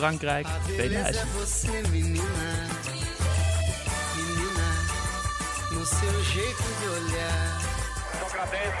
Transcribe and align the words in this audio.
Frankrijk 0.00 0.46
A 0.46 0.58
beleza 0.66 1.08
é 1.08 1.12
2000. 1.12 1.26
você, 1.34 1.68
menina. 1.90 2.22
Menina, 4.16 4.68
no 5.72 5.84
seu 5.84 6.24
jeito 6.24 6.62
de 6.80 6.88
olhar. 6.88 7.60
Sócrates, 8.20 8.74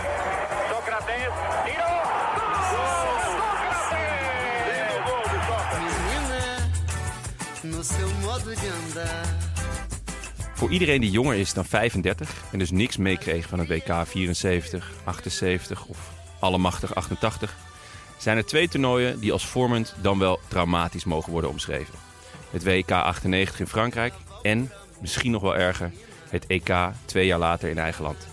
Sócrates, 0.70 1.32
tirou! 1.64 2.00
Menina, 5.78 6.42
no 7.76 7.84
seu 7.84 8.08
modo 8.22 8.54
de 8.54 8.70
andar. 8.88 9.26
Voor 10.54 10.70
iedereen 10.70 11.00
die 11.00 11.10
jonger 11.10 11.36
is 11.36 11.52
dan 11.52 11.64
35 11.64 12.30
en 12.52 12.58
dus 12.58 12.70
niks 12.70 12.96
meekreeg 12.96 13.46
van 13.48 13.58
het 13.58 13.68
WK 13.68 14.06
74, 14.06 14.90
78 15.04 15.84
of 15.86 15.98
allemachtig 16.38 16.94
88, 16.94 17.54
zijn 18.20 18.36
er 18.36 18.46
twee 18.46 18.68
toernooien 18.68 19.20
die 19.20 19.32
als 19.32 19.46
vormend 19.46 19.94
dan 20.00 20.18
wel 20.18 20.40
traumatisch 20.48 21.04
mogen 21.04 21.32
worden 21.32 21.50
omschreven. 21.50 21.94
Het 22.50 22.64
WK 22.64 22.90
98 22.90 23.60
in 23.60 23.66
Frankrijk 23.66 24.14
en, 24.42 24.72
misschien 25.00 25.30
nog 25.30 25.42
wel 25.42 25.56
erger, 25.56 25.92
het 26.28 26.46
EK 26.46 26.76
twee 27.04 27.26
jaar 27.26 27.38
later 27.38 27.68
in 27.68 27.78
eigen 27.78 28.02
land. 28.02 28.28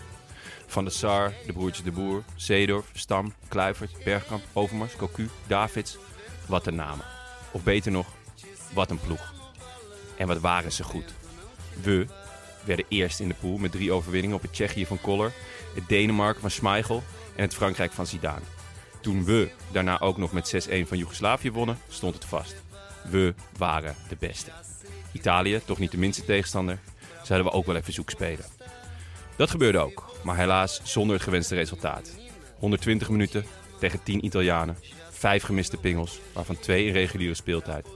Van 0.66 0.86
de 0.86 0.92
Sar, 0.92 1.34
de 1.46 1.54
broertjes 1.54 1.84
de 1.84 1.92
Boer, 1.92 2.24
Zeedorf, 2.36 2.86
Stam, 2.94 3.34
Kluivert, 3.48 4.04
Bergkamp, 4.04 4.44
Overmars, 4.54 4.96
Cocu, 4.96 5.30
Davids. 5.48 5.98
Wat 6.46 6.68
een 6.68 6.76
namen. 6.76 7.06
Of 7.52 7.64
beter 7.64 7.92
nog, 7.92 8.08
wat 8.74 8.90
een 8.90 9.00
ploeg. 9.00 9.34
En 10.18 10.28
wat 10.28 10.40
waren 10.40 10.72
ze 10.72 10.84
goed. 10.84 11.14
We 11.82 12.06
werden 12.64 12.86
eerst 12.90 13.20
in 13.20 13.28
de 13.28 13.36
pool 13.40 13.58
met 13.58 13.72
drie 13.72 13.92
overwinningen 13.92 14.36
op 14.36 14.42
het 14.42 14.54
Tsjechië 14.54 14.86
van 14.86 15.02
Koller, 15.02 15.32
het 15.76 15.88
Denemarken 15.88 16.42
van 16.42 16.52
Schmeichel 16.52 17.04
en 17.36 17.42
het 17.42 17.56
Frankrijk 17.56 17.92
van 17.92 18.08
Zidane. 18.08 18.57
Toen 19.02 19.26
we 19.26 19.50
daarna 19.72 20.00
ook 20.00 20.18
nog 20.18 20.32
met 20.32 20.68
6-1 20.70 20.88
van 20.88 20.98
Joegoslavië 20.98 21.52
wonnen, 21.52 21.78
stond 21.88 22.14
het 22.14 22.26
vast. 22.26 22.56
We 23.10 23.34
waren 23.58 23.96
de 24.10 24.16
beste. 24.20 24.52
Italië, 25.12 25.62
toch 25.66 25.80
niet 25.80 25.92
de 25.92 25.98
minste 25.98 26.26
tegenstander, 26.26 26.80
zouden 27.24 27.52
we 27.52 27.58
ook 27.58 27.66
wel 27.66 27.76
even 27.76 27.94
zoek 27.94 28.10
spelen. 28.10 28.46
Dat 29.36 29.50
gebeurde 29.50 29.78
ook, 29.78 30.20
maar 30.24 30.38
helaas 30.38 30.82
zonder 30.84 31.16
het 31.16 31.24
gewenste 31.24 31.56
resultaat. 31.56 32.16
120 32.60 33.10
minuten 33.10 33.46
tegen 33.80 34.04
10 34.04 34.26
Italianen, 34.26 34.78
5 35.12 35.44
gemiste 35.44 35.78
pingels, 35.78 36.20
waarvan 36.34 36.60
2 36.60 36.86
in 36.86 36.94
reguliere 36.94 37.34
speeltijd. 37.34 37.88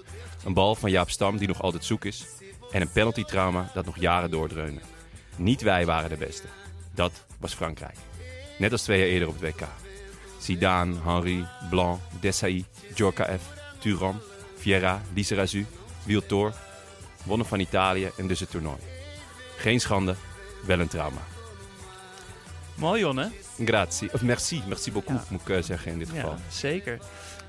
Een 0.46 0.54
bal 0.54 0.76
van 0.76 0.92
Jaap 0.92 1.10
Stam 1.10 1.38
die 1.38 1.48
nog 1.48 1.62
altijd 1.62 1.86
zoek 1.86 2.06
is 2.06 2.26
en 2.72 2.82
een 2.82 2.92
penaltytrauma 2.92 3.72
dat 3.74 3.86
nog 3.86 4.00
jaren 4.00 4.32
doordreunde. 4.32 4.82
Niet 5.36 5.62
wij 5.62 5.86
waren 5.86 6.10
de 6.10 6.18
beste. 6.18 6.48
Dat 6.94 7.26
was 7.40 7.54
Frankrijk. 7.54 7.98
Net 8.58 8.72
als 8.72 8.82
twee 8.82 9.00
jaar 9.00 9.08
eerder 9.08 9.28
op 9.28 9.42
het 9.42 9.56
WK. 9.56 9.68
Zidane, 10.42 10.96
Henry, 11.06 11.46
Blanc, 11.70 12.00
Desailly, 12.20 12.66
Djorkaeff, 12.94 13.44
Thuram, 13.80 14.20
Vieira, 14.58 15.02
Lizarazu, 15.14 15.66
Wiltor 16.06 16.54
wonnen 17.24 17.48
van 17.48 17.60
Italië 17.60 18.10
en 18.18 18.28
dus 18.28 18.40
het 18.40 18.50
toernooi. 18.50 18.78
Geen 19.58 19.80
schande, 19.80 20.16
wel 20.66 20.80
een 20.80 20.88
trauma. 20.88 21.22
Mooi 22.76 23.00
Jon 23.02 23.18
hè? 23.18 23.28
Grazie, 23.66 24.14
of 24.14 24.22
merci, 24.22 24.62
merci 24.68 24.92
beaucoup 24.92 25.18
Ja. 25.20 25.26
moet 25.30 25.42
ik 25.42 25.50
eh, 25.50 25.62
zeggen 25.64 25.92
in 25.92 26.00
dit 26.00 26.10
geval. 26.10 26.30
Ja, 26.30 26.38
zeker. 26.50 27.00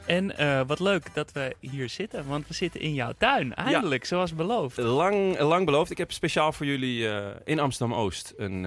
En 0.07 0.37
eh, 0.39 0.61
wat 0.67 0.81
leuk 0.81 1.15
dat 1.15 1.33
we 1.33 1.57
hier 1.61 1.89
zitten, 1.89 2.27
want 2.27 2.49
we 2.49 2.55
zitten 2.55 2.81
in 2.81 2.95
jouw 2.95 3.13
tuin. 3.19 3.55
Eindelijk, 3.55 4.05
zoals 4.05 4.35
beloofd. 4.35 4.77
Lang, 4.77 5.39
lang 5.39 5.65
beloofd. 5.65 5.91
Ik 5.91 5.99
heb 5.99 6.13
speciaal 6.13 6.53
voor 6.53 6.67
jullie 6.67 7.09
eh, 7.09 7.27
in 7.45 7.61
Amsterdam-Oost 7.61 8.33
een, 8.37 8.65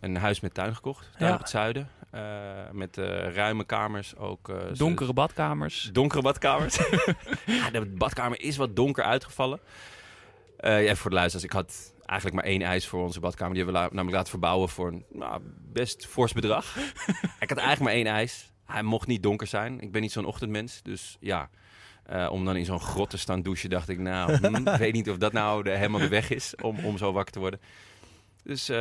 een 0.00 0.16
huis 0.16 0.40
met 0.40 0.54
tuin 0.54 0.74
gekocht. 0.74 1.06
Daar 1.18 1.28
Ja. 1.28 1.34
op 1.34 1.40
het 1.40 1.50
zuiden. 1.50 1.88
Eh, 2.16 2.70
met 2.72 2.98
eh, 2.98 3.34
ruime 3.34 3.64
kamers. 3.64 4.16
Ook, 4.16 4.48
eh, 4.48 4.56
Donkere 4.72 5.12
badkamers. 5.12 5.90
Donkere 5.92 6.22
badkamers. 6.22 6.76
ja, 7.46 7.70
de 7.70 7.86
badkamer 7.86 8.40
is 8.40 8.56
wat 8.56 8.76
donker 8.76 9.04
uitgevallen. 9.04 9.60
Eh 10.56 10.84
ja, 10.84 10.94
voor 10.94 11.10
de 11.10 11.16
luisteraars, 11.16 11.44
ik 11.46 11.52
had 11.52 11.94
eigenlijk 12.04 12.40
maar 12.40 12.52
één 12.52 12.62
eis 12.62 12.86
voor 12.86 13.02
onze 13.02 13.20
badkamer. 13.20 13.54
Die 13.54 13.62
hebben 13.62 13.80
we 13.82 13.86
la- 13.86 13.94
namelijk 13.94 14.16
laten 14.16 14.30
verbouwen 14.30 14.68
voor 14.68 14.88
een 14.88 15.04
nou, 15.12 15.40
best 15.72 16.06
fors 16.06 16.32
bedrag. 16.32 16.76
ik 17.40 17.48
had 17.48 17.58
eigenlijk 17.58 17.80
maar 17.80 17.92
één 17.92 18.06
eis. 18.06 18.52
Hij 18.64 18.82
mocht 18.82 19.06
niet 19.06 19.22
donker 19.22 19.46
zijn. 19.46 19.80
Ik 19.80 19.92
ben 19.92 20.00
niet 20.00 20.12
zo'n 20.12 20.24
ochtendmens. 20.24 20.82
Dus 20.82 21.16
ja, 21.20 21.50
om 22.30 22.44
dan 22.44 22.56
in 22.56 22.64
zo'n 22.64 22.80
grot 22.80 23.10
te 23.10 23.18
staan 23.18 23.42
douchen, 23.42 23.70
dacht 23.70 23.88
ik, 23.88 23.98
nou, 23.98 24.32
hm, 24.36 24.68
ik 24.68 24.76
weet 24.86 24.92
niet 24.92 25.10
of 25.10 25.16
dat 25.16 25.32
nou 25.32 25.62
de, 25.62 25.70
helemaal 25.70 26.00
de 26.00 26.08
weg 26.08 26.30
is 26.30 26.54
om, 26.62 26.78
om 26.84 26.98
zo 26.98 27.12
wakker 27.12 27.32
te 27.32 27.38
worden. 27.38 27.60
Dus 28.46 28.68
eh, 28.68 28.76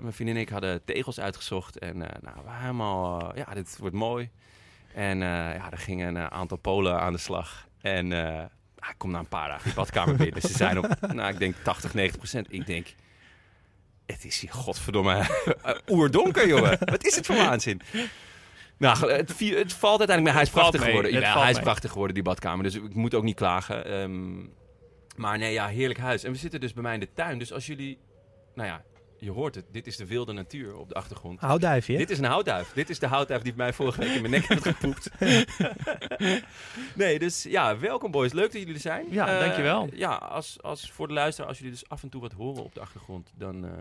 mijn 0.00 0.12
vriendin 0.12 0.36
en 0.36 0.42
ik 0.42 0.48
hadden 0.48 0.84
tegels 0.84 1.20
uitgezocht. 1.20 1.78
En 1.78 2.10
eh, 2.10 2.22
nou, 2.22 2.36
we 2.44 2.50
helemaal, 2.52 3.32
eh, 3.32 3.44
ja, 3.46 3.54
dit 3.54 3.76
wordt 3.78 3.94
mooi. 3.94 4.30
En 4.94 5.18
ja, 5.18 5.70
er 5.70 5.78
gingen 5.78 6.14
een 6.14 6.30
aantal 6.30 6.56
Polen 6.56 7.00
aan 7.00 7.12
de 7.12 7.18
slag. 7.18 7.66
En 7.80 8.12
ah, 8.78 8.90
ik 8.90 8.94
kom 8.96 9.10
na 9.10 9.18
een 9.18 9.28
paar 9.28 9.48
dagen 9.48 9.64
die 9.64 9.74
badkamer 9.74 10.16
binnen. 10.16 10.40
Ze 10.40 10.52
zijn 10.52 10.78
op, 10.78 10.88
nou, 11.12 11.32
ik 11.32 11.38
denk 11.38 11.54
80, 11.62 11.94
90 11.94 12.18
procent. 12.18 12.52
Ik 12.52 12.66
denk, 12.66 12.86
het 14.06 14.24
is 14.24 14.40
hier 14.40 14.52
godverdomme 14.52 15.26
oerdonker, 15.88 16.48
jongen. 16.48 16.78
Wat 16.80 17.04
is 17.04 17.16
het 17.16 17.26
voor 17.26 17.36
waanzin? 17.36 17.80
Nou, 18.76 19.12
het, 19.12 19.38
het 19.38 19.72
valt 19.72 19.98
uiteindelijk. 19.98 20.36
Hij 20.36 20.44
is 20.44 20.50
prachtig 20.50 20.80
mee, 20.80 20.88
geworden. 20.88 21.12
Ja, 21.12 21.40
hij 21.40 21.50
is 21.50 21.54
mee. 21.54 21.64
prachtig 21.64 21.90
geworden, 21.90 22.14
die 22.14 22.24
badkamer. 22.24 22.64
Dus 22.64 22.74
ik 22.74 22.94
moet 22.94 23.14
ook 23.14 23.24
niet 23.24 23.36
klagen. 23.36 23.84
Ehm, 23.84 24.36
maar 25.16 25.38
nee, 25.38 25.52
ja, 25.52 25.66
heerlijk 25.66 26.00
huis. 26.00 26.24
En 26.24 26.32
we 26.32 26.38
zitten 26.38 26.60
dus 26.60 26.72
bij 26.72 26.82
mij 26.82 26.94
in 26.94 27.00
de 27.00 27.12
tuin. 27.14 27.38
Dus 27.38 27.52
als 27.52 27.66
jullie, 27.66 27.98
nou 28.54 28.68
ja, 28.68 28.82
je 29.18 29.30
hoort 29.30 29.54
het. 29.54 29.64
Dit 29.70 29.86
is 29.86 29.96
de 29.96 30.06
wilde 30.06 30.32
natuur 30.32 30.76
op 30.76 30.88
de 30.88 30.94
achtergrond. 30.94 31.40
Houtduifje? 31.40 31.96
Dit 31.96 32.10
is 32.10 32.18
een 32.18 32.24
houtduif. 32.24 32.72
Dit 32.72 32.90
is 32.90 32.98
de 32.98 33.06
houtduif 33.06 33.42
die 33.42 33.52
mij 33.56 33.72
vorige 33.72 34.00
week 34.00 34.10
in 34.14 34.20
mijn 34.20 34.32
nek 34.32 34.44
heeft 34.46 34.62
gepoept. 34.66 35.10
nee, 36.94 37.18
dus 37.18 37.42
ja, 37.42 37.78
welkom 37.78 38.10
boys. 38.10 38.32
Leuk 38.32 38.52
dat 38.52 38.60
jullie 38.60 38.74
er 38.74 38.80
zijn. 38.80 39.06
Ja, 39.10 39.28
Eh, 39.28 39.40
dankjewel. 39.40 39.88
Ja, 39.94 40.14
als, 40.14 40.62
als 40.62 40.90
voor 40.90 41.06
de 41.08 41.12
luisteraar, 41.14 41.48
als 41.48 41.58
jullie 41.58 41.72
dus 41.72 41.88
af 41.88 42.02
en 42.02 42.08
toe 42.08 42.20
wat 42.20 42.32
horen 42.32 42.62
op 42.64 42.74
de 42.74 42.80
achtergrond, 42.80 43.32
dan, 43.36 43.64
eh, 43.64 43.72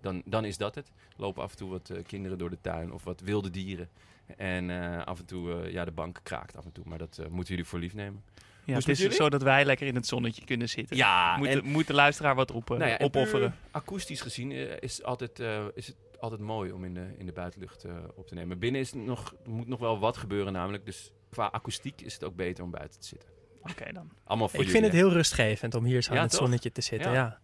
dan, 0.00 0.22
dan 0.24 0.44
is 0.44 0.56
dat 0.56 0.74
het. 0.74 0.90
Lopen 1.16 1.42
af 1.42 1.50
en 1.50 1.56
toe 1.56 1.70
wat 1.70 1.90
eh, 1.90 2.04
kinderen 2.06 2.38
door 2.38 2.50
de 2.50 2.60
tuin 2.60 2.92
of 2.92 3.04
wat 3.04 3.20
wilde 3.20 3.50
dieren. 3.50 3.88
En 4.36 4.70
af 5.04 5.18
en 5.18 5.24
toe, 5.24 5.70
ja, 5.72 5.84
de 5.84 5.90
bank 5.90 6.20
kraakt 6.22 6.56
af 6.56 6.64
en 6.64 6.72
toe. 6.72 6.84
Maar 6.86 6.98
dat 6.98 7.20
moeten 7.30 7.54
jullie 7.54 7.68
voor 7.70 7.78
lief 7.78 7.94
nemen. 7.94 8.22
Ja, 8.66 8.72
Hoe 8.72 8.74
het 8.82 8.88
is 8.88 8.98
jullie? 8.98 9.14
zo 9.16 9.28
dat 9.28 9.42
wij 9.42 9.64
lekker 9.64 9.86
in 9.86 9.94
het 9.94 10.06
zonnetje 10.06 10.44
kunnen 10.44 10.68
zitten. 10.68 10.96
Ja, 10.96 11.36
moet, 11.36 11.46
en- 11.46 11.54
de, 11.58 11.62
moet 11.62 11.86
de 11.86 11.94
luisteraar 11.94 12.34
wat 12.34 12.50
op, 12.50 12.68
Nou 12.68 12.84
ja, 12.86 12.96
opofferen. 13.00 13.54
Akoestisch 13.70 14.20
gezien 14.20 14.52
eh, 14.52 14.76
is, 14.80 15.02
altijd, 15.02 15.40
eh, 15.40 15.64
is 15.74 15.86
het 15.86 15.96
altijd 16.20 16.40
mooi 16.40 16.72
om 16.72 16.84
in 16.84 16.94
de, 16.94 17.14
in 17.18 17.26
de 17.26 17.32
buitenlucht 17.32 17.84
eh, 17.84 17.92
op 18.14 18.26
te 18.26 18.34
nemen. 18.34 18.58
Binnen 18.58 18.80
is 18.80 18.92
nog, 18.92 19.34
moet 19.44 19.68
nog 19.68 19.80
wel 19.80 19.98
wat 19.98 20.16
gebeuren 20.16 20.52
namelijk. 20.52 20.84
Dus 20.86 21.12
qua 21.30 21.46
akoestiek 21.46 22.00
is 22.00 22.12
het 22.14 22.24
ook 22.24 22.36
beter 22.36 22.64
om 22.64 22.70
buiten 22.70 23.00
te 23.00 23.06
zitten. 23.06 23.28
Oké 23.62 23.92
dan. 23.92 24.10
Allemaal 24.24 24.48
voor 24.48 24.60
Ik 24.62 24.68
vind 24.70 24.84
het 24.84 24.92
heel 24.92 25.12
rustgevend 25.12 25.74
om 25.74 25.84
hier 25.84 26.02
zo 26.02 26.10
Ja, 26.12 26.16
in 26.16 26.22
het 26.22 26.30
toch? 26.32 26.40
zonnetje 26.40 26.72
te 26.72 26.80
zitten. 26.80 27.12
Ja. 27.12 27.38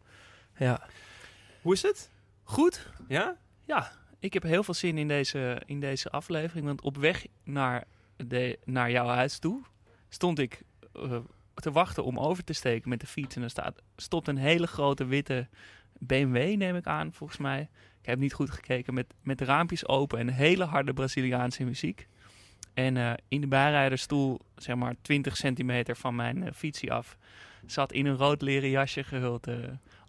Ja. 0.56 0.88
Hoe 1.62 1.72
is 1.72 1.82
het? 1.82 2.10
Goed. 2.42 2.86
Ja? 3.08 3.36
Ja, 3.66 3.92
ik 4.18 4.32
heb 4.32 4.42
heel 4.42 4.62
veel 4.62 4.74
zin 4.74 4.98
in 4.98 5.08
deze, 5.08 5.62
in 5.66 5.80
deze 5.80 6.10
aflevering. 6.10 6.66
Want 6.66 6.80
op 6.80 6.96
weg 6.96 7.26
naar, 7.44 7.84
de, 8.16 8.58
naar 8.64 8.90
jouw 8.90 9.06
huis 9.06 9.38
toe 9.38 9.62
stond 10.08 10.38
ik 10.38 10.62
eh, 11.02 11.16
te 11.54 11.70
wachten 11.72 12.04
om 12.04 12.18
over 12.18 12.44
te 12.44 12.52
steken 12.52 12.88
met 12.88 13.00
de 13.00 13.06
fiets. 13.06 13.36
En 13.36 13.42
er 13.42 13.50
staat, 13.50 13.82
stopt 13.96 14.28
een 14.28 14.36
hele 14.36 14.66
grote 14.66 15.04
witte 15.04 15.48
BMW, 15.98 16.56
neem 16.56 16.76
ik 16.76 16.86
aan, 16.86 17.12
volgens 17.12 17.38
mij. 17.38 17.68
Ik 18.00 18.06
heb 18.06 18.18
niet 18.18 18.32
goed 18.32 18.50
gekeken, 18.50 18.94
met, 18.94 19.06
met 19.22 19.38
de 19.38 19.44
raampjes 19.44 19.86
open 19.88 20.18
en 20.18 20.28
hele 20.28 20.64
harde 20.64 20.92
Braziliaanse 20.92 21.64
muziek. 21.64 22.08
En 22.74 22.96
eh, 22.96 23.12
in 23.28 23.40
de 23.40 23.46
bijrijdersstoel, 23.46 24.40
zeg 24.56 24.76
maar 24.76 24.94
20 25.02 25.36
centimeter 25.36 25.96
van 25.96 26.14
mijn 26.14 26.42
eh, 26.42 26.52
fietsie 26.54 26.92
af, 26.92 27.16
zat 27.66 27.92
in 27.92 28.06
een 28.06 28.16
rood 28.16 28.42
leren 28.42 28.70
jasje 28.70 29.04
gehuld. 29.04 29.46
eh, 29.46 29.54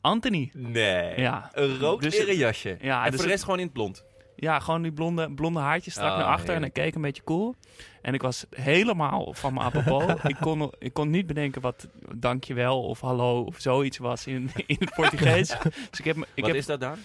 Anthony. 0.02 0.50
Nee. 0.54 1.20
Ja. 1.20 1.50
Een 1.54 1.78
rood 1.80 2.02
Dus- 2.02 2.18
leren 2.18 2.36
jasje. 2.38 2.78
Ja, 2.82 2.98
en 2.98 3.02
dus 3.02 3.10
voor 3.10 3.12
de 3.12 3.18
het- 3.18 3.26
rest 3.32 3.44
gewoon 3.44 3.60
in 3.60 3.66
het 3.66 3.74
blond. 3.74 4.04
Ja, 4.42 4.60
gewoon 4.60 4.82
die 4.82 4.92
blonde, 4.92 5.32
blonde 5.32 5.60
haartjes 5.60 5.94
strak 5.94 6.12
Oh, 6.12 6.18
naar 6.18 6.26
achter. 6.26 6.56
En 6.56 6.62
hij 6.62 6.70
keek 6.70 6.96
een 6.96 7.02
beetje 7.02 7.24
cool. 7.24 7.56
En 8.02 8.14
ik 8.14 8.22
was 8.22 8.46
helemaal 8.50 9.34
van 9.34 9.54
mijn 9.54 9.66
apropos. 9.66 10.04
ik, 10.34 10.38
kon, 10.40 10.72
ik 10.80 10.94
kon 10.94 11.10
niet 11.10 11.28
bedenken 11.28 11.62
wat 11.62 11.88
dankjewel 12.16 12.84
of 12.84 13.00
hallo 13.00 13.42
of 13.42 13.60
zoiets 13.60 13.98
was 13.98 14.28
in, 14.28 14.52
in 14.66 14.76
het 14.80 14.94
Portugees. 14.96 15.48
dus 15.90 16.00
ik 16.00 16.06
heb, 16.06 16.18
ik 16.18 16.26
Wat 16.36 16.46
heb 16.46 16.56
is 16.56 16.66
dat 16.66 16.80
dan? 16.80 16.98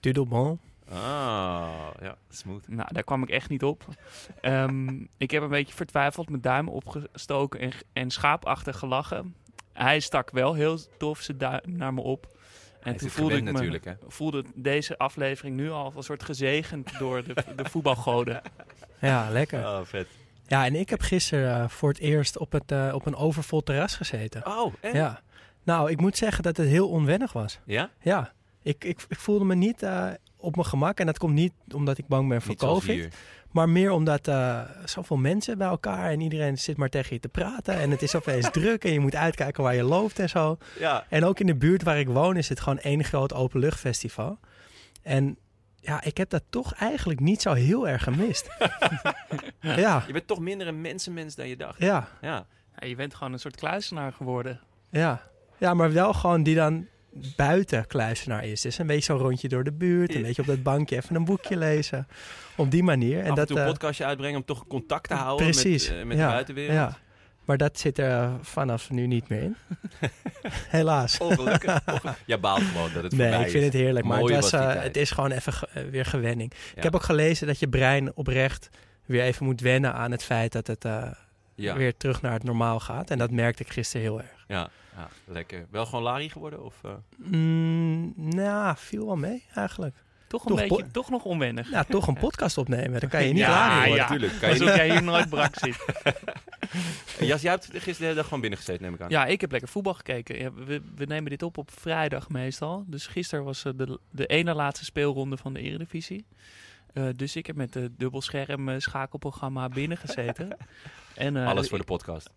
Dudelbon. 0.00 0.60
Ah, 0.88 1.88
ja, 2.00 2.16
smooth. 2.28 2.68
Nou, 2.68 2.88
daar 2.92 3.04
kwam 3.04 3.22
ik 3.22 3.30
echt 3.30 3.48
niet 3.48 3.62
op. 3.64 3.84
Ehm, 4.40 5.04
ik 5.16 5.30
heb 5.30 5.42
een 5.42 5.48
beetje 5.48 5.74
vertwijfeld 5.74 6.28
mijn 6.28 6.42
duim 6.42 6.68
opgestoken 6.68 7.60
en, 7.60 7.72
en 7.92 8.10
schaapachtig 8.10 8.78
gelachen. 8.78 9.34
Hij 9.72 10.00
stak 10.00 10.30
wel 10.30 10.54
heel 10.54 10.78
tof 10.98 11.20
zijn 11.20 11.38
duim 11.38 11.60
naar 11.64 11.94
me 11.94 12.00
op. 12.00 12.35
En 12.86 12.92
Hij 12.92 13.00
toen 13.00 13.10
voelde 13.10 13.36
ik, 13.36 13.44
me, 13.44 13.52
natuurlijk, 13.52 13.84
hè? 13.84 13.92
voelde 14.08 14.44
deze 14.54 14.98
aflevering 14.98 15.56
nu 15.56 15.70
al 15.70 15.92
een 15.96 16.02
soort 16.02 16.22
gezegend 16.22 16.98
door 16.98 17.24
de, 17.24 17.34
de 17.56 17.64
voetbalgoden. 17.64 18.42
Ja, 19.00 19.30
lekker. 19.30 19.58
Oh, 19.58 19.80
vet. 19.84 20.06
Ja, 20.46 20.64
en 20.64 20.74
ik 20.74 20.90
heb 20.90 21.00
gisteren 21.00 21.60
eh, 21.62 21.68
voor 21.68 21.88
het 21.88 21.98
eerst 21.98 22.38
op, 22.38 22.52
het, 22.52 22.72
eh, 22.72 22.90
op 22.94 23.06
een 23.06 23.16
overvol 23.16 23.62
terras 23.62 23.96
gezeten. 23.96 24.46
Oh, 24.46 24.74
en? 24.80 24.94
Ja. 24.94 25.20
Nou, 25.62 25.90
ik 25.90 26.00
moet 26.00 26.16
zeggen 26.16 26.42
dat 26.42 26.56
het 26.56 26.68
heel 26.68 26.88
onwennig 26.88 27.32
was. 27.32 27.58
Ja? 27.64 27.90
Ja, 28.00 28.32
ik, 28.62 28.84
ik, 28.84 29.04
ik 29.08 29.18
voelde 29.18 29.44
me 29.44 29.54
niet 29.54 29.82
eh, 29.82 30.08
op 30.36 30.54
mijn 30.54 30.66
gemak. 30.66 30.98
En 31.00 31.06
dat 31.06 31.18
komt 31.18 31.34
niet 31.34 31.52
omdat 31.74 31.98
ik 31.98 32.06
bang 32.06 32.28
ben 32.28 32.40
voor 32.40 32.50
Niet 32.50 32.60
zoals 32.60 32.84
COVID. 32.84 33.16
Maar 33.56 33.68
meer 33.68 33.90
omdat 33.90 34.28
eh 34.28 34.60
zoveel 34.84 35.16
mensen 35.16 35.58
bij 35.58 35.66
elkaar 35.66 36.10
en 36.10 36.20
iedereen 36.20 36.58
zit 36.58 36.76
maar 36.76 36.88
tegen 36.88 37.14
je 37.14 37.20
te 37.20 37.28
praten. 37.28 37.74
En 37.74 37.90
het 37.90 38.02
is 38.02 38.14
opeens 38.14 38.50
druk 38.60 38.84
en 38.84 38.92
je 38.92 39.00
moet 39.00 39.14
uitkijken 39.14 39.62
waar 39.62 39.74
je 39.74 39.82
loopt 39.82 40.18
en 40.18 40.28
zo. 40.28 40.58
Ja. 40.78 41.04
En 41.08 41.24
ook 41.24 41.40
in 41.40 41.46
de 41.46 41.54
buurt 41.54 41.82
waar 41.82 41.98
ik 41.98 42.08
woon 42.08 42.36
is 42.36 42.48
het 42.48 42.60
gewoon 42.60 42.78
één 42.78 43.04
groot 43.04 43.32
openluchtfestival. 43.32 44.38
En 45.02 45.38
ja, 45.80 46.02
ik 46.02 46.16
heb 46.16 46.30
dat 46.30 46.42
toch 46.50 46.74
eigenlijk 46.74 47.20
niet 47.20 47.42
zo 47.42 47.52
heel 47.52 47.88
erg 47.88 48.02
gemist. 48.02 48.48
ja, 49.60 50.04
Je 50.06 50.12
bent 50.12 50.26
toch 50.26 50.40
minder 50.40 50.66
een 50.66 50.80
mensenmens 50.80 51.34
dan 51.34 51.48
je 51.48 51.56
dacht. 51.56 51.78
ja, 51.78 52.08
Ja. 52.20 52.46
Ja, 52.78 52.86
je 52.86 52.96
bent 52.96 53.14
gewoon 53.14 53.32
een 53.32 53.38
soort 53.38 53.56
kluisenaar 53.56 54.12
geworden. 54.12 54.60
ja. 54.90 55.22
Ja, 55.58 55.74
maar 55.74 55.92
wel 55.92 56.12
gewoon 56.12 56.42
die 56.42 56.54
dan 56.54 56.86
buiten 57.36 57.86
kluisenaar 57.86 58.44
is. 58.44 58.60
Dus 58.60 58.78
een 58.78 58.86
beetje 58.86 59.02
zo'n 59.02 59.18
rondje 59.18 59.48
door 59.48 59.64
de 59.64 59.72
buurt. 59.72 60.14
Een 60.14 60.20
Ja. 60.20 60.26
beetje 60.26 60.42
op 60.42 60.48
dat 60.48 60.62
bankje 60.62 60.96
even 60.96 61.16
een 61.16 61.24
boekje 61.24 61.56
lezen. 61.56 62.06
Op 62.56 62.70
die 62.70 62.82
manier. 62.82 63.18
En 63.20 63.30
Af 63.30 63.36
dat, 63.36 63.38
en 63.38 63.46
toe 63.46 63.56
een 63.56 63.62
eh, 63.62 63.68
podcastje 63.70 64.04
uitbrengen 64.04 64.36
om 64.38 64.44
toch 64.44 64.66
contact 64.66 65.08
te 65.08 65.14
houden 65.14 65.46
Precies. 65.50 65.88
met, 65.88 65.98
eh, 65.98 66.04
met 66.04 66.16
ja, 66.16 66.26
de 66.26 66.32
buitenwereld. 66.32 66.74
Ja. 66.76 66.98
Maar 67.44 67.56
dat 67.56 67.78
zit 67.78 67.98
er 67.98 68.30
vanaf 68.42 68.90
nu 68.90 69.06
niet 69.06 69.28
meer 69.28 69.42
in. 69.42 69.56
Helaas. 70.68 71.18
Ongelukkig. 71.18 71.80
Jij 72.26 72.40
baalt 72.40 72.62
gewoon 72.62 72.90
dat 72.92 73.02
het 73.02 73.12
Nee, 73.12 73.20
voorbij 73.28 73.44
ik 73.44 73.50
vind 73.50 73.64
is. 73.64 73.72
het 73.72 73.80
heerlijk. 73.82 74.04
Maar 74.06 74.18
Mooi 74.18 74.34
het, 74.34 74.42
was, 74.42 74.50
was 74.52 74.60
die 74.60 74.70
eh, 74.70 74.82
het 74.82 74.96
is 74.96 75.10
gewoon 75.10 75.30
even 75.30 75.52
ge- 75.52 75.88
weer 75.90 76.04
gewenning. 76.04 76.52
Ja. 76.70 76.76
Ik 76.76 76.82
heb 76.82 76.94
ook 76.94 77.02
gelezen 77.02 77.46
dat 77.46 77.58
je 77.58 77.68
brein 77.68 78.16
oprecht 78.16 78.68
weer 79.04 79.22
even 79.22 79.44
moet 79.44 79.60
wennen 79.60 79.94
aan 79.94 80.10
het 80.10 80.22
feit 80.24 80.52
dat 80.52 80.66
het 80.66 80.84
Ja. 81.54 81.76
weer 81.76 81.96
terug 81.96 82.22
naar 82.22 82.32
het 82.32 82.42
normaal 82.44 82.80
gaat. 82.80 83.10
En 83.10 83.18
dat 83.18 83.30
merkte 83.30 83.62
ik 83.62 83.70
gisteren 83.72 84.02
heel 84.06 84.18
erg. 84.18 84.44
Ja. 84.48 84.68
Ja, 84.96 85.08
lekker. 85.24 85.66
Wel 85.70 85.86
gewoon 85.86 86.02
Larry 86.02 86.28
geworden? 86.28 86.64
Of, 86.64 86.74
eh? 86.84 86.90
Mm, 87.16 88.12
nou, 88.16 88.76
viel 88.78 89.06
wel 89.06 89.16
mee 89.16 89.44
eigenlijk. 89.54 89.94
Toch 90.26 90.42
een 90.44 90.56
Toch 90.56 90.68
beetje, 90.68 90.90
toch 90.90 91.10
nog 91.10 91.24
onwennig. 91.24 91.70
Ja, 91.70 91.84
toch 91.84 92.06
een 92.06 92.18
podcast 92.26 92.58
opnemen. 92.58 93.00
Dan 93.00 93.08
kan 93.08 93.22
je 93.22 93.28
niet 93.28 93.38
ja, 93.38 93.70
ja, 93.70 93.86
worden. 93.86 93.96
natuurlijk. 93.96 94.32
Kan 94.40 94.48
je 94.48 94.60
Alsof 94.60 94.76
jij 94.76 94.90
hier 94.90 95.02
nooit 95.02 95.28
brak 95.28 95.54
zit. 95.58 95.84
Jas, 97.28 97.42
jij 97.42 97.50
hebt 97.50 97.64
gisteren 97.64 97.96
de 97.96 98.04
hele 98.04 98.14
dag 98.14 98.24
gewoon 98.24 98.40
binnen 98.40 98.58
gezeten, 98.58 98.82
neem 98.82 98.94
ik 98.94 99.00
aan. 99.00 99.10
Ja, 99.10 99.26
ik 99.26 99.40
heb 99.40 99.50
lekker 99.50 99.68
voetbal 99.68 99.94
gekeken. 99.94 100.38
Ja, 100.38 100.52
we, 100.52 100.82
we 100.94 101.04
nemen 101.04 101.30
dit 101.30 101.42
op 101.42 101.58
op 101.58 101.70
vrijdag 101.70 102.28
meestal. 102.28 102.84
Dus 102.86 103.06
gisteren 103.06 103.44
was 103.44 103.64
eh, 103.64 103.72
de, 103.76 103.98
de 104.10 104.26
ene 104.26 104.54
laatste 104.54 104.84
speelronde 104.84 105.36
van 105.36 105.52
de 105.52 105.60
Eredivisie. 105.60 106.26
Eh, 106.96 107.08
dus 107.16 107.36
ik 107.36 107.46
heb 107.46 107.56
met 107.56 107.72
de 107.72 107.90
dubbelscherm 107.96 108.68
eh, 108.68 108.78
schakelprogramma 108.78 109.68
binnen 109.68 109.98
gezeten. 109.98 110.56
en, 111.14 111.36
eh, 111.36 111.46
Alles 111.46 111.68
voor 111.68 111.78
de 111.78 111.84
podcast. 111.84 112.30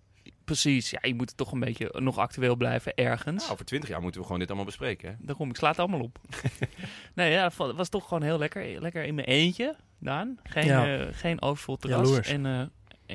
Precies, 0.49 0.89
ja, 0.89 0.99
je 1.01 1.15
moet 1.15 1.37
toch 1.37 1.51
een 1.51 1.59
beetje 1.59 1.91
nog 1.99 2.17
actueel 2.17 2.55
blijven 2.55 2.95
ergens. 2.95 3.41
Nou, 3.41 3.51
over 3.53 3.65
twintig 3.65 3.89
jaar 3.89 4.01
moeten 4.01 4.19
we 4.19 4.25
gewoon 4.25 4.39
dit 4.39 4.47
allemaal 4.49 4.67
bespreken. 4.67 5.09
Hè? 5.09 5.15
Daarom, 5.19 5.49
ik 5.49 5.55
sla 5.55 5.69
het 5.69 5.79
allemaal 5.79 5.99
op. 5.99 6.19
nee, 7.15 7.31
ja, 7.31 7.43
het 7.43 7.75
was 7.75 7.89
toch 7.89 8.07
gewoon 8.07 8.23
heel 8.23 8.37
lekker. 8.37 8.81
Lekker 8.81 9.03
in 9.03 9.15
mijn 9.15 9.27
eentje, 9.27 9.75
Daan. 9.99 10.39
Geen, 10.43 10.65
Ja. 10.65 10.97
eh, 10.99 11.07
geen 11.11 11.41
overvol 11.41 11.77
terras. 11.77 12.07
Jaloers. 12.07 12.27
En, 12.27 12.45
eh, 12.45 12.61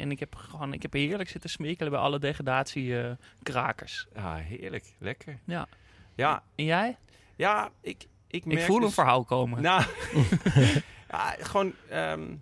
en 0.03 0.11
ik 0.11 0.21
heb 0.21 0.35
gewoon, 0.35 0.73
ik 0.73 0.83
heb 0.83 0.93
heerlijk 0.93 1.29
zitten 1.29 1.51
smikkelen 1.51 1.93
bij 1.93 2.01
alle 2.01 2.19
degradatie-krakers. 2.19 4.07
Ja, 4.15 4.35
heerlijk. 4.35 4.95
Lekker. 4.99 5.39
ja. 5.45 5.69
Ja, 6.15 6.43
En 6.55 6.65
jij? 6.65 6.97
ja 7.37 7.71
ik, 7.81 8.07
ik 8.29 8.45
merk 8.45 8.59
Ik 8.61 8.65
voel 8.67 8.77
een 8.77 8.83
dus- 8.83 8.95
verhaal 8.95 9.25
komen. 9.25 9.63
Nou, 9.63 9.83
ja, 11.11 11.37
gewoon 11.41 11.73
ehm, 11.89 12.35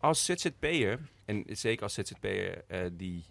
als 0.00 0.24
ZZP'er, 0.24 0.98
en 1.24 1.44
zeker 1.48 1.82
als 1.82 1.94
ZZP'er 1.94 2.64
eh, 2.68 2.80
die 2.92 3.24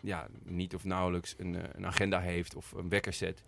ja, 0.00 0.28
niet 0.44 0.74
of 0.74 0.84
nauwelijks 0.84 1.34
een, 1.38 1.54
eh, 1.54 1.68
een 1.72 1.86
agenda 1.86 2.20
heeft 2.20 2.54
of 2.54 2.72
een 2.72 2.88
wekker 2.88 3.12
zet, 3.12 3.42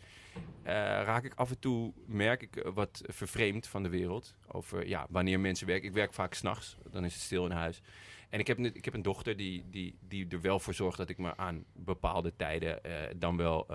eh, 0.62 0.72
raak 0.74 1.24
ik 1.24 1.34
af 1.34 1.50
en 1.50 1.58
toe, 1.58 1.92
merk 2.06 2.42
ik 2.42 2.56
eh, 2.56 2.72
wat 2.72 3.02
vervreemd 3.06 3.66
van 3.66 3.82
de 3.82 3.88
wereld. 3.88 4.34
Over 4.46 4.86
ja, 4.86 5.06
wanneer 5.10 5.40
mensen 5.40 5.66
werken. 5.66 5.88
Ik 5.88 5.94
werk 5.94 6.12
vaak 6.12 6.34
s'nachts, 6.34 6.76
dan 6.90 7.04
is 7.04 7.12
het 7.12 7.22
stil 7.22 7.44
in 7.44 7.50
huis. 7.50 7.82
En 8.28 8.38
ik 8.38 8.46
heb, 8.46 8.58
ik 8.58 8.84
heb 8.84 8.94
een 8.94 9.02
dochter 9.02 9.36
die, 9.36 9.64
die, 9.70 9.98
die 10.00 10.26
er 10.28 10.40
wel 10.40 10.58
voor 10.58 10.74
zorgt 10.74 10.98
dat 10.98 11.08
ik 11.08 11.18
me 11.18 11.36
aan 11.36 11.64
bepaalde 11.72 12.36
tijden 12.36 12.80
dan 13.18 13.36
wel 13.36 13.66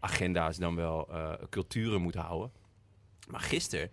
agenda's, 0.00 0.56
dan 0.56 0.74
wel 0.74 1.08
culturen 1.50 2.00
moet 2.00 2.14
houden. 2.14 2.52
Maar 3.28 3.40
gisteren, 3.40 3.90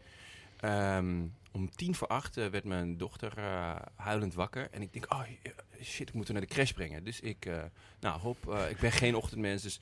ehm, 0.62 1.24
om 1.52 1.69
tien 1.69 1.96
voor 1.96 2.08
acht, 2.08 2.38
eh, 2.38 2.48
werd 2.48 2.63
mijn 2.63 2.98
dochter 2.98 3.38
eh, 3.38 3.75
huilend 3.96 4.34
wakker. 4.34 4.68
En 4.72 4.81
ik 4.81 4.94
denk, 4.94 5.13
oh 5.13 5.22
eh, 5.22 5.52
shit, 5.84 6.10
ik 6.10 6.13
moet 6.13 6.28
haar 6.28 6.38
naar 6.38 6.48
de 6.48 6.54
crash 6.54 6.72
brengen. 6.72 7.04
Dus 7.04 7.19
ik, 7.19 7.46
eh, 7.46 7.63
nou 8.00 8.19
hop, 8.19 8.56
ik 8.69 8.78
ben 8.80 8.92
geen 8.92 9.16
ochtendmens. 9.16 9.62
Dus 9.62 9.80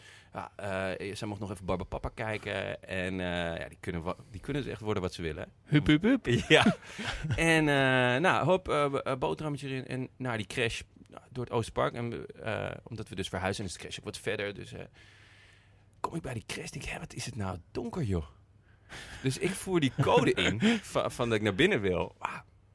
zij 1.14 1.28
mocht 1.28 1.40
nog 1.40 1.52
even 1.52 1.66
Barba 1.66 1.84
Papa 1.84 2.10
kijken. 2.10 2.84
En 2.84 3.14
ja, 3.60 3.68
die, 3.68 3.78
kunnen 3.80 4.16
die 4.32 4.42
kunnen 4.42 4.64
dus 4.64 4.72
echt 4.72 4.82
worden 4.82 5.04
wat 5.04 5.14
ze 5.14 5.22
willen. 5.22 5.52
Hup, 5.64 5.88
hup, 5.88 6.02
hup. 6.02 6.26
Ja. 6.48 6.76
en 7.36 7.62
uh, 7.62 8.22
nou, 8.22 8.46
hop, 8.46 8.70
uh, 8.70 8.94
uh, 9.04 9.16
boterhammetje 9.16 9.68
erin. 9.68 9.88
En 9.88 10.10
naar 10.18 10.38
die 10.38 10.48
crash 10.48 10.82
nou, 11.08 11.24
door 11.30 11.44
het 11.44 11.54
Oosterpark. 11.54 11.94
En 11.94 12.26
uh, 12.44 12.72
omdat 12.84 13.10
we 13.10 13.16
dus 13.16 13.30
verhuizen, 13.30 13.66
is 13.66 13.74
de 13.74 13.80
crash 13.80 13.98
ook 13.98 14.06
wat 14.06 14.18
verder. 14.18 14.54
Dus 14.54 14.74
uh, 14.74 14.80
kom 16.00 16.16
ik 16.16 16.22
bij 16.22 16.34
die 16.34 16.44
crash. 16.46 16.70
Denk 16.70 16.86
ik, 16.86 16.92
hé, 16.92 17.00
wat 17.00 17.14
is 17.14 17.26
het 17.26 17.36
nou 17.36 17.58
donker, 17.72 18.04
joh. 18.04 18.26
Dus 19.22 19.38
ik 19.38 19.50
voer 19.50 19.80
die 19.80 19.94
code 20.02 20.34
in 20.34 20.60
van, 20.82 21.12
van 21.12 21.30
dat 21.30 21.38
ik 21.38 21.44
naar 21.44 21.56
binnen 21.56 21.82
wil. 21.82 22.16
Ah, 22.18 22.34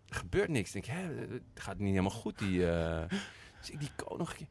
er 0.09 0.17
gebeurt 0.17 0.49
niks. 0.49 0.71
Denk, 0.71 0.85
hè, 0.85 1.03
het 1.29 1.43
gaat 1.55 1.79
niet 1.79 1.89
helemaal 1.89 2.11
goed. 2.11 2.39
Die, 2.39 2.59
uh, 2.59 3.03
dus 3.61 3.71
ik 3.71 3.81
die 3.81 3.91
code 3.97 4.19
nog 4.19 4.31
een 4.31 4.37
keer. 4.37 4.47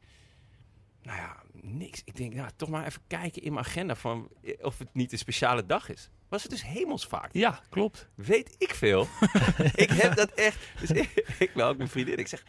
Nou 1.02 1.18
ja, 1.18 1.42
niks. 1.52 2.02
Ik 2.04 2.16
denk, 2.16 2.34
nou, 2.34 2.50
toch 2.56 2.68
maar 2.68 2.86
even 2.86 3.02
kijken 3.06 3.42
in 3.42 3.52
mijn 3.52 3.64
agenda 3.64 3.94
van 3.94 4.28
of 4.60 4.78
het 4.78 4.94
niet 4.94 5.12
een 5.12 5.18
speciale 5.18 5.66
dag 5.66 5.88
is. 5.88 6.10
Was 6.28 6.42
het 6.42 6.50
dus 6.50 6.62
hemelsvaart? 6.62 7.34
Ja, 7.34 7.60
klopt. 7.68 8.08
Weet 8.14 8.54
ik 8.58 8.74
veel. 8.74 9.08
ik 9.74 9.90
heb 9.90 10.14
dat 10.14 10.30
echt. 10.30 10.58
Dus 10.80 10.90
ik, 10.90 11.34
ik 11.38 11.50
wel 11.54 11.68
ook 11.68 11.76
mijn 11.76 11.88
vriendin. 11.88 12.18
Ik 12.18 12.26
zeg, 12.26 12.44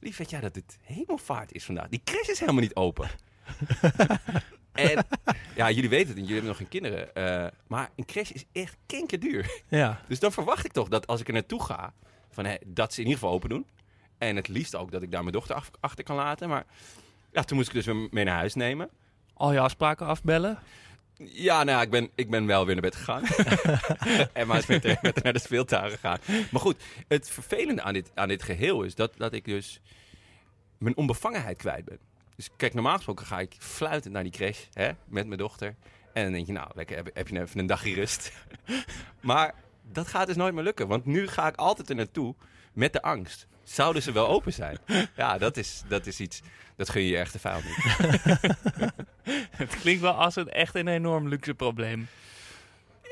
lief, 0.00 0.16
weet 0.16 0.30
jij 0.30 0.40
dat 0.40 0.54
het 0.54 0.78
hemelvaart 0.82 1.52
is 1.52 1.64
vandaag? 1.64 1.88
Die 1.88 2.00
crash 2.04 2.28
is 2.28 2.40
helemaal 2.40 2.62
niet 2.62 2.74
open. 2.74 3.10
En 4.76 5.06
ja, 5.56 5.70
jullie 5.70 5.90
weten 5.90 6.08
het, 6.08 6.16
en 6.16 6.24
jullie 6.24 6.32
hebben 6.32 6.48
nog 6.48 6.56
geen 6.56 6.68
kinderen. 6.68 7.08
Uh, 7.14 7.46
maar 7.66 7.90
een 7.96 8.04
crash 8.04 8.30
is 8.30 8.44
echt 8.52 8.76
kinkerduur. 8.86 9.62
Ja. 9.68 10.00
Dus 10.08 10.20
dan 10.20 10.32
verwacht 10.32 10.64
ik 10.64 10.72
toch 10.72 10.88
dat 10.88 11.06
als 11.06 11.20
ik 11.20 11.26
er 11.26 11.32
naartoe 11.32 11.62
ga, 11.62 11.92
van, 12.30 12.44
hè, 12.44 12.54
dat 12.66 12.92
ze 12.92 13.00
in 13.00 13.06
ieder 13.06 13.20
geval 13.20 13.34
open 13.34 13.48
doen. 13.48 13.66
En 14.18 14.36
het 14.36 14.48
liefst 14.48 14.76
ook 14.76 14.90
dat 14.90 15.02
ik 15.02 15.10
daar 15.10 15.20
mijn 15.20 15.32
dochter 15.32 15.54
af, 15.54 15.70
achter 15.80 16.04
kan 16.04 16.16
laten. 16.16 16.48
Maar 16.48 16.66
ja, 17.32 17.42
toen 17.42 17.56
moest 17.56 17.68
ik 17.68 17.74
dus 17.74 17.86
weer 17.86 18.08
mee 18.10 18.24
naar 18.24 18.36
huis 18.36 18.54
nemen. 18.54 18.90
Al 19.34 19.52
je 19.52 19.60
afspraken 19.60 20.06
afbellen? 20.06 20.58
Ja, 21.18 21.64
nou 21.64 21.78
ja, 21.78 21.82
ik 21.82 21.90
ben, 21.90 22.10
ik 22.14 22.30
ben 22.30 22.46
wel 22.46 22.66
weer 22.66 22.74
naar 22.74 22.82
bed 22.82 22.96
gegaan. 22.96 23.22
en 24.32 24.46
maar 24.46 24.58
is 24.58 24.66
met, 24.66 25.22
naar 25.22 25.32
de 25.32 25.38
speeltuin 25.38 25.90
gegaan. 25.90 26.18
Maar 26.50 26.60
goed, 26.60 26.82
het 27.08 27.30
vervelende 27.30 27.82
aan 27.82 27.92
dit, 27.92 28.10
aan 28.14 28.28
dit 28.28 28.42
geheel 28.42 28.82
is 28.82 28.94
dat, 28.94 29.12
dat 29.16 29.32
ik 29.32 29.44
dus 29.44 29.80
mijn 30.78 30.96
onbevangenheid 30.96 31.56
kwijt 31.56 31.84
ben. 31.84 31.98
Dus 32.36 32.48
kijk, 32.56 32.74
normaal 32.74 32.96
gesproken 32.96 33.26
ga 33.26 33.40
ik 33.40 33.54
fluitend 33.58 34.14
naar 34.14 34.22
die 34.22 34.32
crash 34.32 34.64
hè, 34.72 34.90
met 35.04 35.26
mijn 35.26 35.38
dochter. 35.38 35.74
En 36.12 36.22
dan 36.22 36.32
denk 36.32 36.46
je, 36.46 36.52
nou, 36.52 36.70
lekker, 36.74 36.96
heb, 36.96 37.10
heb 37.14 37.28
je 37.28 37.40
even 37.40 37.58
een 37.58 37.66
dagje 37.66 37.94
rust. 37.94 38.32
maar 39.20 39.54
dat 39.82 40.08
gaat 40.08 40.26
dus 40.26 40.36
nooit 40.36 40.54
meer 40.54 40.64
lukken. 40.64 40.88
Want 40.88 41.04
nu 41.04 41.28
ga 41.28 41.48
ik 41.48 41.56
altijd 41.56 41.88
er 41.88 41.94
naartoe 41.94 42.34
met 42.72 42.92
de 42.92 43.02
angst. 43.02 43.46
Zouden 43.62 44.02
ze 44.02 44.12
wel 44.12 44.28
open 44.28 44.52
zijn? 44.52 44.78
Ja, 45.16 45.38
dat 45.38 45.56
is, 45.56 45.82
dat 45.88 46.06
is 46.06 46.20
iets... 46.20 46.40
Dat 46.76 46.88
gun 46.88 47.02
je 47.02 47.08
je 47.08 47.16
echte 47.16 47.38
vijand 47.38 47.64
niet. 47.64 47.84
het 49.62 49.80
klinkt 49.80 50.00
wel 50.00 50.12
als 50.12 50.36
een 50.36 50.48
echt 50.48 50.74
een 50.74 50.88
enorm 50.88 51.28
luxe 51.28 51.54
probleem. 51.54 52.08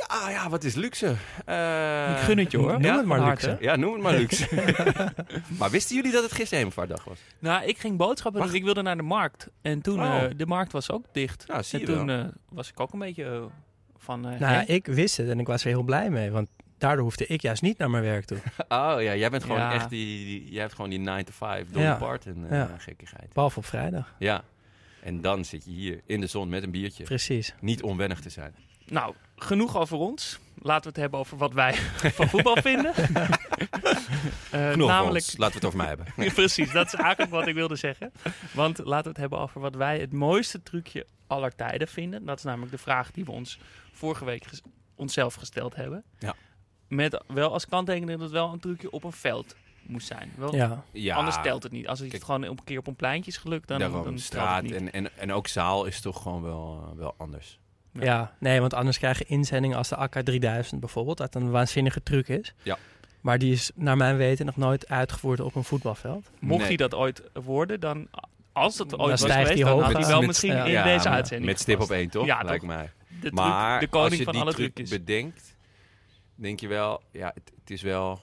Ja, 0.08 0.30
ja, 0.30 0.48
wat 0.48 0.64
is 0.64 0.74
luxe? 0.74 1.06
Eh, 1.44 2.10
Ik 2.10 2.16
gun 2.16 2.38
het 2.38 2.50
je 2.50 2.58
hoor. 2.58 2.72
Noem 2.72 2.82
Ja, 2.82 2.96
het 2.96 3.06
maar 3.06 3.28
luxe. 3.28 3.56
Ja, 3.60 3.76
noem 3.76 3.92
het 3.92 4.02
maar 4.02 4.12
luxe. 4.14 4.48
maar 5.58 5.70
wisten 5.70 5.96
jullie 5.96 6.12
dat 6.12 6.22
het 6.22 6.32
gisteren 6.32 6.58
Hemelvaartdag 6.58 7.04
was? 7.04 7.18
Nou, 7.38 7.64
ik 7.64 7.78
ging 7.78 7.96
boodschappen 7.96 8.40
doen. 8.40 8.50
Wacht. 8.50 8.54
Ik 8.60 8.64
wilde 8.64 8.82
naar 8.82 8.96
de 8.96 9.02
markt. 9.02 9.48
En 9.62 9.80
toen, 9.82 10.00
Oh. 10.00 10.22
eh, 10.22 10.30
de 10.36 10.46
markt 10.46 10.72
was 10.72 10.90
ook 10.90 11.04
dicht. 11.12 11.44
Nou, 11.46 11.62
zie 11.62 11.80
en 11.80 11.86
je 11.86 11.92
toen 11.96 12.06
wel. 12.06 12.18
eh, 12.18 12.24
was 12.48 12.68
ik 12.68 12.80
ook 12.80 12.92
een 12.92 12.98
beetje 12.98 13.48
van... 13.98 14.24
eh, 14.28 14.40
Nou 14.40 14.52
ja, 14.52 14.64
ik 14.66 14.86
wist 14.86 15.16
het 15.16 15.28
en 15.28 15.40
ik 15.40 15.46
was 15.46 15.62
er 15.62 15.68
heel 15.68 15.82
blij 15.82 16.10
mee. 16.10 16.30
Want 16.30 16.48
daardoor 16.78 17.02
hoefde 17.04 17.26
ik 17.26 17.40
juist 17.42 17.62
niet 17.62 17.78
naar 17.78 17.90
mijn 17.90 18.02
werk 18.02 18.24
toe. 18.24 18.38
Oh 18.68 18.96
ja, 18.98 19.14
jij 19.14 19.30
bent 19.30 19.42
gewoon 19.42 19.58
Ja. 19.58 19.72
echt 19.72 19.90
die, 19.90 20.24
die- 20.24 20.52
jij 20.52 20.60
hebt 20.62 20.74
gewoon 20.74 20.90
die 20.90 20.98
9 20.98 21.24
to 21.24 21.32
5 21.34 21.70
Dolly 21.70 21.84
Ja. 21.84 21.94
Parton 21.94 22.44
eh, 22.48 22.56
Ja. 22.58 22.70
gekkigheid. 22.78 23.32
Behalve 23.32 23.58
op 23.58 23.64
vrijdag. 23.66 24.14
Ja. 24.18 24.42
En 25.02 25.20
dan 25.20 25.44
zit 25.44 25.64
je 25.64 25.70
hier 25.70 26.00
in 26.06 26.20
de 26.20 26.26
zon 26.26 26.48
met 26.48 26.62
een 26.62 26.70
biertje. 26.70 27.04
Precies. 27.04 27.54
Niet 27.60 27.82
onwennig 27.82 28.20
te 28.20 28.30
zijn. 28.30 28.54
Nou, 28.86 29.14
genoeg 29.36 29.76
over 29.76 29.96
ons. 29.96 30.38
Laten 30.62 30.82
we 30.82 30.88
het 30.88 30.96
hebben 30.96 31.18
over 31.20 31.36
wat 31.36 31.52
wij 31.52 31.74
van 32.18 32.28
voetbal 32.28 32.56
vinden. 32.62 32.92
Eh, 34.50 34.70
Genoeg 34.70 34.88
namelijk, 34.88 35.24
ons. 35.24 35.36
Laten 35.36 35.60
we 35.60 35.66
het 35.66 35.74
over 35.74 35.78
mij 35.78 35.86
hebben. 35.86 36.06
Precies, 36.34 36.72
dat 36.72 36.86
is 36.86 36.94
eigenlijk 36.94 37.30
wat 37.32 37.46
ik 37.46 37.54
wilde 37.54 37.76
zeggen. 37.76 38.12
Want 38.52 38.78
laten 38.78 39.02
we 39.02 39.08
het 39.08 39.16
hebben 39.18 39.38
over 39.38 39.60
wat 39.60 39.74
wij 39.74 39.98
het 40.00 40.12
mooiste 40.12 40.62
trucje 40.62 41.06
aller 41.26 41.54
tijden 41.54 41.88
vinden. 41.88 42.24
Dat 42.24 42.38
is 42.38 42.44
namelijk 42.44 42.72
de 42.72 42.78
vraag 42.78 43.10
die 43.10 43.24
we 43.24 43.30
ons 43.30 43.58
vorige 43.92 44.24
week 44.24 44.44
ges- 44.44 44.62
onszelf 44.94 45.34
gesteld 45.34 45.74
hebben. 45.74 46.04
Ja. 46.18 46.34
Met 46.88 47.22
wel 47.26 47.52
als 47.52 47.66
kanttekening 47.66 48.10
dat 48.10 48.20
het 48.20 48.30
wel 48.30 48.52
een 48.52 48.60
trucje 48.60 48.90
op 48.90 49.04
een 49.04 49.12
veld 49.12 49.54
moest 49.82 50.06
zijn. 50.06 50.32
Wel, 50.36 50.54
Ja. 50.54 50.82
Ja, 50.92 51.16
Anders 51.16 51.36
telt 51.42 51.62
het 51.62 51.72
niet. 51.72 51.88
Als 51.88 51.98
het 51.98 52.08
Kijk, 52.10 52.24
gewoon 52.24 52.42
een 52.42 52.64
keer 52.64 52.78
op 52.78 52.86
een 52.86 52.96
pleintje 52.96 53.30
is 53.30 53.36
gelukt, 53.36 53.68
dan, 53.68 53.78
daarom, 53.78 53.96
dan 54.02 54.06
telt 54.06 54.20
straat 54.20 54.54
het 54.62 54.64
niet. 54.64 54.74
en, 54.74 54.92
en, 54.92 55.10
en 55.16 55.32
ook 55.32 55.46
zaal 55.48 55.84
is 55.84 56.00
toch 56.00 56.22
gewoon 56.22 56.42
wel, 56.42 56.92
wel 56.96 57.14
anders. 57.18 57.58
Ja. 57.94 58.04
Ja. 58.04 58.32
nee, 58.38 58.60
want 58.60 58.74
anders 58.74 58.98
krijg 58.98 59.18
je 59.18 59.24
inzendingen 59.24 59.76
als 59.76 59.88
de 59.88 59.96
AK 59.96 60.14
3000 60.22 60.80
bijvoorbeeld, 60.80 61.16
dat 61.16 61.34
een 61.34 61.50
waanzinnige 61.50 62.02
truc 62.02 62.28
is. 62.28 62.54
Ja. 62.62 62.78
Maar 63.20 63.38
die 63.38 63.52
is 63.52 63.70
naar 63.74 63.96
mijn 63.96 64.16
weten 64.16 64.46
nog 64.46 64.56
nooit 64.56 64.88
uitgevoerd 64.88 65.40
op 65.40 65.54
een 65.54 65.64
voetbalveld. 65.64 66.30
Mocht 66.40 66.58
Nee. 66.58 66.66
hij 66.68 66.76
dat 66.76 66.94
ooit 66.94 67.22
worden, 67.32 67.80
dan... 67.80 68.08
Als 68.52 68.78
het 68.78 68.90
Dan 68.90 69.00
ooit 69.00 69.10
was 69.10 69.20
geweest, 69.30 69.48
hij 69.48 69.56
dan 69.56 69.82
had 69.82 69.92
hij 69.92 70.06
wel 70.06 70.18
Met- 70.18 70.26
misschien 70.26 70.52
ja. 70.54 70.64
in 70.64 70.70
Ja, 70.70 70.82
deze 70.84 71.08
uitzending 71.08 71.50
Met 71.50 71.60
stip 71.60 71.80
op 71.80 71.90
één, 71.90 72.08
toch? 72.10 72.26
Ja, 72.26 72.42
Lijkt 72.42 72.60
toch? 72.60 72.68
mij. 72.68 72.90
De, 73.08 73.16
truc- 73.20 73.32
Maar 73.32 73.80
de 73.80 73.86
koning 73.88 74.08
als 74.10 74.18
je 74.18 74.24
van 74.24 74.32
die 74.32 74.42
alle 74.42 74.52
truc 74.52 74.74
trucjes. 74.74 74.98
bedenkt, 74.98 75.56
denk 76.34 76.60
je 76.60 76.68
wel, 76.68 77.02
ja, 77.10 77.30
het, 77.34 77.52
het 77.60 77.70
is 77.70 77.82
wel... 77.82 78.20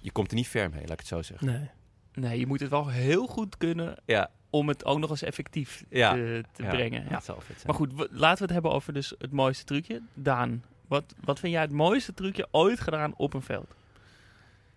Je 0.00 0.10
komt 0.12 0.28
er 0.30 0.36
niet 0.36 0.48
ver 0.48 0.70
mee, 0.70 0.80
laat 0.80 0.90
ik 0.90 0.98
het 0.98 1.06
zo 1.06 1.22
zeggen. 1.22 1.46
Nee. 1.46 1.68
Nee, 2.14 2.38
je 2.38 2.46
moet 2.46 2.60
het 2.60 2.70
wel 2.70 2.88
heel 2.88 3.26
goed 3.26 3.56
kunnen 3.56 3.96
Ja, 4.04 4.30
om 4.50 4.68
het 4.68 4.84
ook 4.84 4.98
nog 4.98 5.10
eens 5.10 5.22
effectief 5.22 5.84
Ja. 5.88 6.12
te, 6.12 6.44
te 6.52 6.62
Ja. 6.62 6.68
brengen. 6.70 7.02
Ja. 7.04 7.08
dat 7.10 7.24
zal 7.24 7.34
vet 7.40 7.60
zijn. 7.60 7.66
Maar 7.66 7.74
goed, 7.74 7.92
laten 8.10 8.36
we 8.38 8.42
het 8.44 8.52
hebben 8.52 8.72
over 8.72 8.92
dus 8.92 9.14
het 9.18 9.32
mooiste 9.32 9.64
trucje. 9.64 10.00
Daan, 10.14 10.64
wat, 10.88 11.04
wat 11.24 11.38
vind 11.38 11.52
jij 11.52 11.62
het 11.62 11.70
mooiste 11.72 12.14
trucje 12.14 12.48
ooit 12.50 12.80
gedaan 12.80 13.14
op 13.16 13.34
een 13.34 13.42
veld? 13.42 13.74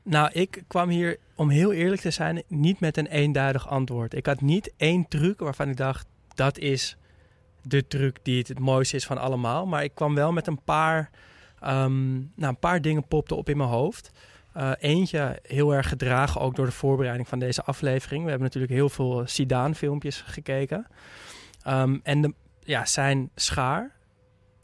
Nou, 0.04 0.30
ik 0.32 0.64
kwam 0.68 0.90
hier, 0.90 1.18
om 1.36 1.50
heel 1.50 1.74
eerlijk 1.74 2.02
te 2.02 2.12
zijn, 2.12 2.44
niet 2.48 2.80
met 2.80 2.98
een 2.98 3.08
eenduidig 3.08 3.68
antwoord. 3.70 4.14
Ik 4.14 4.26
had 4.26 4.42
niet 4.42 4.74
één 4.78 5.08
truc 5.08 5.40
waarvan 5.40 5.70
ik 5.70 5.78
dacht, 5.78 6.08
dat 6.34 6.58
is 6.58 6.98
de 7.62 7.88
truc 7.88 8.18
die 8.24 8.38
het, 8.38 8.48
het 8.48 8.60
mooiste 8.60 8.96
is 8.96 9.06
van 9.06 9.18
allemaal. 9.18 9.66
Maar 9.66 9.84
ik 9.84 9.96
kwam 9.96 10.16
wel 10.16 10.32
met 10.32 10.48
een 10.48 10.62
paar, 10.64 11.10
ehm, 11.60 12.14
nou, 12.14 12.28
een 12.36 12.58
paar 12.60 12.82
dingen 12.82 13.08
popten 13.08 13.38
op 13.38 13.50
in 13.50 13.58
mijn 13.58 13.70
hoofd. 13.70 14.12
Eh, 14.54 14.72
eentje 14.80 15.40
heel 15.42 15.74
erg 15.74 15.88
gedragen 15.90 16.42
ook 16.42 16.56
door 16.56 16.66
de 16.66 16.72
voorbereiding 16.72 17.28
van 17.28 17.40
deze 17.40 17.64
aflevering. 17.64 18.24
We 18.24 18.30
hebben 18.30 18.48
natuurlijk 18.48 18.74
heel 18.74 18.90
veel 18.90 19.24
Zidane-filmpjes 19.28 20.22
gekeken. 20.22 20.88
Ehm, 21.62 21.98
en 22.04 22.22
de, 22.22 22.34
ja, 22.60 22.86
zijn 22.86 23.30
schaar 23.36 23.92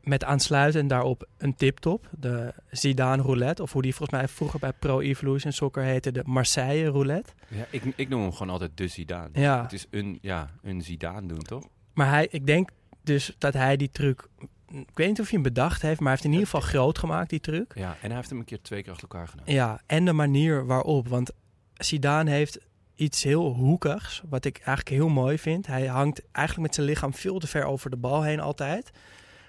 met 0.03 0.23
aansluitend 0.23 0.89
daarop 0.89 1.27
een 1.37 1.55
tiptop. 1.55 2.09
De 2.19 2.53
Zidane 2.71 3.21
roulette. 3.21 3.61
Of 3.61 3.71
hoe 3.73 3.81
die 3.81 3.95
volgens 3.95 4.19
mij 4.19 4.27
vroeger 4.27 4.59
bij 4.59 4.73
Pro 4.73 4.99
Evolution 4.99 5.51
Soccer 5.51 5.83
heette. 5.83 6.11
De 6.11 6.21
Marseille 6.25 6.89
roulette. 6.89 7.31
Ja, 7.47 7.65
ik, 7.69 7.83
ik 7.95 8.09
noem 8.09 8.21
hem 8.21 8.31
gewoon 8.31 8.49
altijd 8.49 8.71
de 8.77 8.87
Zidane. 8.87 9.29
Ja, 9.33 9.61
Het 9.61 9.73
is 9.73 9.85
een, 9.89 10.17
ja, 10.21 10.49
een 10.61 10.81
Zidane 10.81 11.27
doen, 11.27 11.41
toch? 11.41 11.63
maar 11.93 12.09
hij, 12.09 12.27
ik 12.31 12.45
denk 12.45 12.69
dus 13.03 13.35
dat 13.37 13.53
hij 13.53 13.77
die 13.77 13.89
truc... 13.91 14.27
Ik 14.71 14.97
weet 14.97 15.07
niet 15.07 15.19
of 15.19 15.29
hij 15.29 15.39
hem 15.39 15.53
bedacht 15.53 15.81
heeft, 15.81 15.99
maar 15.99 16.07
hij 16.07 16.11
heeft 16.11 16.23
in 16.23 16.31
ieder 16.31 16.45
geval 16.45 16.61
groot 16.61 16.97
gemaakt, 16.97 17.29
die 17.29 17.39
truc. 17.39 17.71
Ja, 17.75 17.97
en 18.01 18.07
hij 18.07 18.15
heeft 18.15 18.29
hem 18.29 18.39
een 18.39 18.45
keer 18.45 18.61
twee 18.61 18.83
keer 18.83 18.91
achter 18.91 19.07
elkaar 19.09 19.27
gedaan. 19.27 19.53
Ja, 19.53 19.81
en 19.85 20.05
de 20.05 20.13
manier 20.13 20.65
waarop. 20.65 21.07
Want 21.07 21.31
Zidane 21.73 22.31
heeft 22.31 22.59
iets 22.95 23.23
heel 23.23 23.53
hoekigs, 23.53 24.21
wat 24.29 24.45
ik 24.45 24.57
eigenlijk 24.57 24.89
heel 24.89 25.09
mooi 25.09 25.39
vind. 25.39 25.67
Hij 25.67 25.85
hangt 25.85 26.21
eigenlijk 26.31 26.67
met 26.67 26.75
zijn 26.75 26.87
lichaam 26.87 27.13
veel 27.13 27.39
te 27.39 27.47
ver 27.47 27.63
over 27.65 27.89
de 27.89 27.97
bal 27.97 28.23
heen 28.23 28.39
altijd. 28.39 28.91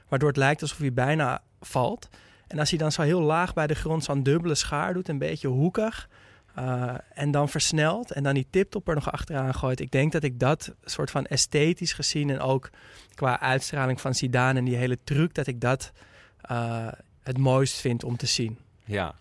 Waardoor 0.09 0.29
het 0.29 0.37
lijkt 0.37 0.63
alsof 0.63 0.79
hij 0.79 0.93
bijna 0.93 1.43
valt. 1.61 2.09
En 2.47 2.59
als 2.59 2.71
hij 2.71 2.79
dan 2.79 2.93
zo 2.93 3.03
heel 3.03 3.21
laag 3.21 3.55
bij 3.55 3.67
de 3.67 3.75
grond 3.75 4.05
zo'n 4.05 4.23
dubbele 4.23 4.55
schaar 4.55 4.95
doet, 4.95 5.09
een 5.09 5.19
beetje 5.19 5.49
hoekig... 5.49 6.09
eh, 6.55 6.95
en 7.15 7.31
dan 7.31 7.49
versnelt 7.49 8.11
en 8.11 8.23
dan 8.23 8.35
die 8.35 8.47
tiptop 8.51 8.89
er 8.89 8.95
nog 8.95 9.13
achteraan 9.13 9.55
gooit. 9.55 9.81
Ik 9.81 9.91
denk 9.91 10.13
dat 10.13 10.23
ik 10.23 10.41
dat 10.41 10.75
soort 10.85 11.11
van 11.11 11.27
esthetisch 11.27 11.93
gezien 11.93 12.31
en 12.31 12.41
ook 12.41 12.71
qua 13.15 13.41
uitstraling 13.41 14.01
van 14.01 14.15
Zidane 14.15 14.59
en 14.59 14.65
die 14.65 14.77
hele 14.77 14.99
truc, 15.05 15.35
dat 15.35 15.47
ik 15.47 15.61
dat 15.61 15.93
eh, 16.41 16.89
het 17.23 17.39
mooist 17.39 17.81
vind 17.81 18.05
om 18.05 18.17
te 18.17 18.27
zien. 18.27 18.59
Ja, 18.85 19.15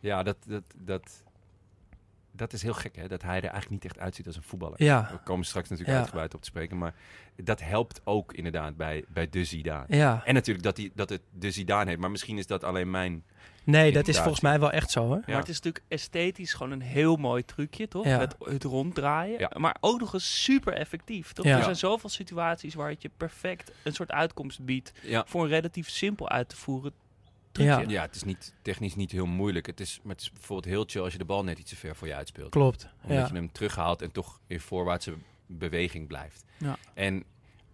ja 0.00 0.22
dat, 0.22 0.36
dat, 0.46 0.62
dat, 0.76 1.22
dat 2.38 2.52
is 2.52 2.62
heel 2.62 2.74
gek, 2.74 2.96
hè? 2.96 3.08
Dat 3.08 3.22
hij 3.22 3.36
er 3.36 3.42
eigenlijk 3.42 3.70
niet 3.70 3.84
echt 3.84 3.98
uitziet 3.98 4.26
als 4.26 4.36
een 4.36 4.42
voetballer. 4.42 4.82
Ja, 4.82 5.08
We 5.12 5.18
komen 5.18 5.44
straks 5.44 5.68
natuurlijk 5.68 5.94
Ja. 5.96 6.00
uitgebreid 6.02 6.34
op 6.34 6.40
te 6.40 6.46
spreken, 6.46 6.78
maar 6.78 6.94
dat 7.36 7.60
helpt 7.60 8.00
ook 8.04 8.32
inderdaad 8.32 8.76
bij, 8.76 9.04
bij 9.08 9.28
de 9.30 9.44
Zidane. 9.44 9.96
ja. 9.96 10.22
En 10.24 10.34
natuurlijk 10.34 10.64
dat, 10.64 10.76
hij, 10.76 10.90
dat 10.94 11.08
het 11.08 11.22
de 11.32 11.50
Zidane 11.50 11.88
heeft, 11.88 12.00
maar 12.00 12.10
misschien 12.10 12.38
is 12.38 12.46
dat 12.46 12.64
alleen 12.64 12.90
mijn... 12.90 13.24
Nee, 13.64 13.92
dat 13.92 14.08
is 14.08 14.16
volgens 14.18 14.40
mij 14.40 14.60
wel 14.60 14.70
echt 14.70 14.90
zo 14.90 15.00
hoor. 15.06 15.16
Ja. 15.16 15.22
Maar 15.26 15.36
het 15.38 15.48
is 15.48 15.54
natuurlijk 15.60 15.84
esthetisch 15.88 16.52
gewoon 16.54 16.72
een 16.72 16.80
heel 16.82 17.16
mooi 17.16 17.44
trucje, 17.44 17.88
toch? 17.88 18.04
Ja. 18.04 18.18
Het, 18.18 18.34
het 18.38 18.64
ronddraaien. 18.64 19.38
Ja. 19.38 19.50
Maar 19.56 19.76
ook 19.80 20.00
nog 20.00 20.14
eens 20.14 20.42
super 20.42 20.72
effectief, 20.72 21.32
toch? 21.32 21.44
Ja. 21.44 21.56
Er 21.56 21.62
zijn 21.62 21.76
zoveel 21.76 22.08
situaties 22.10 22.74
waar 22.74 22.88
het 22.88 23.02
je 23.02 23.10
perfect 23.16 23.72
een 23.84 23.92
soort 23.92 24.10
uitkomst 24.12 24.64
biedt... 24.64 24.92
Ja, 25.02 25.24
voor 25.26 25.42
een 25.42 25.48
relatief 25.48 25.88
simpel 25.88 26.28
uit 26.28 26.48
te 26.48 26.56
voeren 26.56 26.92
trucje. 27.64 27.82
Ja. 27.82 27.88
ja 27.88 28.02
het 28.02 28.14
is 28.14 28.24
niet, 28.24 28.54
technisch 28.62 28.94
niet 28.94 29.12
heel 29.12 29.26
moeilijk. 29.26 29.66
Het 29.66 29.80
is, 29.80 30.00
maar 30.02 30.12
het 30.14 30.22
is 30.24 30.32
bijvoorbeeld 30.32 30.74
heel 30.74 30.84
chill 30.86 31.02
als 31.02 31.12
je 31.12 31.18
de 31.18 31.24
bal 31.24 31.44
net 31.44 31.58
iets 31.58 31.70
te 31.70 31.76
ver 31.76 31.96
voor 31.96 32.06
je 32.06 32.14
uitspeelt. 32.14 32.50
Klopt. 32.50 32.88
Omdat 33.02 33.16
Ja. 33.18 33.26
je 33.26 33.32
hem 33.34 33.52
terughaalt 33.52 34.02
en 34.02 34.12
toch 34.12 34.40
in 34.46 34.60
voorwaartse 34.60 35.14
beweging 35.46 36.06
blijft. 36.06 36.44
Ja. 36.58 36.76
En 36.94 37.24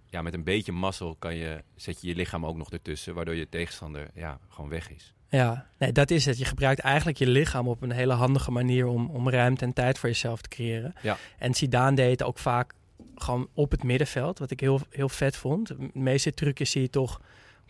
ja, 0.06 0.22
met 0.22 0.34
een 0.34 0.44
beetje 0.44 0.72
mazzel 0.72 1.16
kan 1.18 1.36
je, 1.36 1.62
zet 1.76 2.00
je 2.00 2.08
je 2.08 2.14
lichaam 2.14 2.46
ook 2.46 2.56
nog 2.56 2.70
ertussen, 2.70 3.14
waardoor 3.14 3.34
je 3.34 3.48
tegenstander 3.48 4.10
ja, 4.14 4.38
gewoon 4.48 4.70
weg 4.70 4.90
is. 4.90 5.14
ja, 5.28 5.66
nee, 5.78 5.92
dat 5.92 6.10
is 6.10 6.24
het. 6.26 6.38
Je 6.38 6.44
gebruikt 6.44 6.80
eigenlijk 6.80 7.18
je 7.18 7.26
lichaam 7.26 7.68
op 7.68 7.82
een 7.82 7.90
hele 7.90 8.12
handige 8.12 8.50
manier 8.50 8.86
om, 8.86 9.10
om 9.10 9.30
ruimte 9.30 9.64
en 9.64 9.72
tijd 9.72 9.98
voor 9.98 10.08
jezelf 10.08 10.40
te 10.40 10.48
creëren. 10.48 10.94
Ja. 11.02 11.16
En 11.38 11.54
Zidane 11.54 11.96
deed 11.96 12.10
het 12.10 12.22
ook 12.22 12.38
vaak 12.38 12.72
gewoon 13.14 13.48
op 13.54 13.70
het 13.70 13.82
middenveld, 13.82 14.38
wat 14.38 14.50
ik 14.50 14.60
heel, 14.60 14.80
heel 14.90 15.08
vet 15.08 15.36
vond. 15.36 15.68
De 15.68 15.90
meeste 15.92 16.32
trucjes 16.32 16.70
zie 16.70 16.82
je 16.82 16.90
toch 16.90 17.20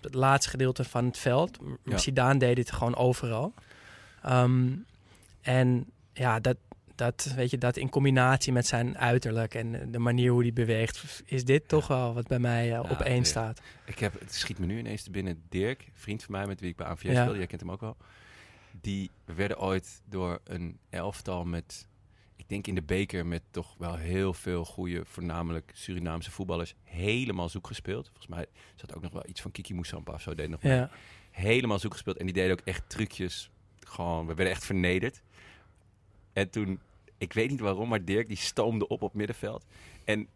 het 0.04 0.14
laatste 0.14 0.50
gedeelte 0.50 0.84
van 0.84 1.04
het 1.04 1.18
veld. 1.18 1.58
Ja. 1.84 1.96
Zidane 1.99 2.38
deed 2.38 2.58
het 2.58 2.73
gewoon 2.73 2.96
overal. 2.96 3.54
Ehm, 4.23 4.73
en 5.40 5.90
ja, 6.12 6.40
dat, 6.40 6.56
dat, 6.94 7.32
weet 7.37 7.50
je, 7.50 7.58
dat 7.58 7.76
in 7.76 7.88
combinatie 7.90 8.52
met 8.52 8.66
zijn 8.66 8.99
uiterlijk 8.99 9.54
en 9.54 9.90
de 9.90 9.99
manier 9.99 10.30
hoe 10.30 10.42
hij 10.42 10.52
beweegt, 10.52 11.23
is 11.25 11.44
dit 11.44 11.68
toch 11.68 11.87
wel 11.87 12.14
wat 12.14 12.26
bij 12.26 12.38
mij 12.38 12.73
eh, 12.73 12.90
op 12.90 13.00
één 13.00 13.25
staat. 13.25 13.61
Ik 13.84 13.99
heb, 13.99 14.20
het 14.20 14.34
schiet 14.34 14.58
me 14.58 14.66
nu 14.66 14.78
ineens 14.78 15.02
te 15.02 15.11
binnen. 15.11 15.42
Dirk, 15.49 15.90
vriend 15.94 16.23
van 16.23 16.32
mij 16.32 16.46
met 16.46 16.61
wie 16.61 16.70
ik 16.70 16.76
bij 16.76 16.87
AVS 16.87 17.02
Ja. 17.02 17.20
speelde, 17.20 17.38
jij 17.38 17.46
kent 17.46 17.61
hem 17.61 17.70
ook 17.70 17.80
wel. 17.80 17.96
Die 18.80 19.11
werden 19.25 19.61
ooit 19.61 20.02
door 20.08 20.40
een 20.44 20.78
elftal 20.90 21.44
met, 21.44 21.87
ik 22.44 22.50
denk 22.50 22.66
in 22.66 22.74
de 22.74 22.82
beker, 22.82 23.26
met 23.26 23.42
toch 23.50 23.74
wel 23.78 23.96
heel 23.96 24.34
veel 24.34 24.64
goede, 24.64 25.04
voornamelijk 25.04 25.70
Surinaamse 25.74 26.30
voetballers, 26.30 26.74
helemaal 26.82 27.48
zoek 27.48 27.66
gespeeld. 27.66 28.06
Volgens 28.06 28.26
mij 28.26 28.46
zat 28.74 28.94
ook 28.94 29.02
nog 29.02 29.12
wel 29.12 29.24
iets 29.26 29.40
van 29.40 29.50
Kiki 29.50 29.74
Moussampa 29.74 30.12
of 30.12 30.22
zo, 30.22 30.34
deed 30.34 30.48
nog. 30.48 30.62
Ja. 30.62 30.90
helemaal 31.30 31.78
zoek 31.78 31.92
gespeeld. 31.92 32.16
En 32.16 32.24
die 32.24 32.34
deden 32.34 32.52
ook 32.52 32.64
echt 32.64 32.88
trucjes. 32.88 33.50
Gewoon, 33.78 34.26
we 34.26 34.34
werden 34.34 34.52
echt 34.54 34.64
vernederd. 34.64 35.22
En 36.32 36.50
toen, 36.50 36.80
ik 37.18 37.32
weet 37.32 37.50
niet 37.50 37.60
waarom, 37.60 37.88
maar 37.88 38.04
Dirk 38.04 38.28
die 38.28 38.36
stoomde 38.36 38.88
op 38.88 39.02
op 39.02 39.14
middenveld. 39.14 39.64
En 40.04 40.28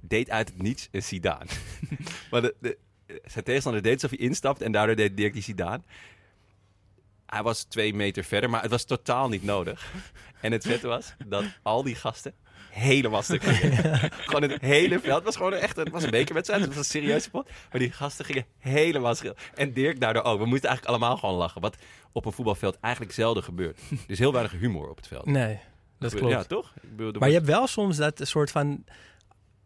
deed 0.00 0.30
uit 0.30 0.48
het 0.48 0.62
niets 0.62 0.88
een 0.90 1.02
Zidane. 1.02 1.50
maar 2.30 2.42
de, 2.42 2.54
de, 2.60 2.78
zijn 3.24 3.44
tegenstander 3.44 3.82
deed 3.82 3.94
alsof 3.94 4.10
hij 4.10 4.18
instapt 4.18 4.60
en 4.60 4.72
daardoor 4.72 4.96
deed 4.96 5.16
Dirk 5.16 5.32
die 5.32 5.42
Zidane. 5.42 5.82
Hij 7.32 7.42
was 7.42 7.62
twee 7.62 7.94
meter 7.94 8.24
verder, 8.24 8.50
maar 8.50 8.62
het 8.62 8.70
was 8.70 8.84
totaal 8.84 9.28
niet 9.28 9.44
nodig. 9.44 9.92
En 10.40 10.52
het 10.52 10.66
vette 10.66 10.86
was 10.86 11.14
dat 11.26 11.44
al 11.62 11.82
die 11.82 11.94
gasten 11.94 12.34
helemaal 12.70 13.22
stuk 13.22 13.42
gingen. 13.42 14.10
gewoon 14.26 14.42
het 14.42 14.60
hele 14.60 15.00
veld. 15.00 15.14
Het 15.14 15.24
was 15.24 15.36
gewoon 15.36 15.52
echt 15.52 15.76
het 15.76 15.90
was 15.90 16.02
een 16.02 16.10
bekerwedstrijd. 16.10 16.60
Het 16.60 16.68
was 16.68 16.78
een 16.78 16.84
serieuze 16.84 17.30
pot. 17.30 17.48
Maar 17.70 17.80
die 17.80 17.92
gasten 17.92 18.24
gingen 18.24 18.44
helemaal 18.58 19.14
schil. 19.14 19.34
En 19.54 19.72
Dirk 19.72 20.00
daardoor 20.00 20.22
ook. 20.22 20.38
We 20.38 20.46
moesten 20.46 20.68
eigenlijk 20.68 20.98
allemaal 20.98 21.16
gewoon 21.16 21.34
lachen. 21.34 21.60
Wat 21.60 21.76
op 22.12 22.24
een 22.26 22.32
voetbalveld 22.32 22.78
eigenlijk 22.80 23.14
zelden 23.14 23.42
gebeurt. 23.42 23.80
Is 24.06 24.18
heel 24.18 24.32
weinig 24.32 24.52
humor 24.52 24.90
op 24.90 24.96
het 24.96 25.06
veld. 25.06 25.26
Nee, 25.26 25.58
dat 25.98 26.14
klopt. 26.14 26.32
Ja, 26.32 26.44
toch? 26.44 26.72
Ik 26.82 26.96
bedoel, 26.96 27.20
Maar 27.20 27.28
je 27.28 27.34
hebt 27.34 27.46
wel 27.46 27.66
soms 27.66 27.96
dat 27.96 28.20
soort 28.22 28.50
van... 28.50 28.84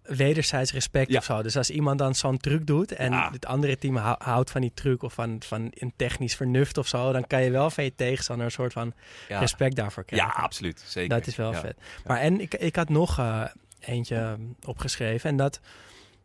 wederzijds 0.08 0.72
respect 0.72 1.10
Ja. 1.10 1.18
of 1.18 1.24
zo. 1.24 1.42
Dus 1.42 1.56
als 1.56 1.70
iemand 1.70 1.98
dan 1.98 2.14
zo'n 2.14 2.36
truc 2.38 2.66
doet 2.66 2.92
en 2.92 3.12
Ja. 3.12 3.30
het 3.32 3.46
andere 3.46 3.78
team 3.78 3.96
hou- 3.96 4.16
houdt 4.18 4.50
van 4.50 4.60
die 4.60 4.70
truc 4.74 5.02
of 5.02 5.12
van, 5.12 5.36
van 5.44 5.70
een 5.74 5.92
technisch 5.96 6.34
vernuft 6.34 6.78
of 6.78 6.86
zo, 6.86 7.12
dan 7.12 7.26
kan 7.26 7.42
je 7.42 7.50
wel 7.50 7.70
van 7.70 7.84
je 7.84 7.94
tegenstander 7.96 8.46
een 8.46 8.52
soort 8.52 8.72
van 8.72 8.92
Ja, 9.28 9.38
respect 9.38 9.76
daarvoor 9.76 10.02
ja 10.06 10.16
krijgen. 10.16 10.42
absoluut. 10.42 10.82
Zeker. 10.86 11.16
Dat 11.16 11.26
is 11.26 11.36
wel 11.36 11.52
Ja. 11.52 11.60
vet. 11.60 11.76
Maar 12.06 12.18
en 12.20 12.40
ik, 12.40 12.54
ik 12.54 12.76
had 12.76 12.88
nog 12.88 13.18
eh, 13.18 13.42
eentje 13.80 14.36
opgeschreven. 14.64 15.30
En 15.30 15.36
dat, 15.36 15.60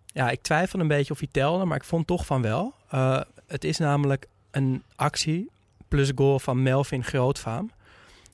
ja, 0.06 0.30
ik 0.30 0.42
twijfel 0.42 0.80
een 0.80 0.88
beetje 0.88 1.14
of 1.14 1.20
hij 1.20 1.28
telde, 1.32 1.66
maar 1.66 1.78
ik 1.78 1.84
vond 1.84 2.08
toch 2.08 2.26
van 2.26 2.42
wel. 2.42 2.74
Eh, 2.90 3.22
het 3.48 3.64
is 3.64 3.78
namelijk 3.78 4.28
een 4.52 4.84
actie 4.96 5.50
plus 5.88 6.12
goal 6.16 6.40
van 6.40 6.62
Melvin 6.64 7.04
Grootvaam. 7.04 7.72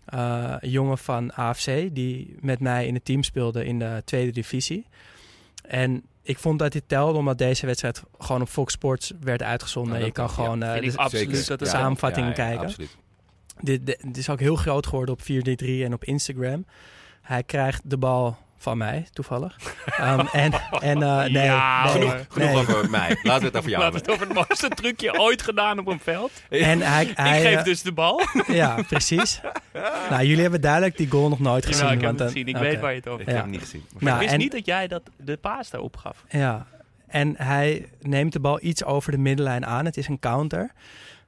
Eh, 0.06 0.54
een 0.60 0.70
jongen 0.70 0.98
van 0.98 1.34
AFC 1.34 1.90
die 1.96 2.36
met 2.42 2.60
mij 2.60 2.88
in 2.88 2.94
het 2.94 3.06
team 3.06 3.24
speelde 3.24 3.66
in 3.66 3.80
de 3.80 4.02
tweede 4.06 4.32
divisie. 4.32 4.86
En 5.68 6.04
ik 6.22 6.40
vond 6.40 6.60
dat 6.60 6.72
dit 6.72 6.84
telde 6.88 7.18
omdat 7.18 7.38
deze 7.38 7.66
wedstrijd 7.66 8.04
gewoon 8.20 8.42
op 8.42 8.48
Fox 8.50 8.74
Sports 8.74 9.12
werd 9.20 9.44
uitgezonden. 9.44 9.94
Nou, 9.94 10.06
je 10.06 10.12
kan 10.12 10.30
gewoon 10.30 10.64
ik 10.64 10.92
de 10.92 10.98
absoluut 10.98 11.48
dat 11.48 11.60
het 11.60 11.70
Ja. 11.70 11.76
samenvattingen 11.78 12.34
kijken. 12.34 12.66
Absoluut. 12.66 12.98
dit, 13.62 14.18
is 14.18 14.30
ook 14.30 14.40
heel 14.40 14.56
groot 14.56 14.86
geworden 14.88 15.14
op 15.14 15.22
433 15.22 15.86
en 15.86 15.94
op 15.94 16.04
Instagram. 16.04 16.66
Hij 17.22 17.44
krijgt 17.44 17.82
de 17.90 17.98
bal 17.98 18.38
van 18.68 18.78
mij, 18.78 19.08
toevallig. 19.14 19.58
Ehm, 19.86 20.26
en 20.32 20.52
en 20.80 21.02
eh, 21.04 21.18
nee, 21.20 21.44
Ja, 21.44 21.84
nee, 21.84 21.92
Genoeg, 21.92 22.14
Nee. 22.14 22.26
genoeg 22.30 22.68
nee. 22.68 22.76
over 22.76 22.90
mij. 22.90 23.18
Laten 23.24 23.42
we 23.42 23.48
het 23.48 23.58
over 23.58 23.70
jou 23.70 23.84
Laten 23.84 24.00
we 24.00 24.00
hebben. 24.00 24.02
het 24.02 24.10
over 24.10 24.26
het 24.26 24.34
mooiste 24.34 24.68
trucje 24.70 25.20
ooit 25.20 25.42
gedaan 25.42 25.80
op 25.80 25.88
een 25.88 26.00
veld. 26.00 26.32
En 26.50 26.82
hij, 26.82 27.12
hij, 27.16 27.38
ik 27.42 27.48
geef 27.48 27.58
eh, 27.58 27.64
dus 27.64 27.82
de 27.82 27.92
bal. 27.92 28.22
Ja, 28.48 28.82
precies. 28.88 29.42
nou, 30.10 30.24
jullie 30.26 30.42
hebben 30.42 30.62
duidelijk 30.62 30.98
die 30.98 31.10
goal 31.10 31.30
nog 31.30 31.40
nooit 31.40 31.66
gezien. 31.66 31.86
Ik 31.86 31.92
heb 31.92 32.02
want 32.02 32.20
het 32.20 32.32
gezien. 32.32 32.48
Ik 32.48 32.58
weet 32.58 32.80
waar 32.80 32.92
je 32.92 32.98
het 32.98 33.08
over 33.08 33.22
Ik 33.22 33.26
hebt. 33.26 33.38
heb 33.38 33.46
Ja. 33.46 33.52
hem 33.52 33.52
niet 33.52 33.60
gezien. 33.62 33.86
Maar 33.94 34.04
Nou, 34.04 34.16
ik 34.16 34.22
wist 34.22 34.34
en- 34.34 34.40
niet 34.40 34.52
dat 34.52 34.66
jij 34.66 34.88
dat 34.88 35.02
de 35.18 35.38
paas 35.38 35.70
daarop 35.70 35.98
gaf. 35.98 36.24
Ja, 36.30 36.68
en 37.08 37.34
hij 37.38 37.90
neemt 38.02 38.34
de 38.34 38.40
bal 38.40 38.60
iets 38.62 38.84
over 38.84 39.12
de 39.12 39.18
middenlijn 39.18 39.66
aan. 39.66 39.86
Het 39.86 39.98
is 39.98 40.08
een 40.08 40.20
counter. 40.20 40.72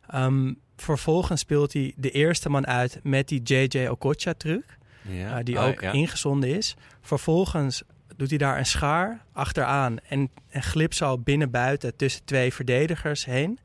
Ehm, 0.10 0.53
vervolgens 0.77 1.39
speelt 1.41 1.74
hij 1.74 1.93
de 1.96 2.12
eerste 2.12 2.50
man 2.50 2.67
uit 2.67 3.00
met 3.03 3.27
die 3.27 3.41
JJ 3.43 3.88
Okocha-truc. 3.88 4.77
Ja. 5.10 5.38
eh, 5.38 5.44
die 5.46 5.60
Ah, 5.60 5.68
ook 5.68 5.82
ja. 5.82 5.92
ingezonden 5.92 6.56
is. 6.56 6.75
Vervolgens 7.01 7.84
doet 8.16 8.30
hij 8.30 8.38
daar 8.38 8.58
een 8.58 8.66
schaar 8.66 9.24
achteraan 9.34 9.98
en, 10.00 10.30
en 10.50 10.63
glipt 10.63 10.96
zo 10.96 11.18
binnen-buiten 11.18 11.96
tussen 11.96 12.25
twee 12.25 12.54
verdedigers 12.54 13.25
heen. 13.25 13.60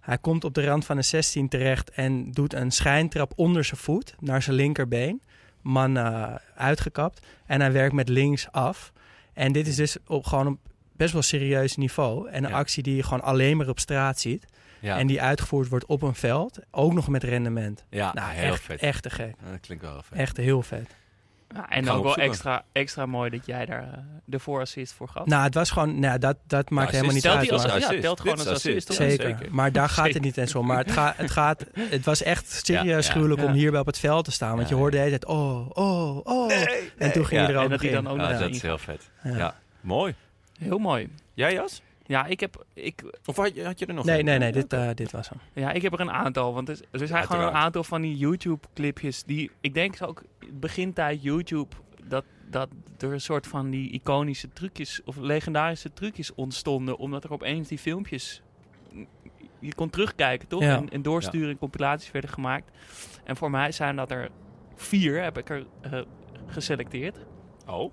Hij 0.00 0.18
komt 0.18 0.44
op 0.44 0.54
de 0.54 0.64
rand 0.64 0.84
van 0.84 0.96
de 0.96 1.02
16 1.02 1.48
terecht 1.48 1.90
en 1.90 2.30
doet 2.32 2.54
een 2.54 2.70
schijntrap 2.70 3.32
onder 3.36 3.64
zijn 3.64 3.80
voet 3.80 4.14
naar 4.20 4.42
zijn 4.42 4.56
linkerbeen. 4.56 5.22
Man 5.62 5.96
eh, 5.96 6.34
uitgekapt. 6.54 7.26
En 7.46 7.60
hij 7.60 7.72
werkt 7.72 7.94
met 7.94 8.08
links 8.08 8.52
af. 8.52 8.92
En 9.32 9.52
dit 9.52 9.66
is 9.66 9.76
dus 9.76 9.96
op 10.06 10.24
gewoon 10.26 10.46
een 10.46 10.58
best 10.96 11.12
wel 11.12 11.22
serieus 11.22 11.76
niveau. 11.76 12.28
En 12.28 12.44
een 12.44 12.50
Ja. 12.50 12.56
actie 12.56 12.82
die 12.82 12.96
je 12.96 13.02
gewoon 13.02 13.22
alleen 13.22 13.56
maar 13.56 13.68
op 13.68 13.78
straat 13.78 14.20
ziet. 14.20 14.44
Ja. 14.80 14.98
En 14.98 15.06
die 15.06 15.22
uitgevoerd 15.22 15.68
wordt 15.68 15.86
op 15.86 16.02
een 16.02 16.14
veld. 16.14 16.58
Ook 16.70 16.92
nog 16.92 17.08
met 17.08 17.24
rendement. 17.24 17.84
ja, 17.90 18.12
nou, 18.14 18.32
heel 18.32 18.52
echt, 18.52 18.62
vet. 18.62 18.80
echt 18.80 19.02
te 19.02 19.10
gek. 19.10 19.34
Ja, 19.44 19.50
dat 19.50 19.60
klinkt 19.60 19.82
wel 19.84 19.92
heel 19.92 20.02
vet. 20.02 20.18
Echt 20.18 20.36
heel 20.36 20.62
vet. 20.62 20.98
Ja, 21.54 21.68
en 21.70 21.90
ook 21.90 22.02
wel 22.04 22.16
extra, 22.16 22.64
extra 22.72 23.06
mooi 23.06 23.30
dat 23.30 23.46
jij 23.46 23.66
daar 23.66 23.82
eh, 23.82 23.98
de 24.24 24.38
voorassist 24.38 24.92
voor 24.92 25.08
gaf. 25.08 25.26
Nou, 25.26 25.42
het 25.44 25.54
was 25.54 25.70
gewoon, 25.70 26.00
nou, 26.00 26.18
dat, 26.18 26.36
dat 26.46 26.70
maakt 26.70 26.86
Ja, 26.90 26.94
helemaal 26.94 27.14
niet 27.14 27.26
uit. 27.26 27.48
telt 27.48 27.62
hij 27.62 27.72
als, 27.72 27.82
ja, 27.94 28.00
telt 28.00 28.20
gewoon 28.20 28.36
als 28.36 28.46
is 28.46 28.52
assist. 28.52 28.90
assist. 28.90 29.20
Zeker. 29.20 29.46
Maar 29.50 29.72
daar 29.72 29.88
gaat 29.88 30.12
het 30.14 30.22
niet 30.22 30.36
eens 30.36 30.54
om. 30.54 30.66
Maar 30.66 30.78
het, 30.78 30.92
gaat 30.92 31.16
het, 31.16 31.30
gaat, 31.30 31.66
het 31.74 32.04
was 32.04 32.22
echt 32.22 32.50
serieus 32.66 33.06
Ja, 33.06 33.12
gruwelijk 33.12 33.40
ja. 33.40 33.46
om 33.46 33.52
hierbij 33.52 33.80
op 33.80 33.86
het 33.86 33.98
veld 33.98 34.24
te 34.24 34.30
staan. 34.32 34.56
Want 34.56 34.68
Ja, 34.68 34.74
je 34.74 34.80
hoorde 34.80 34.96
ja. 34.96 35.02
de 35.02 35.08
hele 35.08 35.18
tijd, 35.18 35.32
oh, 35.36 35.70
oh, 35.72 36.16
oh. 36.24 36.52
en 36.98 37.12
toen 37.12 37.26
ging 37.26 37.40
Ja, 37.40 37.46
je 37.46 37.52
er 37.52 37.58
ook 37.58 37.64
en 37.64 37.70
dat 37.70 37.70
nog 37.70 37.80
hij 37.80 37.88
in. 37.88 38.04
dan 38.04 38.12
ook 38.12 38.18
dat 38.18 38.50
is 38.50 38.62
heel 38.62 38.78
vet. 38.78 39.10
Ja. 39.22 39.36
Ja. 39.36 39.54
Mooi. 39.80 40.14
Heel 40.58 40.78
mooi. 40.78 41.08
Jij, 41.34 41.52
Jas? 41.52 41.82
Ja, 42.10 42.26
ik 42.26 42.40
heb, 42.40 42.64
ik, 42.74 43.02
Of 43.24 43.36
had 43.36 43.54
je, 43.54 43.64
had 43.64 43.78
je 43.78 43.86
er 43.86 43.94
nog 43.94 44.04
Nee, 44.04 44.18
een? 44.18 44.24
nee, 44.24 44.38
nee, 44.38 44.52
dit, 44.52 44.72
eh, 44.72 44.88
dit 44.94 45.10
was 45.10 45.28
hem. 45.28 45.38
ja, 45.52 45.70
ik 45.72 45.82
heb 45.82 45.92
er 45.92 46.00
een 46.00 46.10
aantal. 46.10 46.54
Want 46.54 46.68
er, 46.68 46.80
er 46.90 47.06
zijn 47.06 47.24
gewoon 47.24 47.46
een 47.46 47.52
aantal 47.52 47.84
van 47.84 48.00
die 48.00 48.16
YouTube-clipjes 48.16 49.22
die... 49.24 49.50
Ik 49.60 49.74
denk 49.74 49.96
ook 50.02 50.22
begintijd 50.52 51.22
YouTube... 51.22 51.74
Dat, 52.04 52.24
dat 52.50 52.68
er 52.98 53.12
een 53.12 53.20
soort 53.20 53.46
van 53.46 53.70
die 53.70 53.90
iconische 53.90 54.48
trucjes... 54.52 55.00
Of 55.04 55.16
legendarische 55.16 55.92
trucjes 55.92 56.34
ontstonden. 56.34 56.96
Omdat 56.98 57.24
er 57.24 57.32
opeens 57.32 57.68
die 57.68 57.78
filmpjes... 57.78 58.42
Je 59.58 59.74
kon 59.74 59.90
terugkijken, 59.90 60.48
toch? 60.48 60.62
Ja. 60.62 60.76
En, 60.76 60.90
en 60.90 61.02
doorsturen 61.02 61.50
en 61.50 61.58
compilaties 61.58 62.10
werden 62.10 62.30
gemaakt. 62.30 62.70
En 63.24 63.36
voor 63.36 63.50
mij 63.50 63.72
zijn 63.72 63.96
dat 63.96 64.10
er 64.10 64.28
vier, 64.74 65.22
heb 65.22 65.38
ik 65.38 65.50
er 65.50 65.66
eh, 65.80 66.00
geselecteerd. 66.46 67.16
Oh. 67.66 67.92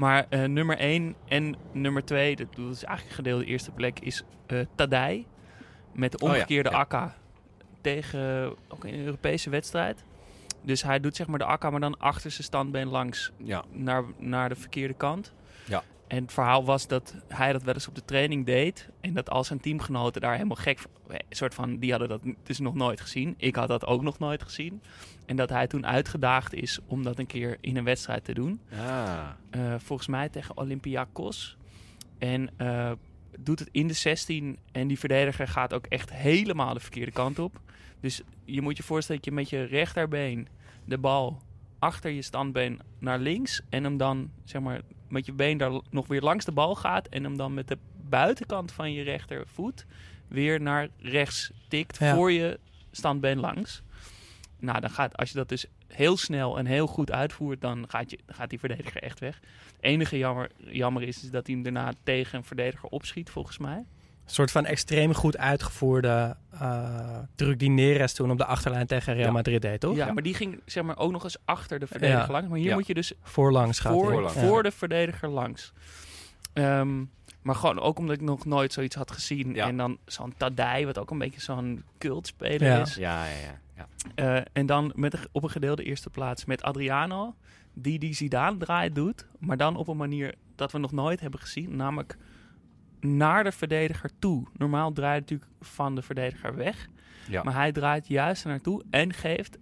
Maar 0.00 0.26
eh, 0.28 0.44
nummer 0.44 0.78
1 0.78 1.14
en 1.28 1.56
nummer 1.72 2.04
2, 2.04 2.36
dat 2.36 2.46
is 2.58 2.84
eigenlijk 2.84 3.08
een 3.08 3.14
gedeelde 3.14 3.44
eerste 3.44 3.70
plek, 3.70 3.98
is 4.00 4.22
eh 4.46 4.60
Tadij. 4.74 5.26
Met 5.92 6.12
de 6.12 6.18
Oh 6.18 6.28
ja, 6.28 6.34
omgekeerde 6.34 6.70
ja. 6.70 6.76
akka 6.76 7.14
tegen 7.80 8.54
ook 8.68 8.84
in 8.84 8.94
een 8.94 9.04
Europese 9.04 9.50
wedstrijd. 9.50 10.04
Dus 10.62 10.82
hij 10.82 11.00
doet 11.00 11.16
zeg 11.16 11.26
maar 11.26 11.38
de 11.38 11.44
akka, 11.44 11.70
maar 11.70 11.80
dan 11.80 11.98
achter 11.98 12.30
zijn 12.30 12.44
standbeen 12.44 12.88
langs 12.88 13.32
Ja. 13.36 13.64
naar, 13.70 14.04
naar 14.18 14.48
de 14.48 14.54
verkeerde 14.56 14.94
kant. 14.94 15.32
Ja. 15.66 15.82
En 16.10 16.22
het 16.22 16.32
verhaal 16.32 16.64
was 16.64 16.86
dat 16.86 17.14
hij 17.28 17.52
dat 17.52 17.62
wel 17.62 17.74
eens 17.74 17.88
op 17.88 17.94
de 17.94 18.04
training 18.04 18.46
deed. 18.46 18.88
En 19.00 19.14
dat 19.14 19.30
al 19.30 19.44
zijn 19.44 19.60
teamgenoten 19.60 20.20
daar 20.20 20.34
helemaal 20.34 20.56
gek 20.56 20.78
van... 20.78 20.90
eh, 21.08 21.18
soort 21.30 21.54
van, 21.54 21.78
die 21.78 21.90
hadden 21.90 22.08
dat 22.08 22.22
dus 22.42 22.58
nog 22.58 22.74
nooit 22.74 23.00
gezien. 23.00 23.34
Ik 23.36 23.56
had 23.56 23.68
dat 23.68 23.86
ook 23.86 24.02
nog 24.02 24.18
nooit 24.18 24.42
gezien. 24.42 24.82
En 25.26 25.36
dat 25.36 25.50
hij 25.50 25.66
toen 25.66 25.86
uitgedaagd 25.86 26.54
is 26.54 26.78
om 26.86 27.02
dat 27.02 27.18
een 27.18 27.26
keer 27.26 27.56
in 27.60 27.76
een 27.76 27.84
wedstrijd 27.84 28.24
te 28.24 28.34
doen. 28.34 28.60
Ah. 28.72 29.28
Eh, 29.50 29.74
volgens 29.78 30.08
mij 30.08 30.28
tegen 30.28 30.56
Olympiakos. 30.56 31.56
En 32.18 32.50
eh, 32.56 32.92
doet 33.38 33.58
het 33.58 33.68
in 33.72 33.86
de 33.86 33.94
16. 33.94 34.58
En 34.72 34.88
die 34.88 34.98
verdediger 34.98 35.48
gaat 35.48 35.74
ook 35.74 35.86
echt 35.86 36.12
helemaal 36.12 36.74
de 36.74 36.80
verkeerde 36.80 37.12
kant 37.12 37.38
op. 37.38 37.60
Dus 38.00 38.22
je 38.44 38.60
moet 38.60 38.76
je 38.76 38.82
voorstellen 38.82 39.22
dat 39.22 39.30
je 39.30 39.36
met 39.36 39.50
je 39.50 39.62
rechterbeen 39.62 40.48
de 40.84 40.98
bal 40.98 41.42
achter 41.78 42.10
je 42.10 42.22
standbeen 42.22 42.80
naar 42.98 43.18
links. 43.18 43.62
En 43.68 43.84
hem 43.84 43.96
dan 43.96 44.30
zeg 44.44 44.62
maar 44.62 44.80
met 45.10 45.26
je 45.26 45.32
been 45.32 45.58
daar 45.58 45.80
nog 45.90 46.06
weer 46.06 46.20
langs 46.20 46.44
de 46.44 46.52
bal 46.52 46.74
gaat. 46.74 47.08
En 47.08 47.24
hem 47.24 47.36
dan 47.36 47.54
met 47.54 47.68
de 47.68 47.78
buitenkant 48.08 48.72
van 48.72 48.92
je 48.92 49.02
rechtervoet 49.02 49.86
weer 50.28 50.60
naar 50.60 50.88
rechts 50.98 51.50
tikt 51.68 51.98
Ja. 51.98 52.14
voor 52.14 52.32
je 52.32 52.58
standbeen 52.90 53.38
langs. 53.40 53.82
Nou, 54.58 54.80
dan 54.80 54.90
gaat, 54.90 55.16
als 55.16 55.28
je 55.30 55.34
dat 55.36 55.48
dus 55.48 55.66
heel 55.86 56.16
snel 56.16 56.58
en 56.58 56.66
heel 56.66 56.86
goed 56.86 57.10
uitvoert, 57.12 57.60
dan 57.60 57.84
gaat, 57.88 58.10
je, 58.10 58.18
dan 58.26 58.34
gaat 58.34 58.50
die 58.50 58.58
verdediger 58.58 59.02
echt 59.02 59.18
weg. 59.20 59.40
Het 59.66 59.74
enige 59.80 60.18
jammer, 60.18 60.50
jammer 60.56 61.02
is, 61.02 61.22
is 61.22 61.30
dat 61.30 61.46
hij 61.46 61.54
hem 61.54 61.64
daarna 61.64 61.92
tegen 62.02 62.38
een 62.38 62.44
verdediger 62.44 62.88
opschiet, 62.88 63.30
volgens 63.30 63.58
mij. 63.58 63.84
Een 64.30 64.36
soort 64.36 64.50
van 64.50 64.64
extreem 64.66 65.14
goed 65.14 65.36
uitgevoerde 65.38 66.36
eh 66.50 67.18
truc 67.34 67.58
die 67.58 67.70
Neres 67.70 68.12
toen 68.12 68.30
op 68.30 68.38
de 68.38 68.44
achterlijn 68.44 68.86
tegen 68.86 69.14
Real 69.14 69.26
Ja. 69.26 69.32
Madrid 69.32 69.62
deed, 69.62 69.80
toch? 69.80 69.96
Ja, 69.96 70.12
maar 70.12 70.22
die 70.22 70.34
ging 70.34 70.60
zeg 70.66 70.82
maar 70.84 70.98
ook 70.98 71.10
nog 71.12 71.24
eens 71.24 71.36
achter 71.44 71.78
de 71.78 71.86
verdediger 71.86 72.26
Ja. 72.26 72.32
langs. 72.32 72.48
Maar 72.48 72.58
hier 72.58 72.68
Ja. 72.68 72.74
moet 72.74 72.86
je 72.86 72.94
dus 72.94 73.12
Voorlangs 73.22 73.78
gaat 73.78 73.92
voor, 74.32 74.62
de 74.62 74.70
verdediger 74.70 75.28
langs. 75.28 75.72
Ehm, 76.52 77.04
maar 77.42 77.54
gewoon 77.54 77.80
ook 77.80 77.98
omdat 77.98 78.14
ik 78.16 78.20
nog 78.22 78.44
nooit 78.44 78.72
zoiets 78.72 78.94
had 78.96 79.10
gezien. 79.10 79.54
Ja. 79.54 79.66
En 79.66 79.76
dan 79.76 79.98
zo'n 80.04 80.34
Tadij, 80.36 80.86
wat 80.86 80.98
ook 80.98 81.10
een 81.10 81.18
beetje 81.18 81.40
zo'n 81.40 81.82
cultspeler 81.98 82.68
Ja. 82.68 82.80
is. 82.80 82.94
Ja, 82.94 83.24
ja, 83.24 83.30
ja. 83.30 83.58
ja. 83.76 83.86
Eh, 84.36 84.44
en 84.52 84.66
dan 84.66 84.92
met 84.94 85.12
een, 85.14 85.20
op 85.32 85.42
een 85.42 85.50
gedeelde 85.50 85.82
eerste 85.84 86.10
plaats 86.10 86.44
met 86.44 86.62
Adriano, 86.62 87.34
die 87.74 87.98
die 87.98 88.14
Zidane 88.14 88.56
draai 88.56 88.92
doet, 88.92 89.26
maar 89.38 89.56
dan 89.56 89.76
op 89.76 89.88
een 89.88 89.96
manier 89.96 90.34
dat 90.54 90.72
we 90.72 90.78
nog 90.78 90.92
nooit 90.92 91.20
hebben 91.20 91.40
gezien, 91.40 91.76
namelijk 91.76 92.16
naar 93.00 93.44
de 93.44 93.52
verdediger 93.52 94.10
toe. 94.18 94.46
Normaal 94.56 94.92
draait 94.92 95.28
hij 95.28 95.38
natuurlijk 95.38 95.50
van 95.60 95.94
de 95.94 96.02
verdediger 96.02 96.54
weg, 96.56 96.88
Ja. 97.28 97.42
maar 97.42 97.54
hij 97.54 97.72
draait 97.72 98.08
juist 98.08 98.44
naartoe 98.44 98.82
en 98.90 99.12
geeft 99.12 99.58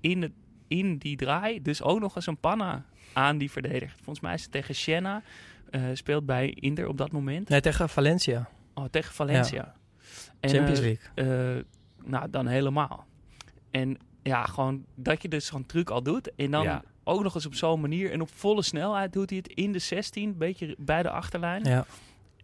in, 0.00 0.22
het, 0.22 0.32
in 0.68 0.96
die 0.98 1.16
draai 1.16 1.62
dus 1.62 1.82
ook 1.82 2.00
nog 2.00 2.16
eens 2.16 2.26
een 2.26 2.36
panna 2.40 2.84
aan 3.12 3.38
die 3.38 3.50
verdediger. 3.50 3.94
Volgens 3.96 4.20
mij 4.20 4.34
is 4.34 4.42
het 4.42 4.52
tegen 4.52 4.74
Siena, 4.74 5.22
eh, 5.70 5.82
speelt 5.92 6.26
bij 6.26 6.50
Inter 6.50 6.86
op 6.88 6.96
dat 6.98 7.12
moment. 7.12 7.48
Nee, 7.48 7.60
tegen 7.60 7.88
Valencia. 7.88 8.48
Oh, 8.74 8.84
tegen 8.84 9.14
Valencia. 9.14 9.74
En, 10.40 10.50
Champions 10.50 10.80
eh, 10.80 10.84
League. 10.84 11.56
eh, 11.58 11.64
nou, 12.04 12.30
dan 12.30 12.46
helemaal. 12.46 13.06
En 13.70 13.96
ja, 14.22 14.44
gewoon 14.44 14.84
dat 14.94 15.22
je 15.22 15.28
dus 15.28 15.46
zo'n 15.46 15.66
truc 15.66 15.90
al 15.90 16.02
doet. 16.02 16.34
En 16.34 16.50
dan 16.50 16.62
Ja. 16.62 16.82
ook 17.04 17.22
nog 17.22 17.34
eens 17.34 17.46
op 17.46 17.54
zo'n 17.54 17.80
manier. 17.80 18.12
En 18.12 18.20
op 18.20 18.30
volle 18.34 18.62
snelheid 18.62 19.12
doet 19.12 19.30
hij 19.30 19.38
het 19.38 19.48
in 19.48 19.72
de 19.72 19.78
16, 19.78 20.28
een 20.28 20.38
beetje 20.38 20.74
bij 20.78 21.02
de 21.02 21.10
achterlijn. 21.10 21.64
Ja. 21.64 21.84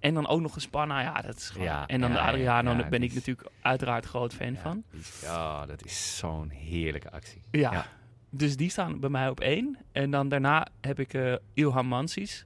En 0.01 0.15
dan 0.15 0.27
ook 0.29 0.41
nog 0.41 0.55
een 0.55 0.61
Spanna. 0.61 1.01
Ja, 1.01 1.21
dat 1.21 1.37
is 1.37 1.49
gewoon... 1.51 1.67
Ja, 1.67 1.87
en 1.87 2.01
dan 2.01 2.11
ja, 2.11 2.17
de 2.17 2.23
Adriano, 2.23 2.71
ja, 2.71 2.77
daar 2.77 2.89
ben 2.89 3.03
ik 3.03 3.09
is- 3.09 3.15
natuurlijk 3.15 3.49
uiteraard 3.61 4.05
groot 4.07 4.35
fan 4.35 4.53
Ja, 4.53 4.61
van. 4.61 4.83
Ja, 5.23 5.67
dat 5.67 5.85
is 5.85 6.17
zo'n 6.17 6.49
heerlijke 6.51 7.11
actie. 7.11 7.43
Ja. 7.51 7.73
Ja. 7.73 7.87
Dus 8.31 8.57
die 8.57 8.71
staan 8.71 9.01
bij 9.01 9.11
mij 9.11 9.29
op 9.29 9.41
één. 9.41 9.79
En 9.93 10.11
dan 10.11 10.29
daarna 10.29 10.67
heb 10.81 11.01
ik 11.01 11.15
eh 11.15 11.35
Ilham 11.55 11.87
Mansis. 11.87 12.45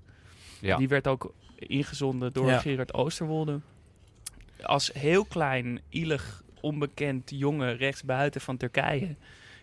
Ja. 0.61 0.77
Die 0.77 0.89
werd 0.89 1.07
ook 1.07 1.35
ingezonden 1.57 2.33
door 2.33 2.47
Ja. 2.47 2.59
Gerard 2.59 2.95
Oosterwolde. 2.95 3.61
Als 4.63 4.91
heel 4.93 5.25
klein, 5.25 5.81
ielig, 5.89 6.43
onbekend 6.61 7.31
jongen 7.35 7.77
rechtsbuiten 7.77 8.41
van 8.41 8.57
Turkije... 8.57 9.17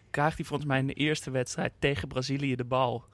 krijgt 0.09 0.37
hij 0.37 0.45
volgens 0.45 0.69
mij 0.69 0.79
in 0.79 0.87
de 0.87 0.93
eerste 0.93 1.31
wedstrijd 1.31 1.73
tegen 1.79 2.07
Brazilië 2.07 2.55
de 2.55 2.63
bal. 2.63 3.05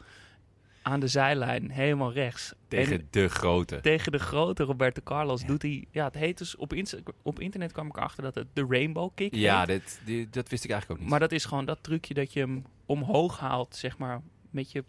Aan 0.84 1.00
de 1.00 1.08
zijlijn, 1.08 1.72
helemaal 1.72 2.14
rechts. 2.14 2.54
Tegen 2.68 3.00
En 3.00 3.08
de 3.10 3.28
grote. 3.30 3.80
tegen 3.82 4.12
de 4.12 4.20
grote 4.20 4.64
Roberto 4.64 5.02
Carlos 5.04 5.46
doet 5.46 5.62
hij... 5.62 5.86
Ja, 5.92 6.06
het 6.06 6.14
heet 6.16 6.38
dus... 6.38 6.56
Op, 6.56 6.74
Insta- 6.74 6.98
op 7.22 7.40
internet 7.40 7.72
kwam 7.72 7.88
ik 7.88 7.98
erachter 7.98 8.24
dat 8.24 8.36
het 8.36 8.48
de 8.54 8.66
Rainbow 8.70 9.10
Kick 9.16 9.36
Ja, 9.36 9.66
dit, 9.66 10.02
die- 10.06 10.30
dat 10.30 10.50
wist 10.50 10.64
ik 10.64 10.70
eigenlijk 10.70 10.92
ook 10.92 11.06
niet. 11.06 11.10
Maar 11.10 11.20
dat 11.28 11.32
is 11.32 11.46
gewoon 11.46 11.66
dat 11.66 11.78
trucje 11.82 12.14
dat 12.14 12.34
je 12.34 12.40
hem 12.40 12.66
omhoog 12.86 13.40
haalt, 13.40 13.76
zeg 13.76 13.98
maar, 13.98 14.22
met 14.50 14.72
je 14.72 14.84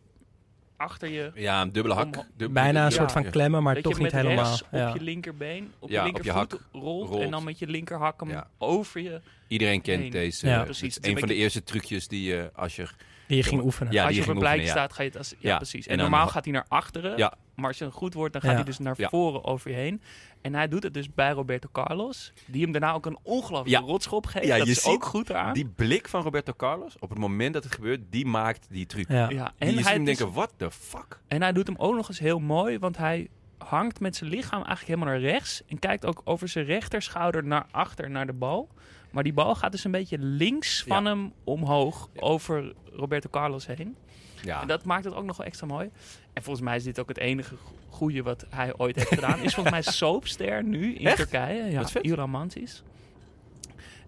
achter 0.76 1.08
je... 1.08 1.30
ja, 1.34 1.62
een 1.62 1.72
dubbele 1.72 1.94
hak. 1.94 2.26
Bijna 2.36 2.78
een 2.84 2.84
ja. 2.84 2.90
soort 2.90 3.12
van 3.12 3.22
Ja. 3.22 3.30
klemmen, 3.30 3.62
maar 3.62 3.80
toch 3.80 3.98
niet 3.98 4.12
helemaal. 4.12 4.44
rechts 4.44 4.62
op 4.62 4.68
Ja. 4.72 4.94
je 4.94 5.00
linkerbeen, 5.00 5.72
op 5.78 5.90
Ja, 5.90 5.96
je 5.98 6.04
linkervoet 6.04 6.32
hak 6.32 6.60
rolt, 6.72 7.08
rolt. 7.08 7.22
en 7.22 7.30
dan 7.30 7.44
met 7.44 7.58
je 7.58 7.66
linkerhak 7.66 8.20
hem 8.20 8.30
Ja. 8.30 8.48
over 8.58 9.00
je... 9.00 9.20
Iedereen 9.48 9.80
kent 9.82 10.12
deze. 10.12 10.46
Ja. 10.46 10.52
Ja, 10.52 10.62
Precies, 10.64 10.94
het 10.94 11.04
is 11.04 11.12
een 11.12 11.18
van 11.18 11.28
de 11.28 11.34
eerste 11.34 11.62
trucjes 11.62 12.08
die 12.08 12.22
je 12.22 12.50
als 12.54 12.76
je... 12.76 12.86
Die 13.26 13.36
je 13.36 13.42
ging 13.42 13.62
oefenen. 13.62 13.92
Ja, 13.92 14.06
als 14.06 14.14
je 14.16 14.22
op 14.22 14.28
een 14.42 14.60
ja. 14.60 14.66
staat, 14.66 14.92
ga 14.92 15.02
je 15.02 15.08
het 15.08 15.18
als... 15.18 15.30
Ja, 15.30 15.36
Ja, 15.50 15.56
precies. 15.56 15.86
en 15.86 15.92
En, 15.92 15.98
dan- 15.98 16.10
normaal 16.10 16.28
gaat 16.28 16.44
hij 16.44 16.52
naar 16.52 16.64
achteren. 16.68 17.16
Ja. 17.16 17.34
Maar 17.54 17.66
als 17.66 17.78
je 17.78 17.90
goed 17.90 18.14
wordt, 18.14 18.32
dan 18.32 18.42
gaat 18.42 18.50
Ja. 18.50 18.56
hij 18.56 18.66
dus 18.66 18.78
naar 18.78 18.94
Ja. 18.96 19.08
voren 19.08 19.44
over 19.44 19.70
je 19.70 19.76
heen. 19.76 20.02
En 20.42 20.54
hij 20.54 20.68
doet 20.68 20.82
het 20.82 20.94
dus 20.94 21.14
bij 21.14 21.30
Roberto 21.30 21.68
Carlos. 21.72 22.32
Die 22.46 22.62
hem 22.62 22.72
daarna 22.72 22.92
ook 22.92 23.06
een 23.06 23.18
ongelooflijke 23.22 23.80
Ja. 23.84 23.90
rotschop 23.90 24.26
geeft. 24.26 24.46
Ja, 24.46 24.56
dat 24.56 24.66
je 24.66 24.72
is 24.72 24.82
ziet 24.82 24.92
ook 24.92 25.04
goed 25.04 25.32
aan. 25.32 25.52
Die 25.52 25.66
blik 25.66 26.08
van 26.08 26.22
Roberto 26.22 26.52
Carlos, 26.56 26.96
op 26.98 27.10
het 27.10 27.18
moment 27.18 27.54
dat 27.54 27.64
het 27.64 27.74
gebeurt, 27.74 28.00
die 28.10 28.26
maakt 28.26 28.66
die 28.70 28.86
truc. 28.86 29.08
Ja. 29.08 29.28
ja. 29.28 29.46
En 29.46 29.52
En, 29.58 29.68
je 29.68 29.74
ziet 29.76 29.84
hij 29.84 29.94
hem 29.94 30.04
dus- 30.04 30.16
denken, 30.18 30.34
what 30.34 30.52
the 30.56 30.70
fuck? 30.70 31.20
en 31.28 31.42
hij 31.42 31.52
doet 31.52 31.66
hem 31.66 31.76
ook 31.76 31.94
nog 31.94 32.08
eens 32.08 32.18
heel 32.18 32.38
mooi. 32.38 32.78
Want 32.78 32.96
hij 32.96 33.28
hangt 33.58 34.00
met 34.00 34.16
zijn 34.16 34.30
lichaam 34.30 34.62
eigenlijk 34.62 34.86
helemaal 34.86 35.08
naar 35.08 35.20
rechts. 35.30 35.62
En 35.68 35.78
kijkt 35.78 36.06
ook 36.06 36.20
over 36.24 36.48
zijn 36.48 36.64
rechterschouder 36.64 37.44
naar 37.44 37.66
achter, 37.70 38.10
naar 38.10 38.26
de 38.26 38.32
bal. 38.32 38.68
Maar 39.14 39.22
die 39.22 39.32
bal 39.32 39.54
gaat 39.54 39.72
dus 39.72 39.84
een 39.84 39.90
beetje 39.90 40.18
links 40.18 40.82
van 40.88 41.04
hem 41.04 41.32
omhoog 41.44 42.08
Ja. 42.12 42.20
over 42.20 42.72
Roberto 42.92 43.28
Carlos 43.30 43.66
heen. 43.66 43.96
Ja, 44.42 44.60
En 44.60 44.66
dat 44.68 44.84
maakt 44.84 45.04
het 45.04 45.14
ook 45.14 45.24
nog 45.24 45.36
wel 45.36 45.46
extra 45.46 45.66
mooi. 45.66 45.90
En 46.32 46.42
volgens 46.42 46.64
mij 46.64 46.76
is 46.76 46.84
dit 46.84 46.98
ook 47.00 47.08
het 47.08 47.18
enige 47.18 47.56
go- 47.56 47.72
goede 47.88 48.22
wat 48.22 48.46
hij 48.50 48.72
ooit 48.76 48.96
heeft 48.96 49.08
gedaan. 49.08 49.38
Is 49.40 49.54
volgens 49.54 49.74
mij 49.74 49.82
soapster 49.94 50.64
nu 50.64 50.94
in 50.94 51.06
Echt? 51.06 51.16
Turkije. 51.16 51.64
Ja, 51.70 51.80
Wat 51.80 51.90
vet. 51.90 52.04
Iran 52.04 52.30
Mantis. 52.30 52.82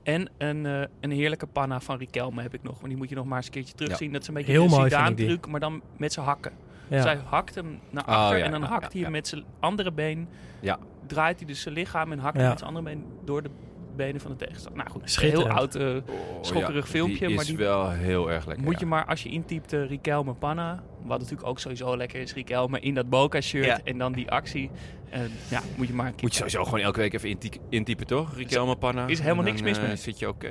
En 0.02 0.28
een, 0.38 0.66
eh, 0.66 0.82
een 1.00 1.10
heerlijke 1.10 1.46
panna 1.46 1.80
van 1.80 1.98
Riquelme 1.98 2.42
heb 2.42 2.54
ik 2.54 2.62
nog. 2.62 2.80
Maar 2.80 2.88
die 2.88 2.98
moet 2.98 3.08
je 3.08 3.14
nog 3.14 3.24
maar 3.26 3.36
eens 3.36 3.46
een 3.46 3.52
keertje 3.52 3.74
terugzien. 3.74 4.12
Dat 4.12 4.22
is 4.22 4.28
een 4.28 4.34
beetje 4.34 4.52
Heel 4.52 4.62
een 4.64 4.68
mooi 4.70 4.80
vind 4.82 4.92
ik 4.92 4.98
Zidane 4.98 5.16
die. 5.16 5.26
truc, 5.26 5.46
maar 5.46 5.60
dan 5.60 5.82
met 5.96 6.12
zijn 6.12 6.26
hakken. 6.26 6.52
Ja. 6.88 7.02
Zij 7.02 7.16
hakt 7.24 7.54
hem 7.54 7.80
naar 7.90 8.04
Oh, 8.04 8.14
achter 8.14 8.38
ja, 8.38 8.44
en 8.44 8.50
dan 8.50 8.60
ja, 8.60 8.66
hakt 8.66 8.82
ja, 8.84 8.88
hij 8.92 9.00
hem 9.00 9.10
met 9.12 9.28
zijn 9.28 9.44
andere 9.60 9.92
been. 9.92 10.28
Ja. 10.60 10.78
Draait 11.06 11.38
hij 11.38 11.46
dus 11.46 11.60
zijn 11.62 11.74
lichaam 11.74 12.12
en 12.12 12.18
hakt 12.18 12.34
Ja. 12.34 12.40
hij 12.40 12.48
met 12.50 12.58
zijn 12.58 12.74
andere 12.74 12.94
been 12.94 13.04
door 13.24 13.42
de 13.42 13.50
benen 13.96 14.20
van 14.20 14.30
de 14.30 14.36
tegenstander. 14.36 14.78
Nou 14.84 14.90
goed, 14.90 15.16
een 15.16 15.30
heel 15.30 15.48
oud 15.48 15.74
Oh, 15.76 15.96
schokkerig 16.40 16.84
ja, 16.84 16.90
filmpje, 16.90 17.26
Die 17.26 17.34
maar 17.34 17.44
is 17.44 17.50
die- 17.50 17.58
wel 17.58 17.90
heel 17.90 18.30
erg 18.30 18.46
lekker. 18.46 18.64
Moet 18.64 18.72
ja. 18.74 18.78
je 18.80 18.86
maar, 18.86 19.04
als 19.06 19.22
je 19.22 19.28
intypt 19.28 19.72
uh, 19.72 19.86
Riquelme 19.88 20.32
Panna, 20.34 20.82
wat 21.02 21.18
natuurlijk 21.18 21.48
ook 21.48 21.58
sowieso 21.58 21.96
lekker 21.96 22.20
is, 22.20 22.34
Riquelme 22.34 22.80
in 22.80 22.94
dat 22.94 23.08
Boca-shirt 23.08 23.64
Ja. 23.64 23.80
en 23.84 23.98
dan 23.98 24.12
die 24.12 24.30
actie. 24.30 24.70
eh, 25.10 25.20
ja, 25.50 25.62
moet 25.76 25.86
je 25.88 25.94
maar 25.94 26.06
een 26.06 26.12
keer 26.12 26.22
Moet 26.22 26.30
je 26.32 26.36
sowieso 26.38 26.64
gewoon 26.64 26.80
elke 26.80 26.98
week 27.00 27.12
even 27.14 27.28
inty- 27.28 27.58
intypen, 27.68 28.06
toch? 28.06 28.34
Riquelme 28.36 28.76
Panna. 28.76 29.06
is 29.06 29.20
helemaal 29.20 29.44
niks 29.44 29.62
mis 29.62 29.80
mee. 29.80 29.96
zit 29.96 30.18
je 30.18 30.28
oké. 30.28 30.48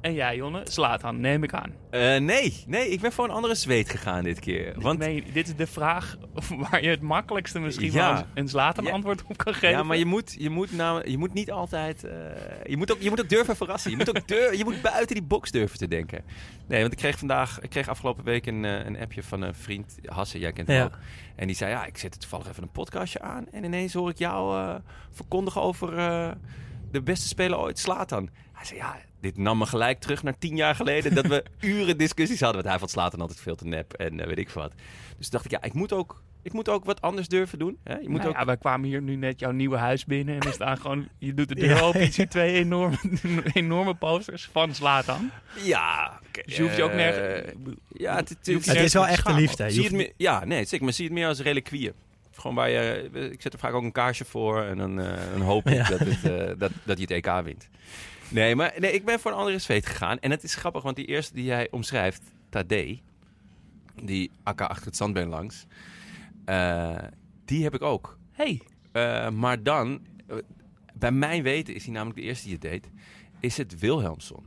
En 0.00 0.14
jij, 0.14 0.36
Jonne, 0.36 0.60
slaat 0.64 1.04
aan, 1.04 1.20
neem 1.20 1.42
ik 1.42 1.52
aan. 1.54 1.72
Eh, 1.90 2.00
nee, 2.16 2.64
nee, 2.66 2.88
ik 2.88 3.00
ben 3.00 3.12
voor 3.12 3.24
een 3.24 3.30
andere 3.30 3.54
zweet 3.54 3.90
gegaan 3.90 4.24
dit 4.24 4.38
keer. 4.40 4.74
Want 4.80 4.98
Nee, 4.98 5.24
dit 5.32 5.46
is 5.48 5.56
de 5.56 5.66
vraag 5.66 6.16
waar 6.70 6.82
je 6.82 6.88
het 6.88 7.00
makkelijkste 7.00 7.58
misschien 7.58 7.92
Ja. 7.92 8.14
wel 8.14 8.24
een 8.34 8.48
Ja. 8.84 8.90
antwoord 8.90 9.22
op 9.28 9.36
kan 9.36 9.54
geven. 9.54 9.70
Ja, 9.70 9.82
maar 9.82 9.96
je 9.96 10.04
moet, 10.04 10.34
je 10.38 10.50
moet, 10.50 10.72
nou, 10.72 11.10
je 11.10 11.18
moet 11.18 11.32
niet 11.32 11.50
altijd. 11.50 12.04
eh, 12.04 12.10
je, 12.66 12.76
moet 12.76 12.92
ook, 12.92 13.00
je 13.00 13.08
moet 13.08 13.20
ook 13.20 13.28
durven 13.28 13.56
verrassen. 13.56 13.90
Je 13.90 13.96
moet 13.96 14.08
ook 14.08 14.28
dur- 14.28 14.56
je 14.56 14.64
moet 14.64 14.82
buiten 14.82 15.14
die 15.14 15.24
box 15.24 15.50
durven 15.50 15.78
te 15.78 15.88
denken. 15.88 16.24
Nee, 16.68 16.80
want 16.80 16.92
ik 16.92 16.98
kreeg 16.98 17.18
vandaag, 17.18 17.60
ik 17.60 17.70
kreeg 17.70 17.88
afgelopen 17.88 18.24
week 18.24 18.46
een, 18.46 18.64
eh, 18.64 18.84
een 18.84 18.98
appje 18.98 19.22
van 19.22 19.42
een 19.42 19.54
vriend, 19.54 19.96
Hasse, 20.04 20.38
jij 20.38 20.52
kent 20.52 20.68
hem 20.68 20.76
Ja. 20.76 20.84
ook. 20.84 20.98
En 21.36 21.46
die 21.46 21.56
zei: 21.56 21.70
Ja, 21.70 21.84
ik 21.86 21.98
zet 21.98 22.20
toevallig 22.20 22.48
even 22.48 22.62
een 22.62 22.70
podcastje 22.72 23.20
aan. 23.20 23.46
En 23.52 23.64
ineens 23.64 23.92
hoor 23.92 24.10
ik 24.10 24.18
jou 24.18 24.78
verkondigen 25.10 25.62
over 25.62 25.98
eh, 25.98 26.30
de 26.92 27.02
beste 27.02 27.28
speler 27.28 27.58
ooit, 27.58 27.78
Slatan. 27.78 28.28
Hij 28.52 28.64
zei: 28.64 28.78
Ja, 28.78 28.96
dit 29.20 29.36
nam 29.36 29.58
me 29.58 29.66
gelijk 29.66 30.00
terug 30.00 30.22
naar 30.22 30.38
tien 30.38 30.56
jaar 30.56 30.74
geleden. 30.74 31.14
dat 31.14 31.26
we 31.26 31.44
uren 31.60 31.98
discussies 31.98 32.40
hadden. 32.40 32.56
Want 32.58 32.68
hij 32.68 32.78
vond 32.78 32.90
Slatan 32.90 33.20
altijd 33.20 33.40
veel 33.40 33.56
te 33.56 33.66
nep 33.66 33.92
en 33.92 34.20
eh, 34.20 34.26
weet 34.26 34.38
ik 34.38 34.50
wat. 34.50 34.72
Dus 35.18 35.30
dacht 35.30 35.44
ik: 35.44 35.50
Ja, 35.50 35.62
ik 35.62 35.72
moet 35.72 35.92
ook. 35.92 36.22
Ik 36.42 36.52
moet 36.52 36.68
ook 36.68 36.84
wat 36.84 37.00
anders 37.00 37.28
durven 37.28 37.58
doen. 37.58 37.78
Hè? 37.84 37.94
Je 37.96 38.08
moet 38.08 38.18
Nou 38.18 38.30
ook 38.30 38.36
ja, 38.38 38.44
wij 38.44 38.56
kwamen 38.56 38.88
hier 38.88 39.02
nu 39.02 39.16
net 39.16 39.40
jouw 39.40 39.50
nieuwe 39.50 39.76
huis 39.76 40.04
binnen 40.04 40.34
en 40.34 40.40
er 40.40 40.52
staan 40.52 40.78
gewoon, 40.80 41.08
je 41.18 41.34
doet 41.34 41.48
de 41.48 41.54
deur 41.54 41.68
Ja. 41.76 41.80
open, 41.80 42.00
je 42.00 42.12
ziet 42.12 42.30
twee 42.30 42.52
enorme, 42.54 42.96
enorme 43.52 43.94
posters 43.94 44.48
van 44.52 44.74
Zlatan. 44.74 45.30
Ja, 45.62 46.20
oké, 46.28 46.42
Dus 46.44 46.56
je 46.56 46.62
hoeft 46.62 46.76
je 46.76 46.82
ook 46.82 46.90
eh, 46.90 46.96
nergens... 46.96 47.52
Ja, 47.88 48.16
het, 48.16 48.48
is 48.48 48.92
wel 48.92 49.06
echt 49.06 49.18
schamen. 49.18 49.40
liefde. 49.40 49.64
Je 49.64 49.70
zie 49.70 49.82
het 49.82 49.90
hoeft- 49.92 50.04
meer, 50.04 50.12
ja, 50.16 50.44
nee, 50.44 50.64
zeker. 50.64 50.84
Maar 50.84 50.94
zie 50.94 51.04
het 51.04 51.14
meer 51.14 51.26
als 51.26 51.40
reliquieën. 51.40 51.92
Gewoon 52.32 52.56
waar 52.56 52.70
je, 52.70 53.08
ik 53.32 53.42
zet 53.42 53.52
er 53.52 53.58
vaak 53.58 53.72
ook 53.74 53.82
een 53.82 53.92
kaarsje 53.92 54.24
voor 54.24 54.62
en 54.62 54.76
dan, 54.78 55.00
eh, 55.00 55.12
dan 55.32 55.40
hoop 55.40 55.66
ik 55.66 55.74
Ja. 55.74 55.88
dat, 55.88 55.98
het, 55.98 56.24
eh, 56.24 56.52
dat, 56.58 56.70
dat 56.84 56.98
je 56.98 57.02
het 57.02 57.26
EK 57.26 57.42
wint. 57.44 57.68
Nee, 58.30 58.56
maar 58.56 58.74
nee, 58.78 58.92
ik 58.92 59.04
ben 59.04 59.20
voor 59.20 59.30
een 59.30 59.36
andere 59.36 59.58
zweet 59.58 59.86
gegaan. 59.86 60.18
En 60.18 60.30
het 60.30 60.42
is 60.42 60.54
grappig, 60.54 60.82
want 60.82 60.96
die 60.96 61.06
eerste 61.06 61.34
die 61.34 61.44
jij 61.44 61.68
omschrijft, 61.70 62.22
Tadej, 62.48 63.02
die 64.02 64.30
akka 64.42 64.64
achter 64.64 64.86
het 64.86 64.96
zandbeen 64.96 65.28
langs, 65.28 65.66
eh, 66.44 66.98
die 67.44 67.62
heb 67.62 67.74
ik 67.74 67.82
ook. 67.82 68.18
Hey, 68.32 68.60
Eh, 68.92 69.30
maar 69.30 69.62
dan, 69.62 70.06
eh, 70.26 70.36
bij 70.94 71.12
mijn 71.12 71.42
weten 71.42 71.74
is 71.74 71.84
hij 71.84 71.92
namelijk 71.92 72.18
de 72.18 72.24
eerste 72.24 72.44
die 72.44 72.52
het 72.52 72.62
deed, 72.62 72.90
is 73.40 73.56
het 73.56 73.78
Wilhelmsson. 73.78 74.44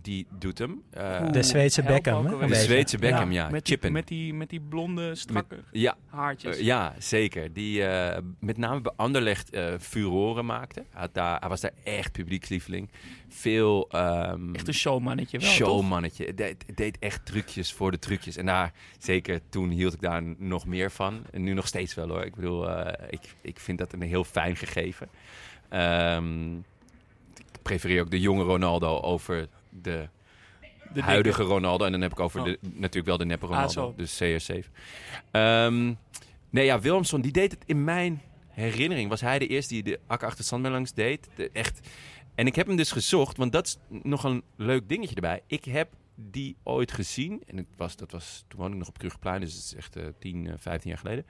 Die 0.00 0.26
doet 0.38 0.58
hem. 0.58 0.82
Eh, 0.90 1.30
De 1.30 1.42
Zweedse 1.42 1.82
Beckham, 1.82 2.26
hè, 2.26 2.46
de. 2.46 2.54
Zweedse 2.54 2.98
Beckham, 2.98 3.32
ja. 3.32 3.48
met, 3.48 3.64
die, 3.64 3.72
chippen. 3.72 3.92
met, 3.92 4.08
die, 4.08 4.34
met 4.34 4.50
die 4.50 4.60
blonde, 4.60 5.14
strakke 5.14 5.56
ja, 5.72 5.96
haartjes. 6.06 6.56
Eh, 6.56 6.64
ja, 6.64 6.94
zeker. 6.98 7.52
Die 7.52 7.84
eh, 7.84 8.22
met 8.38 8.56
name 8.56 8.80
bij 8.80 8.92
Anderlecht 8.96 9.50
eh 9.50 9.74
furoren 9.80 10.46
maakte. 10.46 10.84
Hij, 10.90 11.00
had 11.00 11.14
daar, 11.14 11.40
hij 11.40 11.48
was 11.48 11.60
daar 11.60 11.72
echt 11.84 12.12
publiekslieveling. 12.12 12.90
Veel 13.28 13.88
ehm, 13.90 14.54
Echt 14.54 14.68
een 14.68 14.74
showmannetje 14.74 15.38
wel, 15.38 15.48
showmannetje. 15.48 16.24
Het 16.24 16.56
deed, 16.74 16.98
echt 16.98 17.26
trucjes 17.26 17.72
voor 17.72 17.90
de 17.90 17.98
trucjes. 17.98 18.36
En 18.36 18.46
daar, 18.46 18.72
zeker 18.98 19.40
toen 19.48 19.70
hield 19.70 19.94
ik 19.94 20.00
daar 20.00 20.22
nog 20.38 20.66
meer 20.66 20.90
van. 20.90 21.22
En 21.30 21.42
nu 21.42 21.52
nog 21.52 21.66
steeds 21.66 21.94
wel 21.94 22.08
hoor. 22.08 22.24
Ik 22.24 22.34
bedoel, 22.34 22.70
eh, 22.70 23.06
ik, 23.10 23.34
ik 23.40 23.58
vind 23.58 23.78
dat 23.78 23.92
een 23.92 24.02
heel 24.02 24.24
fijn 24.24 24.56
gegeven. 24.56 25.08
Ehm, 25.68 26.56
ik 27.36 27.62
prefereer 27.62 28.00
ook 28.00 28.10
de 28.10 28.20
jonge 28.20 28.42
Ronaldo 28.42 29.00
over 29.00 29.48
de 29.82 30.08
De 30.94 31.02
huidige 31.02 31.36
dikke. 31.38 31.52
Ronaldo. 31.52 31.84
En 31.84 31.92
dan 31.92 32.00
heb 32.00 32.12
ik 32.12 32.20
over 32.20 32.40
Oh. 32.40 32.46
de, 32.46 32.58
natuurlijk 32.72 33.06
wel 33.06 33.16
de 33.16 33.24
neppe 33.24 33.46
Ah, 33.46 33.50
Ronaldo. 33.50 33.72
zo. 33.72 33.94
dus 33.96 34.22
CR7. 34.22 34.70
Ehm, 35.30 35.92
nee, 36.50 36.64
ja, 36.64 36.80
Willemson, 36.80 37.20
die 37.20 37.32
deed 37.32 37.50
het 37.52 37.62
in 37.66 37.84
mijn 37.84 38.22
herinnering. 38.48 39.08
Was 39.08 39.20
hij 39.20 39.38
de 39.38 39.46
eerste 39.46 39.74
die 39.74 39.82
de 39.82 40.00
ak 40.06 40.22
achter 40.22 40.60
langs 40.70 40.92
deed. 40.92 41.28
De, 41.34 41.50
echt. 41.52 41.88
En 42.34 42.46
ik 42.46 42.54
heb 42.54 42.66
hem 42.66 42.76
dus 42.76 42.92
gezocht, 42.92 43.36
want 43.36 43.52
dat 43.52 43.66
is 43.66 43.78
nog 44.02 44.24
een 44.24 44.42
leuk 44.56 44.88
dingetje 44.88 45.14
erbij. 45.14 45.42
Ik 45.46 45.64
heb 45.64 45.88
die 46.14 46.56
ooit 46.62 46.92
gezien. 46.92 47.42
En 47.46 47.56
het 47.56 47.66
was, 47.76 47.96
dat 47.96 48.10
was, 48.12 48.44
toen 48.48 48.58
woonde 48.58 48.72
ik 48.72 48.78
nog 48.78 48.88
op 48.88 48.98
Brugplein, 48.98 49.40
dus 49.40 49.52
het 49.54 49.62
is 49.64 49.74
echt 49.74 49.96
eh 49.96 50.04
10, 50.18 50.46
eh, 50.46 50.54
15 50.58 50.90
jaar 50.90 50.98
geleden. 50.98 51.26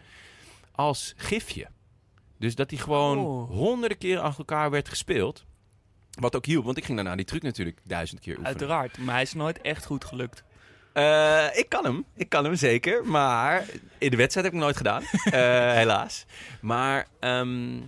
Als 0.72 1.12
gifje. 1.16 1.66
Dus 2.38 2.54
dat 2.54 2.70
hij 2.70 2.78
gewoon 2.80 3.18
Oh. 3.18 3.50
honderden 3.50 3.98
keren 3.98 4.22
achter 4.22 4.38
elkaar 4.38 4.70
werd 4.70 4.88
gespeeld. 4.88 5.44
Wat 6.20 6.36
ook 6.36 6.46
hielp, 6.46 6.64
want 6.64 6.76
ik 6.76 6.84
ging 6.84 6.96
daarna 6.96 7.16
die 7.16 7.24
truc 7.24 7.42
natuurlijk 7.42 7.80
duizend 7.84 8.20
keer 8.20 8.38
oefenen. 8.38 8.50
Uiteraard, 8.50 8.98
maar 8.98 9.14
hij 9.14 9.22
is 9.22 9.32
nooit 9.32 9.60
echt 9.60 9.84
goed 9.84 10.04
gelukt. 10.04 10.44
Eh, 10.92 11.46
ik 11.52 11.68
kan 11.68 11.84
hem. 11.84 12.04
Ik 12.14 12.28
kan 12.28 12.44
hem 12.44 12.54
zeker. 12.54 13.06
Maar 13.06 13.64
in 13.98 14.10
de 14.10 14.16
wedstrijd 14.16 14.34
heb 14.34 14.44
ik 14.44 14.52
hem 14.52 14.60
nooit 14.60 14.76
gedaan. 14.76 15.02
Eh, 15.24 15.72
helaas. 15.72 16.24
Maar 16.60 17.06
ehm, 17.20 17.80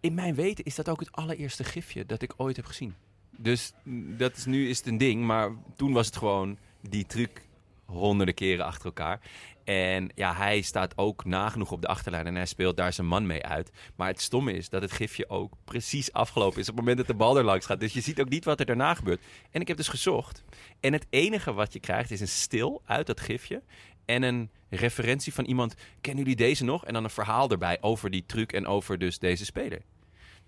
in 0.00 0.14
mijn 0.14 0.34
weten 0.34 0.64
is 0.64 0.74
dat 0.74 0.88
ook 0.88 1.00
het 1.00 1.12
allereerste 1.12 1.64
gifje 1.64 2.06
dat 2.06 2.22
ik 2.22 2.32
ooit 2.36 2.56
heb 2.56 2.64
gezien. 2.64 2.94
Dus 3.36 3.72
dat 4.16 4.36
is, 4.36 4.44
nu 4.44 4.68
is 4.68 4.78
het 4.78 4.86
een 4.86 4.98
ding. 4.98 5.24
Maar 5.24 5.50
toen 5.76 5.92
was 5.92 6.06
het 6.06 6.16
gewoon 6.16 6.58
die 6.80 7.06
truc 7.06 7.42
honderden 7.84 8.34
keren 8.34 8.64
achter 8.64 8.84
elkaar. 8.84 9.20
En 9.66 10.10
ja, 10.14 10.34
hij 10.34 10.60
staat 10.60 10.98
ook 10.98 11.24
nagenoeg 11.24 11.70
op 11.70 11.80
de 11.80 11.86
achterlijn 11.86 12.26
en 12.26 12.34
hij 12.34 12.46
speelt 12.46 12.76
daar 12.76 12.92
zijn 12.92 13.06
man 13.06 13.26
mee 13.26 13.46
uit. 13.46 13.70
Maar 13.96 14.08
het 14.08 14.20
stomme 14.20 14.52
is 14.52 14.68
dat 14.68 14.82
het 14.82 14.92
gifje 14.92 15.28
ook 15.28 15.54
precies 15.64 16.12
afgelopen 16.12 16.60
is 16.60 16.68
op 16.68 16.76
het 16.76 16.84
moment 16.84 16.96
dat 16.96 17.06
de 17.06 17.14
bal 17.14 17.38
er 17.38 17.44
langs 17.44 17.66
gaat. 17.66 17.80
Dus 17.80 17.92
je 17.92 18.00
ziet 18.00 18.20
ook 18.20 18.28
niet 18.28 18.44
wat 18.44 18.60
er 18.60 18.66
daarna 18.66 18.94
gebeurt. 18.94 19.22
En 19.50 19.60
ik 19.60 19.68
heb 19.68 19.76
dus 19.76 19.88
gezocht. 19.88 20.44
En 20.80 20.92
het 20.92 21.06
enige 21.10 21.52
wat 21.52 21.72
je 21.72 21.80
krijgt 21.80 22.10
is 22.10 22.20
een 22.20 22.28
stil 22.28 22.82
uit 22.84 23.06
dat 23.06 23.20
gifje. 23.20 23.62
En 24.04 24.22
een 24.22 24.50
referentie 24.68 25.34
van 25.34 25.44
iemand. 25.44 25.74
Kennen 26.00 26.22
jullie 26.22 26.38
deze 26.38 26.64
nog? 26.64 26.84
En 26.84 26.92
dan 26.92 27.04
een 27.04 27.10
verhaal 27.10 27.50
erbij 27.50 27.78
over 27.80 28.10
die 28.10 28.24
truc 28.26 28.52
en 28.52 28.66
over 28.66 28.98
dus 28.98 29.18
deze 29.18 29.44
speler. 29.44 29.80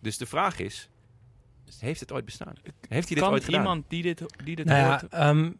Dus 0.00 0.18
de 0.18 0.26
vraag 0.26 0.58
is: 0.58 0.88
heeft 1.78 2.00
het 2.00 2.12
ooit 2.12 2.24
bestaan? 2.24 2.54
Heeft 2.64 3.08
hij 3.08 3.16
dit 3.16 3.18
kan 3.18 3.32
ooit 3.32 3.44
gedaan? 3.44 3.60
iemand 3.60 3.84
die 3.88 4.02
dit, 4.02 4.22
die 4.44 4.56
dit 4.56 4.66
Nou 4.66 4.78
ja, 4.78 4.88
hoort... 4.88 5.12
ehm, 5.12 5.50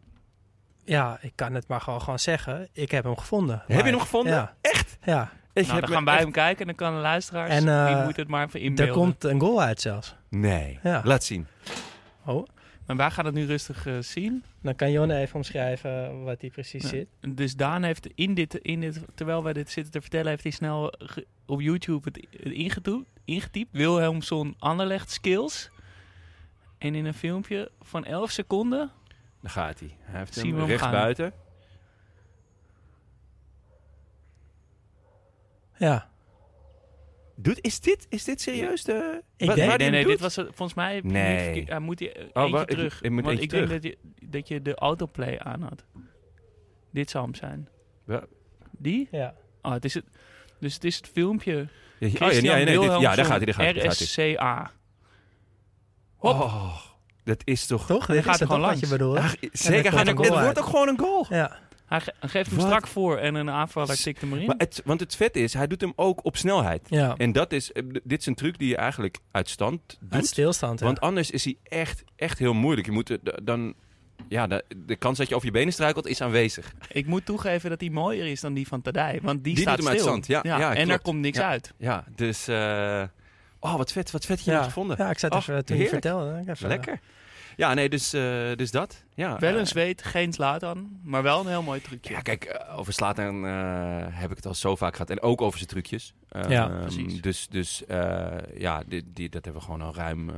ja, 0.89 1.17
ik 1.21 1.31
kan 1.35 1.53
het 1.53 1.67
maar 1.67 1.81
gewoon, 1.81 2.01
gewoon 2.01 2.19
zeggen. 2.19 2.67
Ik 2.73 2.91
heb 2.91 3.03
hem 3.03 3.17
gevonden. 3.17 3.63
Heb 3.67 3.85
je 3.85 3.91
hem 3.91 3.99
gevonden? 3.99 4.33
Ja. 4.33 4.55
Echt? 4.61 4.97
Ja. 5.03 5.31
Ik 5.53 5.65
Nou, 5.65 5.77
heb 5.79 5.85
dan 5.85 5.95
gaan 5.95 6.05
wij 6.05 6.13
echt- 6.13 6.23
hem 6.23 6.31
kijken 6.31 6.59
en 6.59 6.65
dan 6.65 6.75
kan 6.75 6.95
de 6.95 7.01
luisteraars, 7.01 7.49
En, 7.49 7.67
eh, 7.67 7.87
die 7.87 8.03
moeten 8.03 8.21
het 8.21 8.31
maar 8.31 8.45
even 8.47 8.59
Er 8.59 8.65
inbeelden. 8.65 8.93
komt 8.95 9.23
een 9.23 9.39
goal 9.39 9.61
uit 9.61 9.81
zelfs. 9.81 10.15
Nee. 10.29 10.79
Ja. 10.83 11.01
Laat 11.03 11.23
zien. 11.23 11.47
Oh. 12.25 12.47
En 12.85 12.97
wij 12.97 13.11
gaan 13.11 13.25
het 13.25 13.33
nu 13.33 13.45
rustig 13.45 13.85
eh, 13.85 13.93
zien. 13.99 14.43
Dan 14.61 14.75
kan 14.75 14.91
Jonne 14.91 15.15
even 15.17 15.35
omschrijven 15.35 16.23
wat 16.23 16.39
die 16.39 16.51
precies 16.51 16.81
Ja. 16.83 16.87
zit. 16.89 17.07
Dus 17.27 17.55
Daan 17.55 17.83
heeft 17.83 18.07
in 18.15 18.33
dit, 18.33 18.53
in 18.55 18.79
dit, 18.81 18.99
terwijl 19.15 19.43
wij 19.43 19.53
dit 19.53 19.71
zitten 19.71 19.91
te 19.91 20.01
vertellen, 20.01 20.27
heeft 20.27 20.43
hij 20.43 20.51
snel 20.51 20.93
op 21.45 21.61
YouTube 21.61 22.01
het, 22.11 22.27
het 22.43 22.53
ingetoe- 22.53 23.05
ingetypt. 23.25 23.69
Wilhelmson 23.71 24.55
Anderlecht 24.59 25.11
skills. 25.11 25.69
En 26.77 26.95
in 26.95 27.05
een 27.05 27.13
filmpje 27.13 27.71
van 27.81 28.05
11 28.05 28.31
seconden. 28.31 28.91
Daar 29.41 29.51
gaat 29.51 29.79
hij. 29.79 29.97
Hij 29.99 30.19
heeft 30.19 30.33
Zien 30.33 30.55
hem 30.57 30.65
rechts 30.65 30.81
gaan. 30.83 30.91
buiten. 30.91 31.33
Ja. 35.77 36.09
Doet, 37.35 37.61
is, 37.61 37.79
dit, 37.79 38.05
is 38.09 38.23
dit 38.23 38.41
serieus 38.41 38.83
de... 38.83 39.23
Ik 39.37 39.47
wat- 39.47 39.55
denk- 39.55 39.69
waar 39.69 39.77
Nee, 39.77 39.89
die 39.89 39.95
nee, 39.97 39.99
hem 39.99 40.09
dit 40.09 40.19
doet? 40.19 40.19
was 40.19 40.35
het- 40.35 40.45
volgens 40.55 40.73
mij. 40.73 40.95
heb 40.95 41.03
je 41.03 41.09
Nee. 41.09 41.53
niet 41.53 41.69
hij 41.69 41.79
moet 41.79 41.99
hij 41.99 42.15
eentje 42.17 42.49
wa- 42.49 42.61
ik- 42.61 42.67
terug. 42.69 43.01
ik 43.01 43.11
moet 43.11 43.23
want 43.23 43.39
eentje 43.39 43.57
ik 43.59 43.67
denk 43.67 43.81
dat 43.81 43.91
je, 43.91 43.97
dat 44.29 44.47
je 44.47 44.61
de 44.61 44.75
autoplay 44.75 45.39
aan 45.39 45.61
had. 45.61 45.85
Dit 46.91 47.09
zou 47.09 47.23
hem 47.23 47.35
zijn. 47.35 47.69
Ja. 48.05 48.23
Die? 48.71 49.07
Ja. 49.11 49.33
Oh, 49.61 49.71
het 49.71 49.85
is 49.85 49.93
het. 49.93 50.05
Dus 50.59 50.73
het 50.73 50.83
is 50.83 50.95
het 50.95 51.07
filmpje. 51.07 51.53
Ja, 51.99 52.07
ja, 52.07 52.27
oh, 52.27 52.31
ja, 52.31 52.55
nee, 52.55 52.65
nee, 52.65 52.79
dit- 52.79 52.99
ja, 52.99 53.15
daar 53.15 53.25
gaat 53.25 53.37
hij, 53.37 53.45
daar 53.45 53.53
gaat 53.53 53.63
hij. 53.63 53.73
daar 53.73 53.91
gaat 53.91 54.15
hij. 54.15 54.31
RSCA. 54.33 54.71
Hop. 56.15 56.33
Oh, 56.33 56.77
dat 57.23 57.41
is 57.43 57.65
toch... 57.65 57.85
Toch? 57.85 58.07
Hij 58.07 58.23
gaat 58.23 58.33
is 58.35 58.39
er 58.41 58.45
gewoon 58.47 58.61
wat 58.61 58.79
je 58.79 58.87
langs. 58.87 58.89
bedoelt? 58.97 59.17
Ach, 59.17 59.35
zeker, 59.51 59.81
komt 59.83 59.95
gaat 59.95 60.07
een 60.07 60.17
het 60.17 60.27
wordt 60.27 60.33
uit. 60.47 60.59
ook 60.59 60.65
gewoon 60.65 60.87
een 60.87 60.99
goal. 60.99 61.25
Ja. 61.29 61.57
Hij 61.85 62.01
ge- 62.01 62.13
geeft 62.21 62.49
hem 62.49 62.57
Wat? 62.59 62.67
strak 62.67 62.87
voor 62.87 63.17
en 63.17 63.35
een 63.35 63.49
aanvaller 63.49 63.95
tikt 63.95 64.21
hem 64.21 64.33
erin. 64.33 64.45
Maar 64.45 64.55
het, 64.57 64.81
want 64.85 64.99
het 64.99 65.15
vet 65.15 65.35
is, 65.35 65.53
hij 65.53 65.67
doet 65.67 65.81
hem 65.81 65.93
ook 65.95 66.25
op 66.25 66.37
snelheid. 66.37 66.81
Ja. 66.89 67.15
En 67.17 67.31
dat 67.31 67.51
is, 67.51 67.71
eh, 67.71 67.83
dit 68.03 68.19
is 68.19 68.25
een 68.25 68.35
truc 68.35 68.57
die 68.59 68.67
je 68.67 68.75
eigenlijk 68.75 69.17
uit 69.31 69.49
stand 69.49 69.81
Uit 70.01 70.11
doet. 70.21 70.25
stilstand. 70.29 70.79
hè. 70.79 70.85
Want 70.85 70.99
anders 70.99 71.31
is 71.31 71.43
hij 71.43 71.57
echt, 71.63 72.03
echt 72.15 72.39
heel 72.39 72.53
moeilijk. 72.53 72.85
Je 72.87 72.91
moet 72.93 73.09
eh, 73.09 73.17
dan... 73.43 73.73
Ja, 74.27 74.47
de, 74.47 74.63
de 74.85 74.95
kans 74.95 75.17
dat 75.17 75.29
je 75.29 75.35
over 75.35 75.47
je 75.47 75.53
benen 75.53 75.73
struikelt 75.73 76.07
is 76.07 76.21
aanwezig. 76.21 76.73
Ik 76.91 77.05
moet 77.05 77.25
toegeven 77.25 77.69
dat 77.69 77.81
hij 77.81 77.89
mooier 77.89 78.25
is 78.27 78.41
dan 78.41 78.53
die 78.53 78.67
van 78.67 78.81
Tadij. 78.81 79.19
Want 79.23 79.43
die, 79.43 79.53
Die 79.53 79.61
staat 79.63 79.75
doet 79.77 79.85
hem 79.85 79.93
uit 79.93 80.01
stil. 80.03 80.11
stand, 80.23 80.27
ja, 80.45 80.57
ja, 80.59 80.69
en 80.69 80.75
klopt. 80.75 80.89
er 80.91 80.99
komt 81.01 81.19
niks 81.19 81.37
Ja. 81.37 81.47
uit. 81.47 81.73
Ja, 81.77 82.03
dus... 82.15 82.47
eh, 82.47 83.03
oh, 83.59 83.75
wat 83.75 83.91
vet, 83.91 84.11
wat 84.11 84.25
vet 84.25 84.35
dat 84.37 84.45
je 84.45 84.51
het 84.51 84.59
ja. 84.59 84.65
gevonden. 84.65 84.95
Ja, 84.99 85.09
ik 85.09 85.19
zat 85.19 85.31
Oh, 85.31 85.37
even 85.37 85.65
toen 85.65 85.77
je 85.77 85.83
heerlijk. 85.83 86.03
vertelde. 86.05 86.39
ik 86.41 86.47
even- 86.47 86.67
Lekker. 86.67 86.99
Ja, 87.55 87.73
nee, 87.73 87.89
dus, 87.89 88.13
eh, 88.13 88.21
dus 88.55 88.71
dat. 88.71 89.03
Ja, 89.13 89.37
Wel 89.39 89.53
eh, 89.53 89.59
een 89.59 89.67
zweet, 89.67 90.03
geen 90.03 90.33
Zlatan. 90.33 90.99
Maar 91.03 91.23
wel 91.23 91.39
een 91.39 91.47
heel 91.47 91.61
mooi 91.61 91.81
trucje. 91.81 92.13
Ja, 92.13 92.19
kijk, 92.21 92.43
eh, 92.43 92.77
over 92.79 92.93
Slatan 92.93 93.45
eh 93.45 94.05
heb 94.09 94.29
ik 94.29 94.35
het 94.35 94.45
al 94.45 94.53
zo 94.53 94.75
vaak 94.75 94.91
gehad. 94.93 95.09
En 95.09 95.21
ook 95.21 95.41
over 95.41 95.57
zijn 95.57 95.69
trucjes. 95.69 96.13
Eh, 96.29 96.49
Ja, 96.49 96.69
ehm, 96.69 96.79
precies. 96.81 97.21
Dus, 97.21 97.47
dus 97.47 97.85
eh, 97.85 98.27
ja, 98.57 98.83
die, 98.87 99.03
die, 99.13 99.29
dat 99.29 99.43
hebben 99.43 99.61
we 99.61 99.67
gewoon 99.67 99.81
al 99.87 99.95
ruim, 99.95 100.29
eh, 100.29 100.35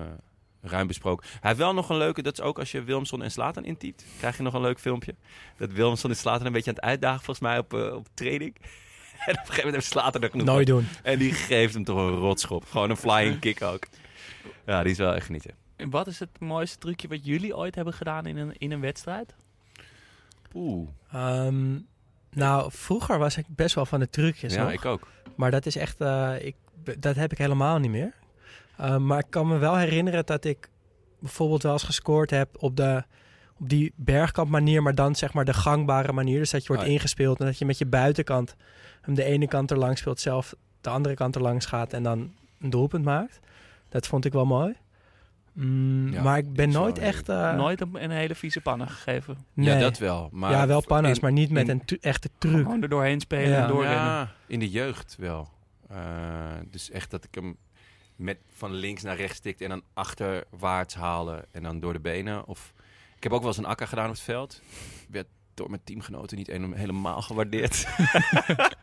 ruim 0.62 0.88
besproken. 0.88 1.27
Hij 1.29 1.39
heeft 1.41 1.57
wel 1.57 1.73
nog 1.73 1.89
een 1.89 1.97
leuke, 1.97 2.21
dat 2.21 2.34
is 2.34 2.41
ook 2.41 2.60
als 2.60 2.71
je 2.71 2.84
Wilmson 2.84 3.23
en 3.23 3.31
Slatan 3.31 3.65
intypt, 3.65 4.05
krijg 4.17 4.38
je 4.38 4.43
nog 4.43 4.53
een 4.53 4.62
leuk 4.62 4.79
filmpje. 4.79 5.15
Dat 5.57 5.71
Wilmson 5.71 6.10
en 6.10 6.15
Slatan 6.15 6.45
een 6.45 6.51
beetje 6.51 6.69
aan 6.69 6.75
het 6.75 6.86
uitdagen, 6.86 7.23
volgens 7.23 7.39
mij, 7.47 7.57
op, 7.57 7.73
eh, 7.73 7.93
op 7.95 8.07
training. 8.13 8.55
En 9.27 9.34
op 9.34 9.39
een 9.39 9.45
gegeven 9.45 9.65
moment 9.65 9.93
heeft 9.93 10.15
er 10.23 10.29
genoeg 10.29 10.45
Nooit 10.45 10.67
doen. 10.67 10.88
En 11.03 11.19
die 11.19 11.34
geeft 11.34 11.73
hem 11.73 11.84
toch 11.84 11.97
een 11.97 12.15
rotschop. 12.15 12.65
Gewoon 12.65 12.89
een 12.89 12.97
flying 12.97 13.39
kick 13.39 13.62
ook. 13.62 13.88
Ja, 14.65 14.81
die 14.84 14.91
is 14.91 14.97
wel 14.97 15.15
echt 15.15 15.25
genieten. 15.25 15.51
En 15.75 15.89
wat 15.89 16.07
is 16.07 16.19
het 16.19 16.39
mooiste 16.39 16.77
trucje 16.77 17.07
wat 17.07 17.25
jullie 17.25 17.55
ooit 17.55 17.75
hebben 17.75 17.93
gedaan 17.93 18.25
in 18.25 18.38
een, 18.38 18.53
in 18.57 18.71
een 18.71 18.81
wedstrijd? 18.81 19.36
Oeh, 20.53 20.89
Ehm, 21.12 21.77
nou, 22.31 22.71
vroeger 22.73 23.17
was 23.17 23.38
ik 23.38 23.45
best 23.47 23.75
wel 23.75 23.86
van 23.86 23.99
de 23.99 24.10
trucjes. 24.10 24.53
ja, 24.53 24.63
nog. 24.63 24.71
ik 24.71 24.86
ook. 24.86 25.07
Maar 25.36 25.51
dat 25.51 25.65
is 25.65 25.75
echt, 25.75 26.01
eh, 26.01 26.34
ik, 26.39 26.55
dat 26.99 27.15
heb 27.15 27.31
ik 27.31 27.38
helemaal 27.38 27.79
niet 27.79 27.91
meer. 27.91 28.13
Eh, 28.77 28.97
maar 28.97 29.19
ik 29.19 29.25
kan 29.29 29.47
me 29.47 29.57
wel 29.57 29.77
herinneren 29.77 30.25
dat 30.25 30.45
ik 30.45 30.69
bijvoorbeeld 31.19 31.63
wel 31.63 31.71
eens 31.71 31.84
gescoord 31.84 32.29
heb 32.29 32.49
op, 32.60 32.75
de, 32.77 33.03
op 33.62 33.69
die 33.69 33.93
bergkamp 33.95 34.50
manier, 34.50 34.84
maar 34.84 34.95
dan 34.95 35.15
zeg 35.15 35.34
maar 35.34 35.45
de 35.45 35.54
gangbare 35.54 36.12
manier. 36.13 36.39
Dus 36.39 36.50
dat 36.52 36.62
je 36.62 36.67
wordt 36.67 36.82
Oh 36.84 36.88
ja. 36.89 36.93
ingespeeld 36.95 37.39
en 37.39 37.45
dat 37.45 37.58
je 37.58 37.65
met 37.65 37.78
je 37.78 37.86
buitenkant 37.86 38.56
hem 39.02 39.13
de 39.15 39.24
ene 39.24 39.47
kant 39.47 39.71
er 39.71 39.78
langs 39.78 40.00
speelt, 40.00 40.19
zelf 40.19 40.54
de 40.82 40.89
andere 40.89 41.15
kant 41.15 41.36
er 41.36 41.41
langs 41.41 41.65
gaat 41.65 41.93
en 41.93 42.04
dan 42.04 42.34
een 42.60 42.69
doelpunt 42.69 43.06
maakt. 43.06 43.39
Dat 43.89 44.08
vond 44.08 44.26
ik 44.26 44.34
wel 44.34 44.45
mooi. 44.45 44.74
Mm, 45.54 46.12
Ja, 46.13 46.21
maar 46.21 46.38
ik 46.38 46.54
ben 46.54 46.69
nooit 46.69 46.97
echt... 46.97 47.30
eh, 47.30 47.56
Nooit 47.56 47.82
een, 47.82 48.12
hele 48.12 48.36
vieze 48.36 48.62
pannen 48.62 48.88
gegeven. 48.89 49.38
nee. 49.54 49.67
Ja, 49.74 49.80
dat 49.80 49.97
wel. 49.97 50.30
Maar 50.32 50.52
ja, 50.52 50.67
wel 50.67 50.82
panna's, 50.82 51.19
maar 51.19 51.32
niet 51.32 51.50
met 51.50 51.67
in- 51.69 51.82
een 51.86 51.97
echte 52.02 52.30
truc. 52.38 52.56
Gewoon 52.62 52.82
er 52.82 52.89
doorheen 52.89 53.19
spelen 53.19 53.50
Ja. 53.50 53.62
en 53.62 53.67
doorrennen. 53.67 53.97
Ja, 54.06 54.32
in 54.47 54.60
de 54.60 54.69
jeugd 54.69 55.15
wel. 55.19 55.50
Eh, 55.89 55.97
dus 56.71 56.89
echt 56.91 57.12
dat 57.12 57.24
ik 57.24 57.36
hem 57.36 57.58
met 58.15 58.38
van 58.54 58.74
links 58.74 59.04
naar 59.04 59.15
rechts 59.15 59.39
tikte 59.39 59.63
en 59.63 59.69
dan 59.69 59.82
achterwaarts 59.93 60.95
halen 60.95 61.45
en 61.52 61.63
dan 61.63 61.80
door 61.80 61.93
de 61.93 62.00
benen. 62.00 62.45
Of 62.47 62.74
ik 63.21 63.27
heb 63.29 63.31
ook 63.31 63.39
wel 63.39 63.49
eens 63.49 63.57
een 63.57 63.65
akka 63.71 63.86
gedaan 63.86 64.05
op 64.05 64.12
het 64.12 64.21
veld. 64.21 64.62
Werd 65.10 65.27
door 65.53 65.69
mijn 65.69 65.81
teamgenoten 65.84 66.38
niet 66.38 66.49
een- 66.49 66.73
helemaal 66.73 67.21
gewaardeerd. 67.21 67.86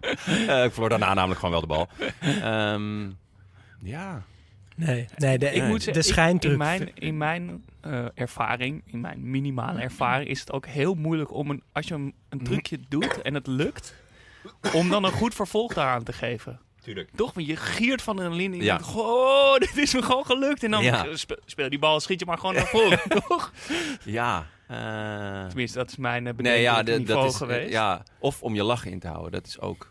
Eh, 0.49 0.65
ik 0.65 0.73
verloor 0.73 0.89
daarna 0.89 1.15
namelijk 1.15 1.41
gewoon 1.41 1.51
wel 1.51 1.61
de 1.61 1.67
bal. 1.67 1.89
Ehm, 2.21 3.11
ja. 3.83 4.23
Nee, 4.77 5.07
nee, 5.17 5.39
de, 5.39 5.51
ik 5.53 5.63
moet 5.65 5.95
de 5.95 6.03
schijntruc. 6.03 6.53
in 6.53 6.59
mijn, 6.59 6.95
in 6.95 7.17
mijn 7.17 7.65
eh, 7.81 8.05
ervaring, 8.15 8.83
in 8.87 9.01
mijn 9.01 9.31
minimale 9.31 9.81
ervaring, 9.81 10.31
is 10.31 10.41
het 10.41 10.53
ook 10.53 10.67
heel 10.67 10.95
moeilijk 10.95 11.33
om 11.33 11.51
een, 11.51 11.63
als 11.73 11.87
je 11.89 11.95
een, 11.95 12.15
een 12.29 12.43
trucje 12.43 12.79
doet 12.89 13.23
en 13.23 13.35
het 13.35 13.47
lukt, 13.47 13.95
om 14.75 14.89
dan 14.91 15.05
een 15.05 15.13
goed 15.13 15.35
vervolg 15.35 15.75
daaraan 15.75 16.03
te 16.03 16.13
geven. 16.13 16.61
Tuurlijk. 16.89 17.11
Toch, 17.17 17.33
want 17.35 17.47
je 17.47 17.57
giert 17.57 18.03
van 18.03 18.19
een 18.19 18.33
linie. 18.35 18.63
Ja. 18.63 18.81
Ja. 18.95 19.01
Oh, 19.01 19.57
dit 19.65 19.77
is 19.77 19.95
me 19.95 20.03
gewoon 20.03 20.27
gelukt. 20.27 20.63
En 20.65 20.71
dan 20.71 20.83
Ja. 20.83 21.07
speel 21.47 21.69
die 21.69 21.79
bal, 21.79 22.01
schiet 22.01 22.21
je 22.21 22.27
maar 22.27 22.39
gewoon 22.39 22.55
naar 22.55 22.67
voren, 22.67 23.01
toch? 23.29 23.53
Ja. 24.05 24.47
eh, 24.67 25.47
Tenminste, 25.47 25.79
dat 25.79 25.89
is 25.91 25.97
mijn 25.97 26.27
uh, 26.27 26.33
nee, 26.37 26.61
ja, 26.61 26.83
niveau 26.83 27.05
dat 27.05 27.31
is, 27.31 27.37
geweest. 27.37 27.67
eh, 27.67 27.71
ja, 27.73 28.03
of 28.19 28.43
om 28.43 28.55
je 28.55 28.63
lachen 28.63 28.91
in 28.91 28.99
te 28.99 29.09
houden. 29.09 29.33
Dat 29.33 29.47
is 29.47 29.61
ook. 29.61 29.89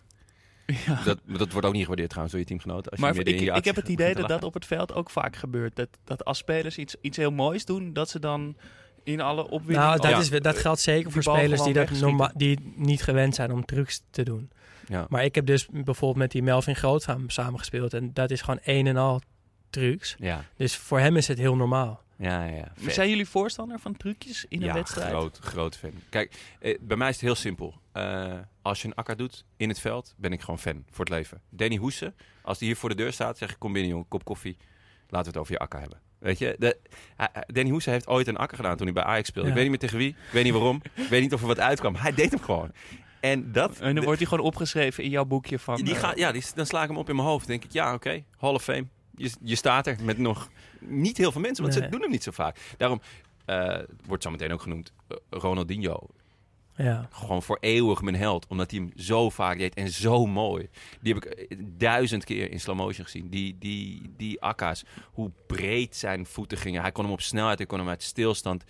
Ja. 0.85 1.01
Dat, 1.05 1.19
dat 1.25 1.51
wordt 1.51 1.67
ook 1.67 1.73
niet 1.73 1.81
gewaardeerd 1.81 2.09
trouwens 2.09 2.31
door 2.35 2.43
je 2.43 2.49
teamgenoten. 2.49 2.91
Als 2.91 2.99
Maar 2.99 3.13
je 3.15 3.23
ik, 3.23 3.55
ik 3.55 3.65
heb 3.65 3.75
het 3.75 3.87
idee 3.87 4.15
dat 4.15 4.27
dat 4.27 4.43
op 4.49 4.53
het 4.53 4.65
veld 4.65 4.93
ook 4.93 5.09
vaak 5.09 5.35
gebeurt. 5.35 5.75
Dat, 5.75 5.89
dat 6.03 6.25
als 6.25 6.37
spelers 6.37 6.77
iets, 6.77 6.95
iets 7.01 7.17
heel 7.17 7.31
moois 7.31 7.65
doen, 7.65 7.93
dat 7.93 8.09
ze 8.09 8.19
dan 8.19 8.55
in 9.03 9.21
alle 9.21 9.43
opwinding... 9.49 9.77
Nou, 9.87 9.99
dat, 10.01 10.09
Ja. 10.11 10.17
is, 10.17 10.29
dat 10.29 10.57
geldt 10.57 10.79
zeker 10.79 11.11
voor 11.11 11.23
spelers 11.23 11.61
die, 11.63 11.73
dat 11.73 11.89
norma- 11.91 12.31
die 12.35 12.73
niet 12.75 13.03
gewend 13.03 13.35
zijn 13.35 13.51
om 13.51 13.65
trucs 13.65 14.01
te 14.11 14.23
doen. 14.23 14.51
Ja. 14.87 15.05
Maar 15.09 15.23
ik 15.23 15.35
heb 15.35 15.45
dus 15.45 15.67
bijvoorbeeld 15.67 16.15
met 16.15 16.31
die 16.31 16.43
Melvin 16.43 16.75
Groot 16.75 17.01
samen, 17.01 17.29
samengespeeld. 17.29 17.93
En 17.93 18.13
dat 18.13 18.31
is 18.31 18.41
gewoon 18.41 18.59
een 18.63 18.87
en 18.87 18.97
al 18.97 19.21
trucs. 19.69 20.15
Ja, 20.19 20.45
Dus 20.55 20.75
voor 20.75 20.99
hem 20.99 21.15
is 21.17 21.27
het 21.27 21.37
heel 21.37 21.55
normaal. 21.55 22.03
ja, 22.17 22.43
ja. 22.45 22.55
ja. 22.55 22.71
Vet. 22.75 22.93
Zijn 22.93 23.09
jullie 23.09 23.27
voorstander 23.27 23.79
van 23.79 23.97
trucjes 23.97 24.45
in 24.49 24.61
een 24.61 24.67
ja, 24.67 24.73
wedstrijd? 24.73 25.09
groot, 25.09 25.37
groot 25.37 25.77
fan. 25.77 25.91
Kijk, 26.09 26.33
eh, 26.59 26.77
bij 26.81 26.97
mij 26.97 27.09
is 27.09 27.15
het 27.15 27.23
heel 27.23 27.35
simpel. 27.35 27.73
Eh, 27.91 28.33
als 28.61 28.81
je 28.81 28.87
een 28.87 28.95
akka 28.95 29.15
doet 29.15 29.45
in 29.57 29.69
het 29.69 29.79
veld, 29.79 30.13
ben 30.17 30.31
ik 30.31 30.41
gewoon 30.41 30.59
fan 30.59 30.83
voor 30.89 31.05
het 31.05 31.13
leven. 31.13 31.41
Danny 31.49 31.75
Hoesen, 31.77 32.15
als 32.41 32.57
die 32.57 32.67
hier 32.67 32.77
voor 32.77 32.89
de 32.89 32.95
deur 32.95 33.13
staat, 33.13 33.37
zeg 33.37 33.49
ik 33.51 33.55
kom 33.59 33.73
binnen 33.73 33.91
jongen, 33.91 34.07
kop 34.07 34.23
koffie. 34.25 34.57
Laten 35.09 35.31
we 35.31 35.37
het 35.37 35.37
over 35.37 35.53
je 35.53 35.59
akka 35.59 35.79
hebben. 35.79 35.99
Weet 36.19 36.37
je, 36.39 36.55
de, 36.59 36.77
Danny 37.47 37.69
Hoesen 37.69 37.91
heeft 37.91 38.07
ooit 38.07 38.27
een 38.27 38.37
akka 38.37 38.55
gedaan 38.55 38.75
toen 38.77 38.85
hij 38.85 38.93
bij 38.93 39.03
Ajax 39.03 39.27
speelde. 39.27 39.49
Ja. 39.49 39.55
Ik 39.55 39.61
weet 39.61 39.71
niet 39.71 39.81
meer 39.81 39.89
tegen 39.89 40.05
wie, 40.05 40.15
ik 40.27 40.31
weet 40.33 40.43
niet 40.43 40.53
waarom. 40.53 40.81
ik 40.93 41.07
weet 41.07 41.21
niet 41.21 41.33
of 41.33 41.41
er 41.41 41.47
wat 41.47 41.59
uitkwam. 41.59 41.95
Hij 41.95 42.13
deed 42.13 42.31
hem 42.31 42.41
gewoon. 42.41 42.71
En 43.19 43.51
dat... 43.51 43.79
En 43.79 43.95
dan 43.95 44.03
wordt 44.03 44.19
hij 44.19 44.29
gewoon 44.29 44.45
opgeschreven 44.45 45.03
in 45.03 45.09
jouw 45.09 45.25
boekje 45.25 45.59
van... 45.59 45.75
die 45.75 45.93
eh, 45.93 45.99
gaat, 45.99 46.17
ja, 46.17 46.31
die, 46.31 46.43
dan 46.55 46.65
sla 46.65 46.81
ik 46.81 46.87
hem 46.87 46.97
op 46.97 47.09
in 47.09 47.15
mijn 47.15 47.27
hoofd. 47.27 47.47
denk 47.47 47.63
ik, 47.63 47.71
ja, 47.71 47.93
oké, 47.93 48.23
Hall 48.37 48.53
of 48.53 48.63
Fame. 48.63 48.85
Je, 49.15 49.31
je 49.41 49.55
staat 49.55 49.87
er 49.87 49.97
met 50.03 50.17
nog 50.17 50.49
niet 50.79 51.17
heel 51.17 51.31
veel 51.31 51.41
mensen, 51.41 51.63
want 51.63 51.75
ze 51.75 51.89
doen 51.89 52.01
hem 52.01 52.11
niet 52.11 52.23
zo 52.23 52.31
vaak. 52.31 52.57
Daarom 52.77 53.01
eh, 53.45 53.79
wordt 54.05 54.23
zo 54.23 54.31
meteen 54.31 54.53
ook 54.53 54.61
genoemd 54.61 54.91
eh, 55.07 55.17
Ronaldinho. 55.29 56.07
Ja. 56.75 57.07
Gewoon 57.11 57.43
voor 57.43 57.57
eeuwig 57.59 58.01
mijn 58.01 58.15
held, 58.15 58.47
omdat 58.47 58.71
hij 58.71 58.79
hem 58.79 58.91
zo 58.95 59.29
vaak 59.29 59.57
deed 59.57 59.73
en 59.73 59.89
zo 59.89 60.25
mooi. 60.25 60.69
Die 61.01 61.13
heb 61.13 61.25
ik 61.25 61.57
duizend 61.79 62.23
keer 62.23 62.51
in 62.51 62.59
slow 62.59 62.77
motion 62.77 63.05
gezien. 63.05 63.29
Die, 63.29 63.55
die, 63.59 64.13
die 64.17 64.41
akka's, 64.41 64.83
hoe 65.11 65.31
breed 65.47 65.95
zijn 65.95 66.25
voeten 66.25 66.57
gingen. 66.57 66.81
Hij 66.81 66.91
kon 66.91 67.03
hem 67.03 67.13
op 67.13 67.21
snelheid, 67.21 67.57
hij 67.57 67.67
kon 67.67 67.79
hem 67.79 67.89
uit 67.89 68.03
stilstand. 68.03 68.63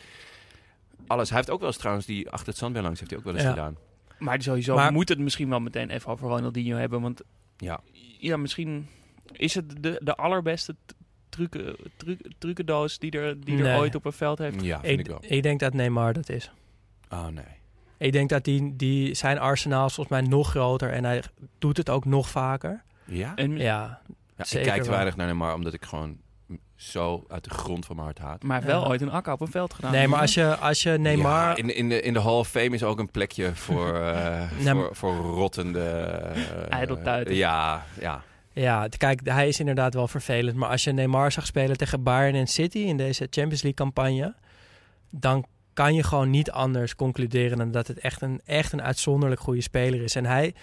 Alles. 1.08 1.28
Hij 1.30 1.38
heeft 1.38 1.50
ook 1.50 1.60
wel 1.60 1.68
eens 1.68 1.78
trouwens 1.78 2.06
die 2.06 2.30
achter 2.30 2.48
het 2.48 2.58
zandbeer 2.58 2.82
langs 2.82 3.00
heeft 3.00 3.12
hij 3.12 3.20
ook 3.20 3.26
wel 3.26 3.36
eens 3.36 3.44
Ja. 3.44 3.50
gedaan. 3.50 3.78
Maar 4.18 4.42
sowieso 4.42 4.76
Maar- 4.76 4.92
moet 4.92 5.10
het 5.10 5.20
misschien 5.20 5.50
wel 5.50 5.60
meteen 5.60 5.90
even 5.90 6.12
over 6.12 6.28
Ronaldinho 6.30 6.78
hebben. 6.78 7.02
Want 7.02 7.22
Ja. 7.58 7.80
ja, 8.20 8.38
misschien 8.38 8.88
is 9.32 9.54
het 9.56 9.84
de, 9.84 10.02
de 10.04 10.16
allerbeste 10.16 10.76
t- 10.86 10.94
trucken, 11.30 11.76
truc, 11.98 12.20
trucendoos 12.38 13.00
die 13.00 13.12
er, 13.12 13.40
die 13.44 13.64
er 13.64 13.78
ooit 13.80 13.96
op 13.96 14.06
een 14.06 14.12
veld 14.12 14.38
heeft. 14.38 14.62
Ja, 14.62 14.80
vind 14.80 15.00
ik, 15.00 15.06
Ik, 15.06 15.08
wel. 15.12 15.20
ik 15.22 15.44
denk 15.44 15.60
dat 15.60 15.74
Neymar 15.74 16.14
dat 16.14 16.30
is. 16.30 16.52
Oh 17.10 17.28
nee. 17.28 17.44
Ik 17.98 18.12
denk 18.12 18.30
dat 18.30 18.44
die, 18.44 18.76
die, 18.76 19.14
zijn 19.14 19.40
arsenaal 19.40 19.86
is 19.86 19.94
volgens 19.94 20.20
mij 20.20 20.30
nog 20.30 20.50
groter. 20.50 20.92
En 20.92 21.04
hij 21.04 21.24
doet 21.60 21.78
het 21.78 21.90
ook 21.90 22.06
nog 22.06 22.30
vaker. 22.30 22.84
Ja? 23.06 23.36
En, 23.36 23.58
Ja, 23.58 24.02
Ja, 24.38 24.44
ik 24.60 24.64
kijk 24.64 24.84
te 24.84 24.90
weinig 24.90 25.16
naar 25.16 25.26
Neymar, 25.26 25.54
omdat 25.54 25.74
ik 25.74 25.86
gewoon 25.86 26.18
zo 26.78 27.26
uit 27.28 27.44
de 27.44 27.50
grond 27.50 27.86
van 27.86 27.96
mijn 27.96 28.08
hart 28.08 28.20
haat. 28.20 28.44
Maar 28.44 28.64
wel 28.64 28.82
Ja. 28.82 28.88
ooit 28.88 29.02
een 29.02 29.12
akka 29.12 29.34
op 29.34 29.42
een 29.42 29.52
veld 29.52 29.74
gedaan. 29.74 29.92
nee, 29.92 30.08
maar 30.08 30.20
als 30.20 30.34
je, 30.34 30.56
als 30.56 30.84
je 30.84 30.90
Neymar... 30.92 31.48
Ja, 31.50 31.56
in, 31.56 31.68
de- 31.68 31.74
in, 31.74 31.90
de, 31.90 32.02
in 32.02 32.14
de 32.14 32.22
Hall 32.22 32.34
of 32.38 32.48
Fame 32.48 32.70
is 32.70 32.84
ook 32.84 33.00
een 33.00 33.12
plekje 33.12 33.56
voor, 33.56 33.94
eh, 34.02 34.52
Nee, 34.60 34.74
voor, 34.74 34.90
voor 34.96 35.16
rottende... 35.16 35.90
Ijdeltuiten. 36.70 37.36
Ja, 37.36 37.86
ja. 38.00 38.22
Ja, 38.54 38.88
kijk, 38.98 39.20
hij 39.24 39.48
is 39.48 39.60
inderdaad 39.60 39.94
wel 39.94 40.08
vervelend. 40.08 40.56
Maar 40.58 40.70
als 40.70 40.84
je 40.84 40.92
Neymar 40.92 41.32
zag 41.32 41.46
spelen 41.46 41.78
tegen 41.78 42.04
Bayern 42.04 42.36
en 42.36 42.48
City 42.48 42.78
in 42.78 42.98
deze 42.98 43.28
Champions 43.30 43.62
League 43.62 43.74
campagne... 43.74 44.34
dan 45.10 45.46
kan 45.74 45.94
je 45.96 46.04
gewoon 46.04 46.30
niet 46.30 46.52
anders 46.52 46.96
concluderen 46.96 47.58
dan 47.58 47.72
dat 47.72 47.88
het 47.88 48.00
echt 48.00 48.22
een, 48.22 48.42
echt 48.46 48.72
een 48.72 48.82
uitzonderlijk 48.82 49.42
goede 49.42 49.62
speler 49.62 50.02
is. 50.02 50.16
En 50.16 50.26
hij 50.26 50.54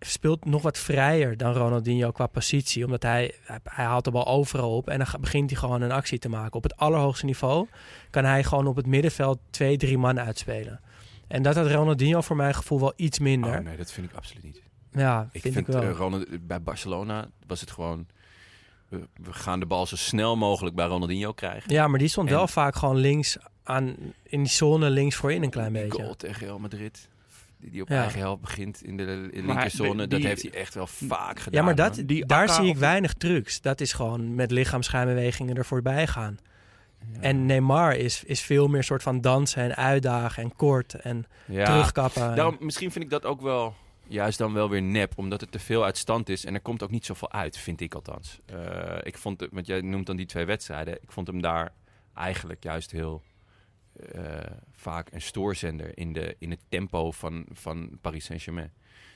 speelt 0.00 0.44
nog 0.44 0.62
wat 0.62 0.78
vrijer 0.78 1.36
dan 1.36 1.52
Ronaldinho 1.52 2.10
qua 2.10 2.26
positie, 2.26 2.84
omdat 2.84 3.02
hij, 3.02 3.34
hij, 3.44 3.58
hij 3.64 3.84
haalt 3.84 4.04
de 4.04 4.10
bal 4.10 4.26
overal 4.26 4.76
op 4.76 4.88
en 4.88 4.98
dan 4.98 5.06
begint 5.20 5.50
hij 5.50 5.58
gewoon 5.58 5.82
een 5.82 5.92
actie 5.92 6.18
te 6.18 6.28
maken. 6.28 6.52
Op 6.54 6.62
het 6.62 6.76
allerhoogste 6.76 7.24
niveau 7.26 7.66
kan 8.10 8.24
hij 8.24 8.44
gewoon 8.44 8.66
op 8.66 8.76
het 8.76 8.86
middenveld 8.86 9.38
twee, 9.50 9.76
drie 9.76 9.98
man 9.98 10.20
uitspelen. 10.20 10.80
En 11.28 11.42
dat 11.42 11.54
had 11.54 11.66
Ronaldinho 11.70 12.20
voor 12.20 12.36
mijn 12.36 12.54
gevoel 12.54 12.80
wel 12.80 12.92
iets 12.96 13.18
minder. 13.18 13.58
Oh 13.58 13.64
nee, 13.64 13.76
dat 13.76 13.92
vind 13.92 14.10
ik 14.10 14.16
absoluut 14.16 14.42
niet. 14.44 14.62
Ja, 14.92 15.28
Ik 15.32 15.40
vind 15.40 15.54
vind, 15.54 15.68
ik 15.68 15.74
wel. 15.74 15.82
eh, 15.82 15.90
Ronald, 15.90 16.46
bij 16.46 16.62
Barcelona 16.62 17.28
was 17.46 17.60
het 17.60 17.70
gewoon... 17.70 18.06
We, 18.88 19.06
gaan 19.30 19.60
de 19.60 19.66
bal 19.66 19.86
zo 19.86 19.96
snel 19.96 20.36
mogelijk 20.36 20.76
bij 20.76 20.86
Ronaldinho 20.86 21.32
krijgen. 21.32 21.72
ja, 21.72 21.86
maar 21.88 21.98
die 21.98 22.08
stond 22.08 22.28
En- 22.28 22.34
wel 22.34 22.48
vaak 22.48 22.74
gewoon 22.76 22.96
links 22.96 23.36
aan, 23.62 23.96
in 24.22 24.42
die 24.42 24.52
zone 24.52 24.90
links 24.90 25.16
voorin 25.16 25.42
een 25.42 25.50
klein 25.50 25.72
beetje. 25.72 26.02
goal 26.02 26.16
tegen 26.16 26.46
Real 26.46 26.58
Madrid. 26.58 27.08
Die, 27.60 27.70
die 27.70 27.82
op 27.82 27.88
Ja. 27.88 28.00
eigen 28.00 28.18
helft 28.20 28.40
begint 28.40 28.82
in 28.84 28.96
de 28.96 29.28
linkerzone. 29.32 30.06
Dat 30.06 30.20
heeft 30.22 30.42
hij 30.42 30.52
echt 30.52 30.74
wel 30.74 30.86
vaak 30.86 31.38
gedaan. 31.40 31.60
Ja, 31.60 31.62
maar 31.66 31.74
dat. 31.74 32.02
Die 32.06 32.26
daar 32.26 32.48
zie 32.48 32.64
ik 32.68 32.76
weinig 32.76 33.12
trucs. 33.14 33.60
Dat 33.60 33.80
is 33.80 33.92
gewoon 33.92 34.34
met 34.34 34.50
lichaamsschijnbewegingen 34.50 35.56
er 35.56 35.64
voorbij 35.64 36.06
gaan. 36.06 36.38
Ja. 37.12 37.20
En 37.20 37.46
Neymar 37.46 37.96
is, 37.96 38.24
is 38.24 38.40
veel 38.40 38.68
meer 38.68 38.84
soort 38.84 39.02
van 39.02 39.20
dansen 39.20 39.62
en 39.62 39.76
uitdagen 39.76 40.42
en 40.42 40.56
kort 40.56 40.94
en 40.94 41.26
ja. 41.46 41.64
terugkappen. 41.64 42.34
Daarom, 42.36 42.56
misschien 42.60 42.92
vind 42.92 43.04
ik 43.04 43.10
dat 43.10 43.24
ook 43.24 43.40
wel 43.40 43.74
juist 44.06 44.38
dan 44.38 44.52
wel 44.52 44.70
weer 44.70 44.82
nep, 44.82 45.12
omdat 45.16 45.40
het 45.40 45.52
te 45.52 45.58
veel 45.58 45.84
uit 45.84 45.96
stand 45.98 46.28
is 46.28 46.44
en 46.44 46.54
er 46.54 46.60
komt 46.60 46.82
ook 46.82 46.90
niet 46.90 47.06
zoveel 47.06 47.32
uit, 47.32 47.58
vind 47.58 47.80
ik 47.80 47.94
althans. 47.94 48.38
Eh, 48.46 48.98
ik 49.02 49.18
vond, 49.18 49.40
het- 49.40 49.50
want 49.52 49.66
jij 49.66 49.80
noemt 49.80 50.06
dan 50.06 50.16
die 50.16 50.26
twee 50.26 50.44
wedstrijden, 50.44 50.94
ik 51.02 51.12
vond 51.12 51.26
hem 51.26 51.40
daar 51.42 51.72
eigenlijk 52.14 52.62
juist 52.64 52.90
heel 52.90 53.22
vaak 54.72 55.08
een 55.12 55.20
stoorzender 55.22 55.90
in, 55.98 56.12
de, 56.12 56.36
in 56.38 56.50
het 56.50 56.60
tempo 56.68 57.10
van, 57.10 57.44
van 57.52 57.98
Paris 58.00 58.24
Saint-Germain. 58.24 58.72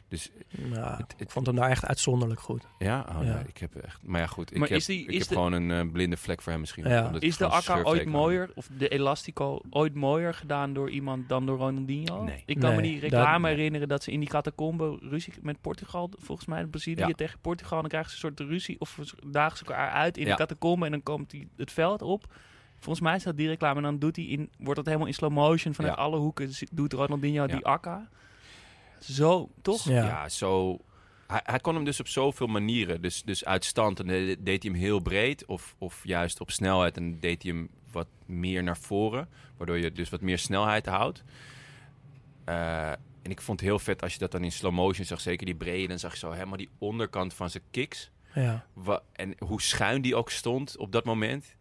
Dus 0.09 0.31
Ja, 0.73 0.97
het- 0.97 1.15
ik 1.17 1.31
vond 1.31 1.47
hem 1.47 1.55
daar 1.57 1.71
echt 1.71 1.85
uitzonderlijk 1.87 2.41
goed. 2.41 2.65
ja, 2.79 3.07
oh, 3.09 3.25
Ja. 3.25 3.35
nee, 3.35 3.45
ik 3.47 3.59
heb 3.59 3.75
echt. 3.77 4.03
Maar 4.03 4.21
ja, 4.21 4.27
goed. 4.27 4.51
Ik 4.53 4.59
Maar 4.59 4.69
heb, 4.69 4.77
is 4.77 4.87
die- 4.87 5.03
ik 5.03 5.11
is 5.11 5.19
heb 5.19 5.29
de- 5.29 5.35
gewoon 5.35 5.53
een 5.53 5.71
eh, 5.71 5.93
blinde 5.93 6.17
vlek 6.17 6.43
voor 6.43 6.53
hem 6.53 6.61
misschien. 6.61 6.89
Ja. 6.89 7.13
Is 7.19 7.37
de 7.37 7.47
Akka 7.47 7.83
ooit 7.83 8.07
mooier, 8.07 8.51
of 8.55 8.69
de 8.79 8.89
Elastico 8.89 9.61
ooit 9.71 9.95
mooier 9.95 10.35
gedaan 10.35 10.73
door 10.73 10.91
iemand 10.91 11.29
dan 11.29 11.47
door 11.47 11.59
Ronaldinho? 11.59 12.23
Nee. 12.25 12.43
Ik 12.47 12.59
kan 12.61 12.75
me 12.77 12.83
die 12.83 12.93
dat- 13.01 13.03
reclame 13.11 13.49
herinneren 13.49 13.89
dat 13.89 14.03
ze 14.03 14.11
in 14.13 14.21
die 14.21 14.29
catacombe 14.29 14.99
ruzie 15.01 15.33
met 15.43 15.61
Portugal, 15.61 16.11
volgens 16.19 16.47
mij 16.49 16.67
Brazilië 16.67 17.01
Ja. 17.07 17.13
tegen 17.13 17.39
Portugal, 17.41 17.81
dan 17.81 17.89
krijgen 17.89 18.11
ze 18.11 18.27
een 18.27 18.35
soort 18.37 18.49
ruzie 18.51 18.81
of 18.81 18.99
dagen 19.27 19.57
ze 19.59 19.65
elkaar 19.65 19.91
uit 19.91 20.17
in 20.17 20.25
Ja. 20.25 20.31
de 20.31 20.37
catacombe 20.37 20.85
en 20.85 20.91
dan 20.91 21.03
komt 21.03 21.33
hij 21.33 21.49
het 21.57 21.73
veld 21.73 22.03
op. 22.03 22.35
Volgens 22.85 23.05
mij 23.05 23.17
is 23.17 23.23
dat 23.23 23.37
die 23.37 23.49
reclame 23.49 23.77
en 23.77 23.83
dan 23.83 23.99
doet 23.99 24.17
hij 24.17 24.25
in, 24.25 24.51
wordt 24.59 24.77
dat 24.77 24.87
helemaal 24.87 25.07
in 25.07 25.15
slow 25.15 25.33
motion 25.33 25.75
vanuit 25.75 25.95
Ja. 25.97 26.03
alle 26.03 26.17
hoeken 26.19 26.51
doet 26.73 26.93
Ronaldinho 26.93 27.43
Ja. 27.43 27.47
die 27.55 27.65
Akka. 27.65 28.09
Zo, 29.01 29.51
toch? 29.63 29.85
Ja. 29.85 30.05
Ja, 30.07 30.29
zo. 30.29 30.79
Hij, 31.27 31.41
hij 31.45 31.59
kon 31.59 31.75
hem 31.75 31.85
dus 31.85 32.01
op 32.01 32.09
zoveel 32.09 32.47
manieren. 32.47 33.03
Dus, 33.03 33.23
dus 33.23 33.45
uit 33.45 33.65
stand 33.65 34.01
en 34.01 34.07
de- 34.07 34.37
deed 34.41 34.63
hij 34.63 34.73
hem 34.73 34.81
heel 34.81 35.01
breed. 35.01 35.45
Of, 35.47 35.75
of 35.79 36.01
juist 36.05 36.41
op 36.41 36.51
snelheid 36.51 36.97
en 36.97 37.21
deed 37.21 37.43
hij 37.43 37.53
hem 37.53 37.69
wat 37.93 38.07
meer 38.27 38.63
naar 38.63 38.77
voren. 38.79 39.29
Waardoor 39.57 39.79
je 39.79 39.93
dus 39.93 40.09
wat 40.11 40.21
meer 40.21 40.39
snelheid 40.39 40.87
houdt. 40.87 41.25
Eh, 42.45 42.91
en 43.23 43.31
ik 43.31 43.41
vond 43.41 43.61
het 43.61 43.69
heel 43.69 43.79
vet 43.79 44.03
als 44.03 44.13
je 44.13 44.19
dat 44.19 44.31
dan 44.33 44.45
in 44.45 44.53
slow 44.53 44.73
motion 44.73 45.07
zag. 45.07 45.21
Zeker 45.21 45.47
die 45.47 45.55
brede. 45.55 45.89
Dan 45.89 45.99
zag 45.99 46.13
je 46.13 46.19
zo 46.19 46.31
helemaal 46.31 46.57
die 46.57 46.71
onderkant 46.79 47.35
van 47.35 47.51
zijn 47.51 47.63
kicks. 47.71 48.11
Ja. 48.35 48.67
En 49.13 49.35
hoe 49.39 49.63
schuin 49.63 50.03
die 50.03 50.17
ook 50.17 50.31
stond 50.31 50.77
op 50.77 50.93
dat 50.93 51.05
moment. 51.05 51.55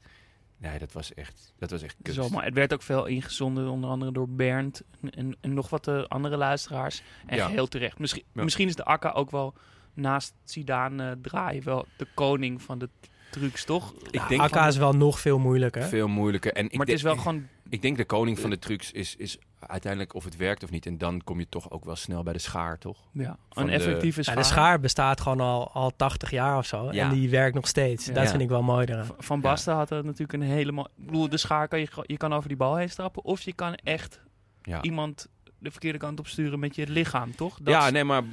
Nee, 0.69 0.79
dat 0.79 0.91
was 0.91 1.13
echt, 1.13 1.53
dat 1.59 1.71
was 1.71 1.81
echt 1.81 1.95
kunst. 2.01 2.19
Zo, 2.19 2.29
maar 2.29 2.43
het 2.45 2.53
werd 2.53 2.73
ook 2.73 2.81
veel 2.81 3.05
ingezonden, 3.05 3.69
onder 3.69 3.89
andere 3.89 4.11
door 4.11 4.29
Bernd 4.29 4.81
en, 5.11 5.37
en, 5.41 5.53
nog 5.53 5.69
wat 5.69 5.87
eh, 5.87 6.03
andere 6.03 6.37
luisteraars. 6.37 7.01
En 7.25 7.35
Ja. 7.35 7.47
heel 7.47 7.67
terecht. 7.67 7.99
Misschien, 7.99 8.23
Ja. 8.33 8.43
misschien 8.43 8.67
is 8.67 8.75
de 8.75 8.83
Akka 8.85 9.09
ook 9.11 9.31
wel 9.31 9.53
naast 9.93 10.33
Zidane 10.43 11.09
eh, 11.09 11.15
draaien 11.21 11.63
wel 11.63 11.85
de 11.97 12.07
koning 12.13 12.61
van 12.61 12.79
de 12.79 12.89
trucs, 13.31 13.65
toch? 13.65 13.93
Ik 14.11 14.27
denk 14.27 14.41
Akka 14.41 14.67
is 14.67 14.77
wel 14.77 14.93
nog 14.93 15.19
veel 15.19 15.39
moeilijker. 15.39 15.83
veel 15.83 16.07
moeilijker. 16.07 16.53
En 16.53 16.65
ik 16.65 16.69
maar 16.71 16.79
het 16.79 16.87
denk- 16.87 16.97
is 16.97 17.03
wel 17.03 17.15
gewoon... 17.17 17.47
Ik 17.69 17.81
denk 17.81 17.97
de 17.97 18.05
koning 18.05 18.39
van 18.39 18.49
de 18.49 18.59
trucs 18.59 18.91
is, 18.91 19.15
is 19.15 19.37
uiteindelijk 19.67 20.13
of 20.15 20.23
het 20.23 20.35
werkt 20.35 20.63
of 20.63 20.69
niet. 20.69 20.85
En 20.85 20.97
dan 20.97 21.21
kom 21.23 21.39
je 21.39 21.49
toch 21.49 21.71
ook 21.71 21.85
wel 21.85 21.95
snel 21.95 22.23
bij 22.23 22.33
de 22.33 22.39
schaar, 22.39 22.77
toch? 22.77 22.97
Ja, 23.11 23.37
van 23.49 23.63
een 23.63 23.69
de- 23.69 23.75
effectieve 23.75 24.17
Ja, 24.17 24.23
schaar. 24.23 24.35
de 24.35 24.43
schaar 24.43 24.79
bestaat 24.79 25.21
gewoon 25.21 25.39
al, 25.39 25.71
al 25.71 25.95
80 25.95 26.31
jaar 26.31 26.57
of 26.57 26.65
zo. 26.65 26.91
Ja. 26.91 27.03
En 27.03 27.13
die 27.13 27.29
werkt 27.29 27.55
nog 27.55 27.67
steeds. 27.67 28.05
Ja. 28.05 28.13
Dat 28.13 28.23
Ja. 28.23 28.29
vind 28.29 28.41
ik 28.41 28.49
wel 28.49 28.61
mooi 28.63 28.85
eraan. 28.85 29.07
Van 29.17 29.41
Basten 29.41 29.73
had 29.75 29.89
er 29.91 30.03
natuurlijk 30.05 30.33
een 30.33 30.41
hele 30.41 30.71
mooie... 30.71 30.87
Ik 30.97 31.05
bedoel, 31.05 31.29
de 31.29 31.37
schaar 31.37 31.67
kan 31.67 31.79
je, 31.79 31.87
gewoon- 31.87 32.03
je 32.07 32.17
kan 32.17 32.33
over 32.33 32.47
die 32.47 32.57
bal 32.57 32.75
heen 32.75 32.89
stappen. 32.89 33.23
Of 33.23 33.41
je 33.41 33.53
kan 33.53 33.75
echt 33.75 34.21
Ja, 34.61 34.81
iemand 34.81 35.27
de 35.59 35.71
verkeerde 35.71 35.97
kant 35.97 36.19
op 36.19 36.27
sturen 36.27 36.59
met 36.59 36.75
je 36.75 36.87
lichaam, 36.87 37.35
toch? 37.35 37.57
Dat 37.61 37.73
ja 37.73 37.89
nee, 37.89 38.03
maar... 38.03 38.23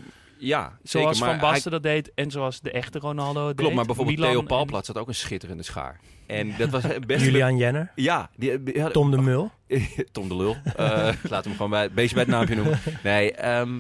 Ja, 0.41 0.79
zoals 0.83 1.19
zeker, 1.19 1.33
Van 1.33 1.41
Basten 1.51 1.71
dat 1.71 1.83
deed 1.83 2.11
en 2.15 2.31
zoals 2.31 2.61
de 2.61 2.71
echte 2.71 2.99
Ronaldo 2.99 3.47
het 3.47 3.57
Klopt, 3.57 3.63
deed. 3.69 3.75
maar 3.77 3.85
bijvoorbeeld 3.87 4.17
Milan 4.17 4.31
Theo 4.33 4.41
en- 4.41 4.47
Palplat 4.47 4.87
had 4.87 4.99
ook 4.99 5.09
een 5.09 5.15
schitterende 5.15 5.63
schaar. 5.63 6.01
En 6.27 6.55
dat 6.59 6.71
was 6.71 6.83
best... 7.07 7.25
Julian 7.25 7.57
Jenner, 7.57 7.93
Ja, 7.95 8.31
die, 8.37 8.63
die 8.63 8.83
had- 8.83 8.93
Tom 8.93 9.11
de 9.11 9.17
Mul. 9.19 9.51
Tom 10.13 10.29
de 10.29 10.37
Lul. 10.37 10.57
Eh 10.77 11.13
laat 11.29 11.45
hem 11.45 11.53
gewoon 11.55 11.71
bij, 11.71 11.85
een 11.85 11.95
beetje 11.95 12.15
bij 12.15 12.23
het 12.25 12.33
naampje 12.33 12.55
noemen. 12.55 12.79
Nee, 13.03 13.33
ehm, 13.33 13.79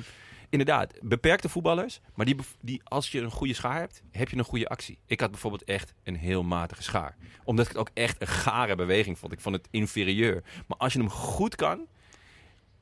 inderdaad. 0.48 0.94
Beperkte 1.00 1.48
voetballers. 1.48 2.00
Maar 2.14 2.26
die, 2.26 2.36
die, 2.60 2.80
als 2.84 3.10
je 3.12 3.20
een 3.20 3.30
goede 3.30 3.54
schaar 3.54 3.78
hebt, 3.78 4.02
heb 4.10 4.28
je 4.28 4.36
een 4.36 4.44
goede 4.44 4.68
actie. 4.68 4.98
Ik 5.06 5.20
had 5.20 5.30
bijvoorbeeld 5.30 5.64
echt 5.64 5.94
een 6.04 6.16
heel 6.16 6.42
matige 6.42 6.82
schaar. 6.82 7.16
Omdat 7.44 7.64
ik 7.64 7.70
het 7.72 7.80
ook 7.80 7.90
echt 7.94 8.20
een 8.20 8.26
gare 8.26 8.74
beweging 8.74 9.18
vond. 9.18 9.32
Ik 9.32 9.40
vond 9.40 9.56
het 9.56 9.68
inferieur. 9.70 10.42
Maar 10.66 10.78
als 10.78 10.92
je 10.92 10.98
hem 10.98 11.10
goed 11.10 11.54
kan, 11.56 11.86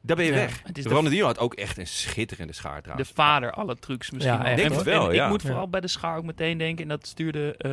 dan 0.00 0.16
ben 0.16 0.24
je 0.24 0.32
Ja, 0.32 0.36
weg. 0.38 0.60
het 0.64 0.78
is 0.78 0.84
de- 0.84 0.90
Ronaldinho 0.90 1.26
had 1.26 1.38
ook 1.38 1.54
echt 1.54 1.78
een 1.78 1.86
schitterende 1.86 2.52
schaar 2.52 2.76
De 2.76 2.82
trouwens. 2.82 3.10
vader 3.14 3.52
alle 3.52 3.76
trucs 3.78 4.10
misschien 4.10 4.34
Ja, 4.34 4.42
denk 4.42 4.58
En- 4.58 4.72
het 4.72 4.82
wel, 4.82 5.08
en 5.08 5.14
ja. 5.14 5.24
Ik 5.24 5.30
moet 5.30 5.42
Ja. 5.42 5.48
vooral 5.48 5.68
bij 5.68 5.80
de 5.80 5.88
schaar 5.88 6.16
ook 6.16 6.24
meteen 6.24 6.58
denken, 6.58 6.82
en 6.82 6.88
dat 6.88 7.06
stuurde 7.06 7.54
eh, 7.56 7.72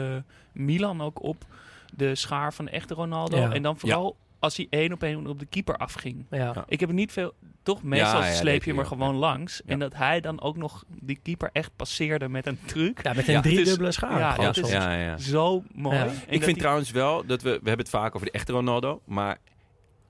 Milan 0.64 1.02
ook 1.02 1.24
op, 1.24 1.46
de 1.94 2.16
schaar 2.16 2.54
van 2.54 2.66
de 2.66 2.72
echte 2.72 2.94
Ronaldo. 2.94 3.38
Ja. 3.38 3.52
En 3.52 3.62
dan 3.62 3.78
vooral 3.78 4.18
als 4.40 4.58
hij 4.58 4.68
één 4.70 4.92
op 4.94 5.04
één 5.04 5.28
op 5.28 5.40
de 5.40 5.46
keeper 5.46 5.78
afging. 5.78 6.26
Ja. 6.30 6.38
Ja. 6.38 6.64
Ik 6.68 6.80
heb 6.80 6.90
er 6.90 6.96
niet 6.96 7.12
veel, 7.12 7.34
toch 7.64 7.84
meestal 7.84 8.20
Ja, 8.22 8.26
ja, 8.28 8.34
sleep 8.34 8.64
je 8.64 8.72
er 8.74 8.80
ook, 8.80 8.86
gewoon 8.86 9.14
ja. 9.14 9.20
langs. 9.20 9.62
En 9.66 9.80
dat 9.80 9.94
hij 9.96 10.22
dan 10.22 10.42
ook 10.42 10.58
nog 10.58 10.84
die 10.88 11.20
keeper 11.24 11.50
echt 11.54 11.72
passeerde 11.76 12.30
met 12.30 12.46
een 12.46 12.60
truc. 12.66 13.04
ja, 13.04 13.14
met 13.14 13.28
een 13.28 13.34
Ja, 13.34 13.42
driedubbele 13.42 13.86
dus- 13.86 13.96
schaar. 13.96 14.20
ja, 14.20 14.36
dat 14.36 14.56
is- 14.58 14.62
soms. 14.70 14.72
ja, 14.72 14.94
ja. 14.94 15.18
Zo 15.18 15.64
mooi. 15.74 16.06
Ik 16.28 16.44
vind 16.44 16.60
trouwens 16.60 16.92
wel 16.92 17.26
dat 17.26 17.42
we... 17.42 17.50
We 17.50 17.56
hebben 17.56 17.78
het 17.78 17.90
vaak 17.90 18.16
over 18.16 18.28
de 18.28 18.34
echte 18.34 18.52
Ronaldo. 18.52 19.02
Maar 19.06 19.38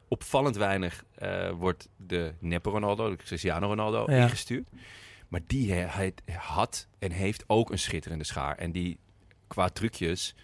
opvallend 0.08 0.56
weinig 0.56 1.04
eh, 1.16 1.50
wordt 1.50 1.90
de 1.98 2.34
neppe 2.40 2.70
Ronaldo, 2.70 3.10
de 3.10 3.16
Cristiano 3.16 3.68
Ronaldo, 3.68 4.12
Ja. 4.12 4.22
ingestuurd. 4.24 4.70
Maar 5.28 5.42
die 5.48 5.74
he- 5.74 5.88
hij 5.88 6.14
had 6.34 6.88
en 7.00 7.12
heeft 7.12 7.44
ook 7.48 7.72
een 7.72 7.80
schitterende 7.80 8.24
schaar. 8.24 8.58
En 8.58 8.72
die 8.72 8.98
qua 9.48 9.70
trucjes 9.70 10.36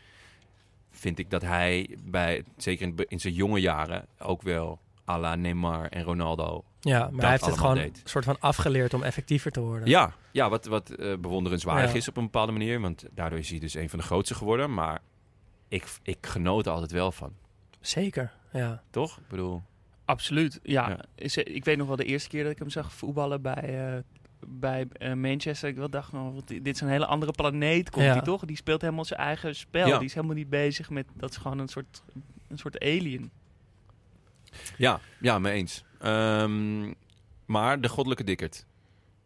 vind 0.91 1.19
ik 1.19 1.29
dat 1.29 1.41
hij 1.41 1.97
bij, 2.03 2.43
zeker 2.57 2.87
in, 2.87 2.95
in 3.07 3.19
zijn 3.19 3.33
jonge 3.33 3.59
jaren, 3.59 4.05
ook 4.19 4.41
wel 4.41 4.79
à 5.09 5.19
la 5.19 5.35
Neymar 5.35 5.85
en 5.87 6.03
Ronaldo. 6.03 6.63
Ja, 6.79 7.09
maar 7.11 7.21
hij 7.21 7.29
heeft 7.31 7.45
het 7.45 7.57
gewoon 7.57 7.75
deed. 7.75 8.01
een 8.03 8.09
soort 8.09 8.25
van 8.25 8.39
afgeleerd 8.39 8.93
om 8.93 9.03
effectiever 9.03 9.51
te 9.51 9.59
worden. 9.59 9.87
Ja, 9.89 10.13
ja 10.31 10.49
wat, 10.49 10.65
wat 10.65 10.89
eh, 10.89 11.17
bewonderenswaardig 11.17 11.91
Ja. 11.91 11.97
is 11.97 12.07
op 12.07 12.17
een 12.17 12.23
bepaalde 12.23 12.51
manier. 12.51 12.79
Want 12.81 13.05
daardoor 13.13 13.39
is 13.39 13.49
hij 13.49 13.59
dus 13.59 13.73
een 13.73 13.89
van 13.89 13.99
de 13.99 14.05
grootste 14.05 14.35
geworden. 14.35 14.73
Maar 14.73 15.01
ik, 15.67 15.85
ik 16.03 16.17
genoot 16.21 16.65
er 16.65 16.71
altijd 16.71 16.91
wel 16.91 17.11
van. 17.11 17.33
Zeker, 17.79 18.31
ja. 18.51 18.83
Toch? 18.89 19.17
Ik 19.17 19.27
bedoel... 19.29 19.61
Absoluut, 20.05 20.59
ja. 20.63 20.97
Ik 21.43 21.65
weet 21.65 21.77
nog 21.77 21.87
wel 21.87 21.95
de 21.95 22.05
eerste 22.05 22.29
keer 22.29 22.43
dat 22.43 22.51
ik 22.51 22.59
hem 22.59 22.69
zag 22.69 22.93
voetballen 22.93 23.41
bij, 23.41 23.93
eh, 23.93 23.99
bij 24.47 24.87
eh, 24.91 25.13
Manchester. 25.13 25.69
Ik 25.69 25.75
wel 25.75 25.89
dacht, 25.89 26.11
wat- 26.11 26.47
dit 26.47 26.67
is 26.67 26.81
een 26.81 26.87
hele 26.87 27.05
andere 27.05 27.31
planeet, 27.31 27.89
komt 27.89 28.05
Ja. 28.05 28.11
hij 28.11 28.21
toch? 28.21 28.45
Die 28.45 28.55
speelt 28.55 28.81
helemaal 28.81 29.05
zijn 29.05 29.19
eigen 29.19 29.55
spel. 29.55 29.87
Ja. 29.87 29.97
Die 29.97 30.07
is 30.07 30.13
helemaal 30.13 30.35
niet 30.35 30.49
bezig 30.49 30.89
met, 30.89 31.05
dat 31.13 31.29
is 31.29 31.37
gewoon 31.37 31.59
een 31.59 31.67
soort, 31.67 32.03
een 32.47 32.57
soort 32.57 32.79
alien. 32.79 33.31
Ja, 34.77 34.99
ja, 35.19 35.39
mee 35.39 35.53
eens. 35.53 35.83
Ehm, 35.99 36.93
maar 37.45 37.81
de 37.81 37.89
goddelijke 37.89 38.23
dikkerd. 38.23 38.65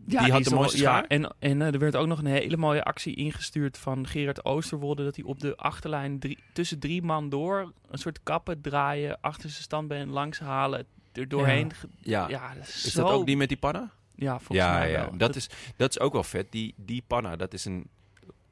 Ja, 0.08 0.24
Die 0.24 0.32
had 0.32 0.44
de 0.44 0.56
mooiste 0.56 0.82
ja? 0.82 1.08
En, 1.08 1.36
en 1.40 1.62
eh, 1.62 1.74
er 1.74 1.80
werd 1.80 1.96
ook 1.96 2.08
nog 2.08 2.20
een 2.20 2.26
hele 2.26 2.58
mooie 2.58 2.84
actie 2.84 3.16
ingestuurd 3.16 3.78
van 3.78 4.08
Gerard 4.08 4.46
Oosterwolde. 4.46 5.04
Dat 5.04 5.16
hij 5.16 5.26
op 5.26 5.40
de 5.40 5.56
achterlijn 5.58 6.20
drie, 6.20 6.38
tussen 6.54 6.80
drie 6.80 7.02
man 7.02 7.30
door 7.30 7.72
een 7.90 7.98
soort 7.98 8.20
kappen 8.24 8.62
draaien, 8.62 9.18
achter 9.22 9.50
zijn 9.50 9.64
standbeen 9.64 10.10
langs 10.10 10.40
halen, 10.40 10.86
er 11.14 11.28
doorheen. 11.28 11.72
Ja. 12.02 12.30
Ja, 12.30 12.54
dat 12.54 12.68
is, 12.68 12.86
Is 12.86 12.94
zo... 12.94 13.04
dat 13.04 13.12
ook 13.12 13.26
die 13.26 13.38
met 13.38 13.48
die 13.48 13.58
panna? 13.58 13.92
Ja, 14.16 14.40
volgens 14.40 14.68
ja, 14.68 14.74
mij 14.74 14.92
ja. 14.92 15.00
wel. 15.02 15.18
Dat, 15.18 15.36
is, 15.36 15.50
dat 15.76 15.90
is 15.90 16.00
ook 16.00 16.14
wel 16.14 16.24
vet. 16.24 16.52
Die, 16.52 16.74
die 16.78 17.04
panna, 17.08 17.36
dat 17.36 17.54
is 17.54 17.66
een, 17.66 17.90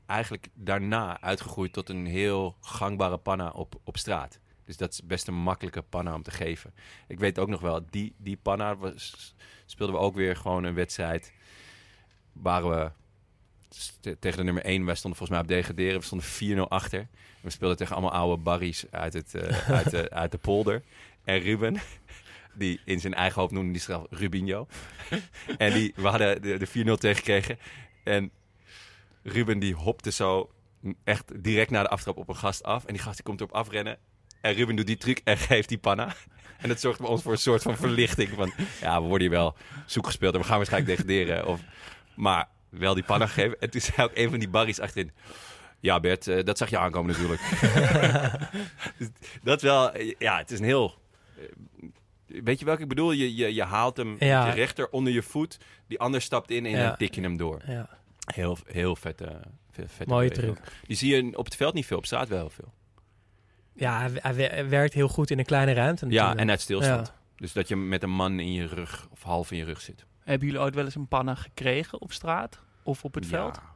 eigenlijk 0.06 0.47
daarna 0.54 1.22
uitgegroeid 1.22 1.74
tot 1.74 1.89
een 1.89 2.06
heel 2.06 2.56
gangbare 2.62 3.18
panna 3.18 3.49
op, 3.49 3.76
op 3.84 3.97
straat. 3.97 4.39
Dus 4.66 4.78
dat 4.78 4.91
is 4.91 5.04
best 5.04 5.28
een 5.28 5.34
makkelijke 5.36 5.82
panna 5.82 6.14
om 6.14 6.24
te 6.24 6.32
geven. 6.32 6.74
Ik 7.08 7.20
weet 7.20 7.39
ook 7.39 7.47
nog 7.47 7.62
wel, 7.62 7.86
die, 7.89 8.14
die 8.18 8.38
panna 8.41 8.76
was, 8.76 9.36
speelden 9.66 9.95
we 9.95 10.01
ook 10.01 10.16
weer 10.16 10.36
gewoon 10.36 10.64
een 10.64 10.74
wedstrijd. 10.74 11.34
Waren 12.34 12.70
we 12.70 12.92
tegen 14.20 14.38
de 14.38 14.44
nummer 14.44 14.64
1, 14.64 14.86
wij 14.86 14.96
stonden 14.96 15.18
volgens 15.18 15.30
mij 15.30 15.40
op 15.40 15.48
degraderen. 15.48 16.00
We 16.00 16.06
stonden 16.06 16.68
4-0 16.68 16.70
achter. 16.70 17.08
We 17.42 17.50
speelden 17.50 17.78
tegen 17.78 17.96
allemaal 17.96 18.14
oude 18.14 18.44
barries 18.44 18.86
uit, 18.92 19.14
het, 19.14 19.36
eh, 19.36 19.70
uit, 19.78 19.90
de, 19.90 20.10
uit 20.10 20.32
de 20.32 20.38
polder. 20.38 20.82
En 21.24 21.40
Ruben, 21.40 21.82
die 22.54 22.80
in 22.86 23.00
zijn 23.00 23.14
eigen 23.14 23.42
hoofd 23.42 23.54
noemde 23.54 23.72
die 23.72 23.82
zichzelf 23.82 24.08
Rubinho. 24.10 24.68
en 25.58 25.74
die, 25.74 25.94
we 25.96 26.08
hadden 26.08 26.42
de, 26.42 26.58
de 26.58 26.68
4-0 26.68 26.72
tegengekregen. 27.00 27.58
En 28.04 28.32
Ruben 29.24 29.60
die 29.60 29.76
hopte 29.76 30.12
zo 30.12 30.52
echt 31.04 31.44
direct 31.44 31.70
na 31.70 31.82
de 31.82 31.90
aftrap 31.90 32.18
op 32.18 32.30
een 32.30 32.36
gast 32.36 32.64
af. 32.64 32.86
En 32.86 32.94
die 32.94 33.02
gast 33.02 33.16
die 33.16 33.26
komt 33.26 33.40
erop 33.40 33.54
afrennen. 33.56 33.98
En 34.42 34.54
Ruben 34.54 34.76
doet 34.76 34.88
die 34.88 34.98
truc 34.98 35.22
en 35.24 35.38
geeft 35.38 35.70
die 35.70 35.78
panna. 35.78 36.16
En 36.58 36.70
dat 36.70 36.80
zorgt 36.80 37.00
bij 37.00 37.10
ons 37.10 37.22
voor 37.22 37.32
een 37.32 37.38
soort 37.38 37.62
van 37.62 37.78
verlichting. 37.78 38.30
Van, 38.30 38.54
ja, 38.82 39.02
we 39.02 39.08
worden 39.08 39.28
hier 39.28 39.38
wel 39.38 39.56
zoek 39.86 40.06
gespeeld 40.06 40.34
en 40.34 40.40
we 40.40 40.46
gaan 40.46 40.58
waarschijnlijk 40.58 40.98
degraderen. 40.98 41.48
Of, 41.48 41.62
maar 42.16 42.47
wel 42.70 42.93
die 42.93 43.03
panna 43.03 43.28
geven. 43.28 43.59
En 43.59 43.70
toen 43.70 43.82
zei 43.82 44.07
ook 44.07 44.11
een 44.18 44.30
van 44.30 44.39
die 44.39 44.49
barries 44.49 44.80
achterin... 44.80 45.11
Ja, 45.80 45.99
Bert, 45.99 46.28
eh, 46.28 46.43
dat 46.43 46.57
zag 46.57 46.70
je 46.70 46.78
aankomen 46.78 47.11
natuurlijk. 47.11 47.41
Dus 48.97 49.07
dat 49.43 49.61
wel, 49.61 49.91
eh, 49.91 50.14
ja, 50.18 50.38
het 50.38 50.51
is 50.51 50.59
een 50.59 50.66
heel... 50.66 50.95
eh, 51.38 51.43
Weet 52.43 52.59
je 52.59 52.66
welke 52.66 52.82
ik 52.82 52.88
bedoel? 52.88 53.11
Je, 53.11 53.36
je, 53.36 53.53
je 53.53 53.64
haalt 53.64 53.97
hem 53.97 54.16
Ja. 54.20 54.47
je 54.47 54.51
rechter 54.53 54.89
onder 54.89 55.14
je 55.14 55.22
voet. 55.24 55.57
Die 55.88 55.99
ander 55.99 56.22
stapt 56.22 56.51
in 56.51 56.66
en 56.66 56.72
Ja. 56.72 56.88
dan 56.88 56.97
tik 56.97 57.16
je 57.16 57.22
hem 57.22 57.38
door. 57.38 57.61
Ja. 57.66 57.89
Heel, 58.34 58.57
heel 58.66 58.95
vette, 58.95 59.41
ve- 59.72 59.88
vette 59.88 60.14
Mooie 60.14 60.30
beweging. 60.30 60.59
Die 60.88 60.97
zie 60.97 61.16
je 61.16 61.38
op 61.38 61.45
het 61.45 61.55
veld 61.55 61.74
niet 61.74 61.86
veel, 61.86 61.97
op 61.97 62.05
straat 62.05 62.28
wel 62.28 62.39
heel 62.39 62.49
veel. 62.49 62.74
Ja, 63.76 63.99
hij, 63.99 64.09
hij 64.14 64.34
wer- 64.36 64.51
hij 64.51 64.70
werkt 64.70 64.93
heel 64.93 65.07
goed 65.07 65.30
in 65.32 65.39
een 65.39 65.45
kleine 65.45 65.74
ruimte 65.74 66.05
Ja, 66.09 66.36
en 66.36 66.49
uit 66.49 66.61
stilstand. 66.61 67.14
Dus 67.36 67.53
dat 67.53 67.68
je 67.68 67.76
met 67.76 68.03
een 68.03 68.09
man 68.16 68.39
in 68.39 68.53
je 68.53 68.66
rug 68.68 69.07
of 69.11 69.24
half 69.24 69.51
in 69.51 69.57
je 69.57 69.64
rug 69.64 69.82
zit. 69.82 70.05
Hebben 70.24 70.47
jullie 70.47 70.63
ooit 70.63 70.76
wel 70.76 70.86
eens 70.86 70.95
een 70.95 71.07
panna 71.07 71.36
gekregen 71.36 72.01
op 72.01 72.11
straat 72.11 72.59
of 72.84 73.03
op 73.03 73.13
het 73.13 73.26
veld? 73.26 73.55
Ja. 73.55 73.71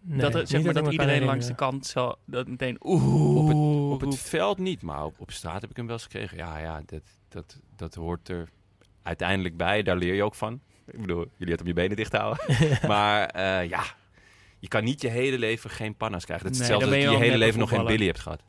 Nee, 0.00 0.18
dat, 0.20 0.32
er- 0.34 0.38
niet 0.40 0.48
zeg 0.48 0.62
maar, 0.62 0.74
dat 0.74 0.92
iedereen 0.92 1.24
langs 1.24 1.46
de 1.46 1.54
kant 1.54 1.86
zo 1.86 2.14
dat 2.24 2.48
meteen 2.48 2.76
oeh 2.80 3.36
Op 3.36 3.48
het, 3.48 3.56
op 3.92 4.00
het 4.00 4.18
veld 4.18 4.58
niet, 4.58 4.82
maar 4.82 5.04
op, 5.04 5.20
op 5.20 5.30
straat 5.30 5.60
heb 5.60 5.70
ik 5.70 5.76
hem 5.76 5.86
wel 5.86 5.94
eens 5.94 6.04
gekregen. 6.04 6.36
Ja, 6.36 6.58
ja 6.58 6.82
dat, 6.86 7.02
dat, 7.28 7.60
dat 7.76 7.94
hoort 7.94 8.28
er 8.28 8.48
uiteindelijk 9.02 9.56
bij. 9.56 9.82
Daar 9.82 9.96
leer 9.96 10.14
je 10.14 10.22
ook 10.22 10.34
van. 10.34 10.60
Ik 10.86 11.00
bedoel, 11.00 11.26
jullie 11.36 11.52
het 11.52 11.62
om 11.62 11.66
je 11.68 11.72
benen 11.72 11.96
dicht 11.96 12.12
houden. 12.12 12.44
maar 12.88 13.26
eh, 13.26 13.68
ja, 13.68 13.82
je 14.58 14.68
kan 14.68 14.84
niet 14.84 15.00
je 15.00 15.08
hele 15.08 15.38
leven 15.38 15.70
geen 15.70 15.96
panna's 15.96 16.24
krijgen. 16.24 16.46
Dat 16.46 16.54
is 16.54 16.60
Nee, 16.60 16.70
hetzelfde 16.70 16.98
ben 16.98 17.10
je 17.10 17.16
je 17.18 17.24
hele 17.24 17.38
leven 17.38 17.58
nog 17.60 17.68
geen 17.68 17.84
Billy 17.84 18.06
hebt 18.06 18.20
gehad. 18.20 18.42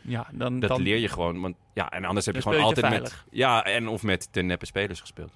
Ja, 0.00 0.26
dan, 0.32 0.60
Dat 0.60 0.68
dan 0.70 0.82
leer 0.82 0.98
je 0.98 1.08
gewoon. 1.08 1.40
Want, 1.40 1.56
ja, 1.74 1.90
en 1.90 2.04
anders 2.04 2.26
heb 2.26 2.34
je 2.34 2.42
gewoon 2.42 2.60
altijd 2.60 2.90
met... 3.00 3.24
Ja, 3.30 3.64
en 3.64 3.88
of 3.88 4.02
met 4.02 4.28
te 4.32 4.40
neppe 4.40 4.66
spelers 4.66 5.00
gespeeld. 5.00 5.32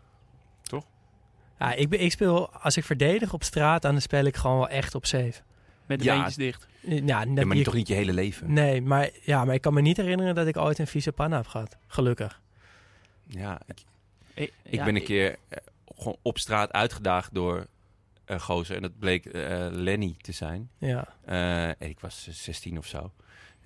Ja, 1.60 1.72
ik, 1.74 1.88
ben, 1.88 2.00
ik 2.00 2.12
speel, 2.12 2.50
als 2.50 2.76
ik 2.76 2.84
verdedig 2.84 3.32
op 3.32 3.42
straat, 3.42 3.82
dan 3.82 4.00
speel 4.00 4.24
ik 4.24 4.36
gewoon 4.36 4.56
wel 4.58 4.68
echt 4.68 4.94
op 4.94 5.06
safe. 5.06 5.32
met 5.86 5.98
de 5.98 6.04
Ja. 6.04 6.14
beentjes 6.14 6.34
dicht. 6.36 6.66
Ja, 6.80 7.24
net 7.24 7.38
Ja, 7.38 7.44
maar 7.44 7.56
niet, 7.56 7.64
toch 7.64 7.74
niet 7.74 7.88
je 7.88 7.94
hele 7.94 8.12
leven? 8.12 8.52
Nee, 8.52 8.82
maar, 8.82 9.10
ja, 9.22 9.44
maar 9.44 9.54
ik 9.54 9.60
kan 9.60 9.74
me 9.74 9.80
niet 9.80 9.96
herinneren 9.96 10.34
dat 10.34 10.46
ik 10.46 10.56
ooit 10.56 10.78
een 10.78 10.86
vieze 10.86 11.12
panna 11.12 11.36
heb 11.36 11.46
gehad. 11.46 11.76
Gelukkig. 11.86 12.40
Ja, 13.26 13.60
ik, 13.66 13.78
Ik, 14.34 14.52
ik 14.62 14.84
ben 14.84 14.96
een 14.96 15.02
keer 15.04 15.36
eh, 15.48 15.58
gewoon 15.96 16.16
op 16.22 16.38
straat 16.38 16.72
uitgedaagd 16.72 17.34
door 17.34 17.66
een 18.24 18.40
gozer. 18.40 18.76
En 18.76 18.82
dat 18.82 18.98
bleek 18.98 19.26
eh, 19.26 19.66
Lenny 19.70 20.14
te 20.20 20.32
zijn. 20.32 20.70
Ja, 20.78 21.08
Eh, 21.24 21.68
en 21.68 21.76
ik 21.88 22.00
was 22.00 22.26
eh, 22.28 22.34
16 22.34 22.78
of 22.78 22.86
zo. 22.86 23.12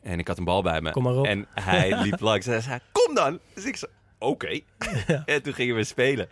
En 0.03 0.19
ik 0.19 0.29
had 0.29 0.39
een 0.39 0.45
bal 0.45 0.63
bij 0.63 0.81
me. 0.81 0.91
kom 0.91 1.03
maar 1.03 1.15
op. 1.17 1.27
En 1.27 1.47
hij 1.55 1.97
liep 2.05 2.21
langs 2.21 2.47
en 2.47 2.53
hij 2.53 2.61
zei, 2.61 2.79
kom 2.93 3.15
dan! 3.15 3.39
Dus 3.55 3.65
ik 3.65 3.77
zei, 3.77 3.91
oké. 4.19 4.61
En 5.25 5.43
toen 5.43 5.55
gingen 5.55 5.75
we 5.77 5.85
spelen. 5.85 6.29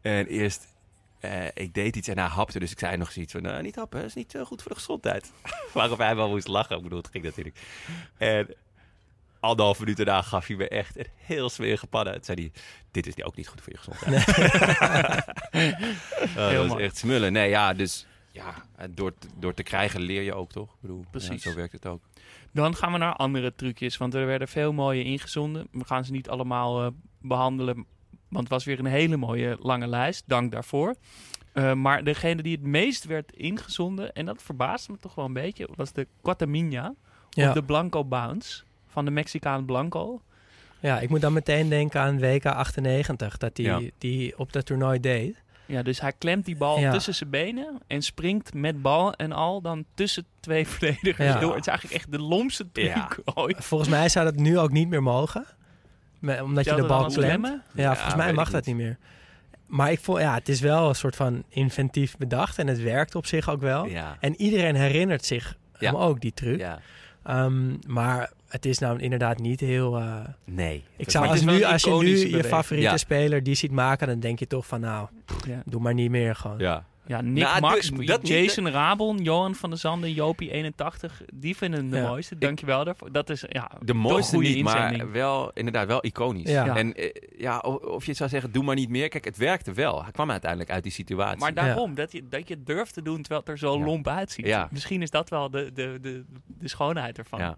En 0.00 0.26
eerst, 0.26 0.66
eh, 1.22 1.44
ik 1.54 1.74
deed 1.74 1.96
iets 1.96 2.08
en 2.08 2.18
hij 2.18 2.26
hapte. 2.28 2.58
Dus 2.58 2.70
ik 2.72 2.78
zei 2.78 2.96
nog 2.96 3.12
zoiets 3.12 3.32
van, 3.32 3.42
nou, 3.42 3.62
niet 3.62 3.76
happen, 3.76 3.98
dat 4.00 4.08
is 4.08 4.14
niet 4.14 4.34
eh, 4.34 4.42
goed 4.44 4.62
voor 4.62 4.70
de 4.70 4.76
gezondheid. 4.76 5.32
Waarop 5.74 5.98
hij 5.98 6.16
wel 6.16 6.28
moest 6.28 6.46
lachen. 6.48 6.76
Ik 6.76 6.82
bedoel, 6.82 6.98
het 6.98 7.08
ging 7.10 7.24
natuurlijk. 7.24 7.56
En 8.16 8.54
anderhalf 9.40 9.78
minuut 9.78 9.96
daarna 9.96 10.22
gaf 10.22 10.46
hij 10.46 10.56
me 10.56 10.68
echt 10.68 10.98
een 10.98 11.06
heel 11.16 11.50
smerige 11.50 11.86
pannen. 11.86 12.12
Toen 12.14 12.24
zei 12.24 12.40
hij, 12.40 12.62
dit 12.90 13.06
is 13.06 13.24
ook 13.24 13.36
niet 13.36 13.48
goed 13.48 13.60
voor 13.60 13.72
je 13.72 13.78
gezondheid. 13.78 14.26
Oh, 16.36 16.48
dat 16.48 16.56
was 16.56 16.66
mooi. 16.68 16.84
echt 16.84 16.96
smullen. 16.96 17.32
Nee, 17.32 17.48
ja, 17.48 17.72
dus... 17.74 18.06
Ja, 18.32 18.54
door, 18.90 19.14
te- 19.18 19.28
door 19.38 19.54
te 19.54 19.62
krijgen 19.62 20.00
leer 20.00 20.22
je 20.22 20.34
ook, 20.34 20.50
toch? 20.52 20.68
Ik 20.70 20.80
bedoel, 20.80 21.04
Precies. 21.10 21.42
ja, 21.44 21.50
zo 21.50 21.56
werkt 21.56 21.72
het 21.72 21.86
ook. 21.86 22.02
Dan 22.52 22.76
gaan 22.76 22.92
we 22.92 22.98
naar 22.98 23.14
andere 23.14 23.54
trucjes, 23.54 23.96
want 23.96 24.14
er 24.14 24.26
werden 24.26 24.48
veel 24.48 24.72
mooie 24.72 25.02
ingezonden. 25.04 25.66
We 25.70 25.84
gaan 25.84 26.04
ze 26.04 26.12
niet 26.12 26.28
allemaal 26.28 26.82
eh, 26.84 26.90
behandelen, 27.20 27.86
want 28.32 28.44
het 28.44 28.52
was 28.52 28.64
weer 28.64 28.78
een 28.78 28.84
hele 28.86 29.16
mooie 29.16 29.56
lange 29.60 29.86
lijst. 29.86 30.22
Dank 30.26 30.52
daarvoor. 30.52 30.94
Eh, 31.52 31.72
maar 31.72 32.04
degene 32.04 32.42
die 32.42 32.52
het 32.56 32.66
meest 32.66 33.04
werd 33.04 33.32
ingezonden, 33.32 34.12
en 34.12 34.26
dat 34.26 34.42
verbaasde 34.42 34.92
me 34.92 34.98
toch 34.98 35.14
wel 35.14 35.24
een 35.24 35.32
beetje, 35.32 35.68
was 35.74 35.92
de 35.92 36.06
Quatamina 36.22 36.94
ja. 37.30 37.48
of 37.48 37.54
de 37.54 37.62
Blanco 37.62 38.04
Bounce 38.04 38.62
van 38.86 39.04
de 39.04 39.10
Mexicaan 39.10 39.64
Blanco. 39.64 40.22
ja, 40.80 41.00
ik 41.00 41.08
moet 41.08 41.20
dan 41.20 41.32
meteen 41.32 41.68
denken 41.68 42.00
aan 42.00 42.18
WK 42.20 42.46
98, 42.46 43.36
dat 43.36 43.56
hij 43.56 43.66
Ja. 43.66 43.80
die 43.98 44.38
op 44.38 44.52
dat 44.52 44.66
toernooi 44.66 45.00
deed. 45.00 45.42
Ja, 45.66 45.82
dus 45.82 46.00
hij 46.00 46.12
klemt 46.18 46.44
die 46.44 46.56
bal 46.56 46.78
Ja. 46.78 46.92
tussen 46.92 47.14
zijn 47.14 47.30
benen 47.30 47.78
en 47.86 48.02
springt 48.02 48.54
met 48.54 48.82
bal 48.82 49.14
en 49.14 49.32
al 49.32 49.60
dan 49.60 49.84
tussen 49.94 50.26
twee 50.40 50.66
verdedigers 50.68 51.32
Ja. 51.32 51.38
door. 51.40 51.50
Het 51.54 51.60
is 51.60 51.66
eigenlijk 51.66 52.00
echt 52.00 52.12
de 52.12 52.18
lomste 52.18 52.72
truc 52.72 52.86
Ja. 52.86 53.08
ooit. 53.34 53.64
Volgens 53.64 53.90
mij 53.90 54.08
zou 54.08 54.24
dat 54.24 54.36
nu 54.36 54.58
ook 54.58 54.70
niet 54.72 54.88
meer 54.88 55.02
mogen. 55.02 55.46
Omdat 56.42 56.64
je 56.64 56.74
de 56.74 56.86
bal 56.86 57.06
klemt. 57.06 57.46
Ja, 57.46 57.60
Ja, 57.74 57.94
volgens 57.94 58.14
mij 58.14 58.32
mag 58.32 58.50
dat 58.50 58.66
niet. 58.66 58.76
meer. 58.76 58.96
Maar 59.66 59.90
ik 59.92 60.00
vond, 60.00 60.20
ja, 60.20 60.34
het 60.34 60.48
is 60.48 60.60
wel 60.60 60.88
een 60.88 60.94
soort 60.94 61.16
van 61.16 61.42
inventief 61.48 62.16
bedacht 62.16 62.58
en 62.58 62.66
het 62.66 62.82
werkt 62.82 63.14
op 63.14 63.26
zich 63.26 63.50
ook 63.50 63.60
wel. 63.60 63.86
Ja. 63.86 64.16
En 64.20 64.40
iedereen 64.40 64.74
herinnert 64.74 65.24
zich 65.24 65.56
Ja. 65.78 65.90
hem 65.90 66.00
ook, 66.00 66.20
die 66.20 66.32
truc. 66.34 66.58
ja. 66.60 66.78
Ehm, 67.24 67.74
maar 67.86 68.30
het 68.48 68.66
is 68.66 68.78
nou 68.78 68.98
inderdaad 69.00 69.38
niet 69.38 69.60
heel... 69.60 69.96
eh, 69.98 70.16
Nee. 70.44 70.84
ik 70.96 71.10
zou 71.10 71.26
als, 71.26 71.40
nu, 71.44 71.62
als 71.64 71.82
je 71.82 71.90
nu 71.90 72.36
je 72.36 72.44
favoriete 72.44 72.90
Ja. 72.90 72.96
speler 72.96 73.42
die 73.42 73.54
ziet 73.54 73.70
maken, 73.70 74.06
dan 74.06 74.20
denk 74.20 74.38
je 74.38 74.46
toch 74.46 74.66
van 74.66 74.80
nou, 74.80 75.08
Ja. 75.46 75.62
doe 75.64 75.80
maar 75.80 75.94
niet 75.94 76.10
meer 76.10 76.34
gewoon. 76.36 76.58
Ja. 76.58 76.84
Ja, 77.06 77.20
Nick 77.20 77.42
Nou, 77.44 77.60
Max, 77.60 77.88
dat- 77.90 78.22
niet, 78.22 78.28
Jason 78.28 78.68
Rabon, 78.70 79.18
Johan 79.18 79.54
van 79.54 79.70
der 79.70 79.78
Zanden, 79.78 80.12
Jopie 80.12 80.50
81. 80.50 81.22
Die 81.34 81.56
vinden 81.56 81.90
de 81.90 81.96
Ja. 81.96 82.06
mooiste. 82.08 82.38
Dankjewel 82.38 82.84
daarvoor. 82.84 83.12
Dat 83.12 83.30
is 83.30 83.44
ja, 83.48 83.70
De 83.80 83.94
mooiste 83.94 84.34
goede 84.34 84.48
niet, 84.48 84.56
inzending. 84.58 85.02
maar 85.02 85.12
wel, 85.12 85.50
inderdaad, 85.54 85.86
wel 85.86 86.04
iconisch. 86.04 86.50
Ja. 86.50 86.64
Ja. 86.64 86.76
En 86.76 86.94
eh, 86.94 87.10
ja, 87.38 87.58
of 87.58 88.06
je 88.06 88.12
zou 88.14 88.28
zeggen, 88.30 88.52
doe 88.52 88.64
maar 88.64 88.74
niet 88.74 88.88
meer. 88.88 89.08
Kijk, 89.08 89.24
het 89.24 89.36
werkte 89.36 89.72
wel. 89.72 90.02
Hij 90.02 90.12
kwam 90.12 90.30
uiteindelijk 90.30 90.70
uit 90.70 90.82
die 90.82 90.92
situatie. 90.92 91.38
Maar 91.40 91.54
daarom, 91.54 91.94
dat, 91.94 92.12
je, 92.12 92.28
dat 92.28 92.48
je 92.48 92.54
het 92.54 92.66
durft 92.66 92.94
te 92.94 93.02
doen 93.02 93.16
terwijl 93.20 93.40
het 93.40 93.48
er 93.48 93.58
zo 93.58 93.78
Ja. 93.78 93.84
lomp 93.84 94.08
uitziet. 94.08 94.46
Ja. 94.46 94.68
Misschien 94.70 95.02
is 95.02 95.10
dat 95.10 95.28
wel 95.30 95.50
de, 95.50 95.70
de, 95.74 95.98
de, 96.00 96.24
de 96.46 96.68
schoonheid 96.68 97.18
ervan. 97.18 97.38
Ja. 97.40 97.56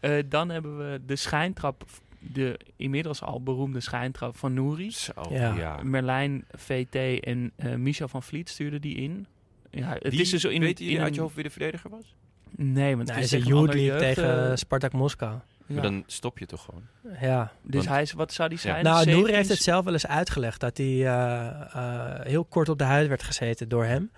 Eh, 0.00 0.22
dan 0.26 0.48
hebben 0.48 0.78
we 0.78 1.00
de 1.06 1.16
schijntrap, 1.16 1.84
de 2.18 2.58
inmiddels 2.76 3.22
al 3.22 3.42
beroemde 3.42 3.80
schijntrap 3.80 4.36
van 4.36 4.54
Nouri. 4.54 4.90
Zo, 4.90 5.12
Ja. 5.30 5.54
ja. 5.54 5.80
Merlijn, 5.82 6.44
VT 6.50 7.20
en 7.24 7.52
eh 7.56 7.74
Michel 7.74 8.08
van 8.08 8.22
Vliet 8.22 8.48
stuurden 8.48 8.80
die 8.80 8.94
in. 8.94 9.26
Ja, 9.70 9.92
het 9.92 10.08
Wie, 10.08 10.20
is 10.20 10.30
dus 10.30 10.40
zo 10.40 10.48
in, 10.48 10.60
weet 10.60 10.78
je 10.78 10.84
in 10.84 11.00
uit 11.00 11.14
je 11.14 11.20
hoofd 11.20 11.34
wie 11.34 11.44
de 11.44 11.50
verdediger 11.50 11.90
was? 11.90 12.14
Nee, 12.50 12.96
want 12.96 13.08
het 13.14 13.24
is 13.24 13.32
een 13.32 13.98
tegen 13.98 14.50
eh, 14.50 14.56
Spartak 14.56 14.92
Moskou. 14.92 15.32
ja. 15.66 15.74
Maar 15.74 15.82
dan 15.82 16.02
stop 16.06 16.38
je 16.38 16.46
toch 16.46 16.64
gewoon. 16.64 16.82
Ja. 17.20 17.52
Dus 17.62 17.74
Want- 17.74 17.88
hij 17.88 18.02
is, 18.02 18.12
wat 18.12 18.32
zou 18.32 18.48
die 18.48 18.58
zijn? 18.58 18.84
Nou, 18.84 18.96
Noor 18.96 19.04
17? 19.14 19.34
heeft 19.34 19.48
het 19.48 19.58
zelf 19.62 19.84
wel 19.84 19.92
eens 19.92 20.06
uitgelegd 20.06 20.60
dat 20.60 20.76
hij 20.76 20.86
eh, 20.86 21.46
eh, 21.74 22.20
heel 22.26 22.44
kort 22.44 22.68
op 22.68 22.78
de 22.78 22.84
huid 22.84 23.08
werd 23.08 23.22
gezeten 23.22 23.68
door 23.68 23.84
hem. 23.84 24.10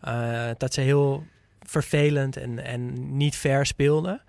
Eh, 0.00 0.48
dat 0.58 0.74
ze 0.74 0.80
heel 0.80 1.24
vervelend 1.60 2.36
en, 2.36 2.64
en 2.64 3.16
niet 3.16 3.36
fair 3.36 3.66
speelden. 3.66 4.22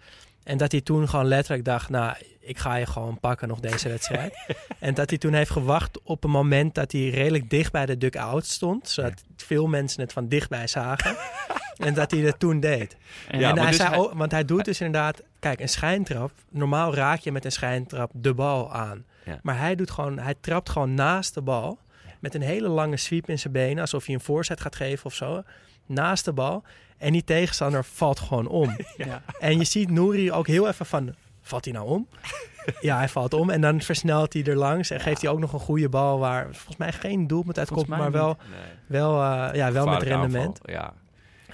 En 0.44 0.58
dat 0.58 0.72
hij 0.72 0.82
toen 0.82 1.10
gewoon 1.10 1.26
letterlijk 1.26 1.66
dacht, 1.66 1.90
nou, 1.90 2.16
ik 2.40 2.58
ga 2.58 2.76
je 2.76 2.86
gewoon 2.86 3.20
pakken 3.20 3.48
nog 3.48 3.60
deze 3.60 3.90
wedstrijd. 3.96 4.36
en 4.80 4.94
dat 4.94 5.10
hij 5.10 5.20
toen 5.20 5.34
heeft 5.34 5.52
gewacht 5.52 6.02
op 6.04 6.24
een 6.24 6.30
moment 6.30 6.76
dat 6.76 6.92
hij 6.92 7.10
redelijk 7.10 7.50
dicht 7.50 7.72
bij 7.72 7.86
de 7.86 7.98
duck-out 7.98 8.46
stond. 8.46 8.90
Zodat 8.90 9.24
veel 9.38 9.68
mensen 9.68 10.02
het 10.02 10.14
van 10.14 10.28
dichtbij 10.28 10.68
zagen. 10.68 11.16
en 11.78 11.94
dat 11.94 12.12
hij 12.12 12.22
dat 12.22 12.40
toen 12.40 12.60
deed. 12.60 12.98
En, 13.28 13.40
Ja, 13.40 13.50
en 13.50 13.58
hij 13.58 13.68
dus 13.68 13.76
zei 13.76 13.90
hij- 13.90 14.10
want 14.14 14.32
hij 14.32 14.46
doet 14.46 14.66
dus 14.66 14.82
inderdaad, 14.82 15.22
kijk, 15.40 15.60
een 15.60 15.70
schijntrap. 15.70 16.32
Normaal 16.50 16.94
raak 16.96 17.20
je 17.20 17.32
met 17.32 17.46
een 17.46 17.52
schijntrap 17.52 18.12
de 18.14 18.34
bal 18.34 18.74
aan. 18.74 19.06
Ja. 19.26 19.40
Maar 19.44 19.58
hij 19.60 19.76
doet 19.76 19.92
gewoon, 19.92 20.20
hij 20.20 20.36
trapt 20.42 20.70
gewoon 20.70 20.94
naast 20.94 21.34
de 21.34 21.42
bal. 21.42 21.80
Met 22.20 22.36
een 22.36 22.42
hele 22.42 22.68
lange 22.68 22.98
sweep 22.98 23.30
in 23.30 23.40
zijn 23.40 23.54
benen, 23.54 23.82
alsof 23.82 24.06
hij 24.06 24.16
een 24.16 24.22
voorzet 24.22 24.62
gaat 24.62 24.76
geven 24.76 25.06
of 25.06 25.14
zo. 25.14 25.44
Naast 25.90 26.26
de 26.26 26.34
bal. 26.34 26.64
En 26.98 27.12
die 27.12 27.24
tegenstander 27.24 27.84
valt 27.86 28.20
gewoon 28.20 28.48
om. 28.48 28.76
ja. 28.98 29.22
En 29.40 29.58
je 29.58 29.64
ziet 29.64 29.90
Nouri 29.92 30.32
ook 30.32 30.48
heel 30.48 30.68
even 30.68 30.86
van, 30.86 31.16
valt 31.42 31.66
hij 31.66 31.74
nou 31.74 31.88
om? 31.88 32.08
Ja, 32.82 32.98
hij 32.98 33.10
valt 33.10 33.34
om 33.34 33.50
en 33.50 33.62
dan 33.62 33.82
versnelt 33.82 34.34
hij 34.34 34.44
er 34.44 34.56
langs 34.56 34.90
en 34.90 35.00
geeft 35.00 35.22
hij 35.22 35.32
ook 35.32 35.40
nog 35.40 35.54
een 35.54 35.60
goede 35.60 35.90
bal 35.90 36.20
waar 36.20 36.48
volgens 36.52 36.78
mij 36.78 36.92
geen 36.92 37.28
doelpunt 37.28 37.58
uitkomt, 37.58 37.88
maar 37.88 38.12
wel, 38.12 38.38
Nee. 38.52 38.60
wel, 38.86 39.22
eh, 39.24 39.56
ja, 39.56 39.72
wel 39.72 39.86
met 39.88 40.02
rendement. 40.02 40.60
aanval, 40.68 40.74
Ja. 40.76 40.94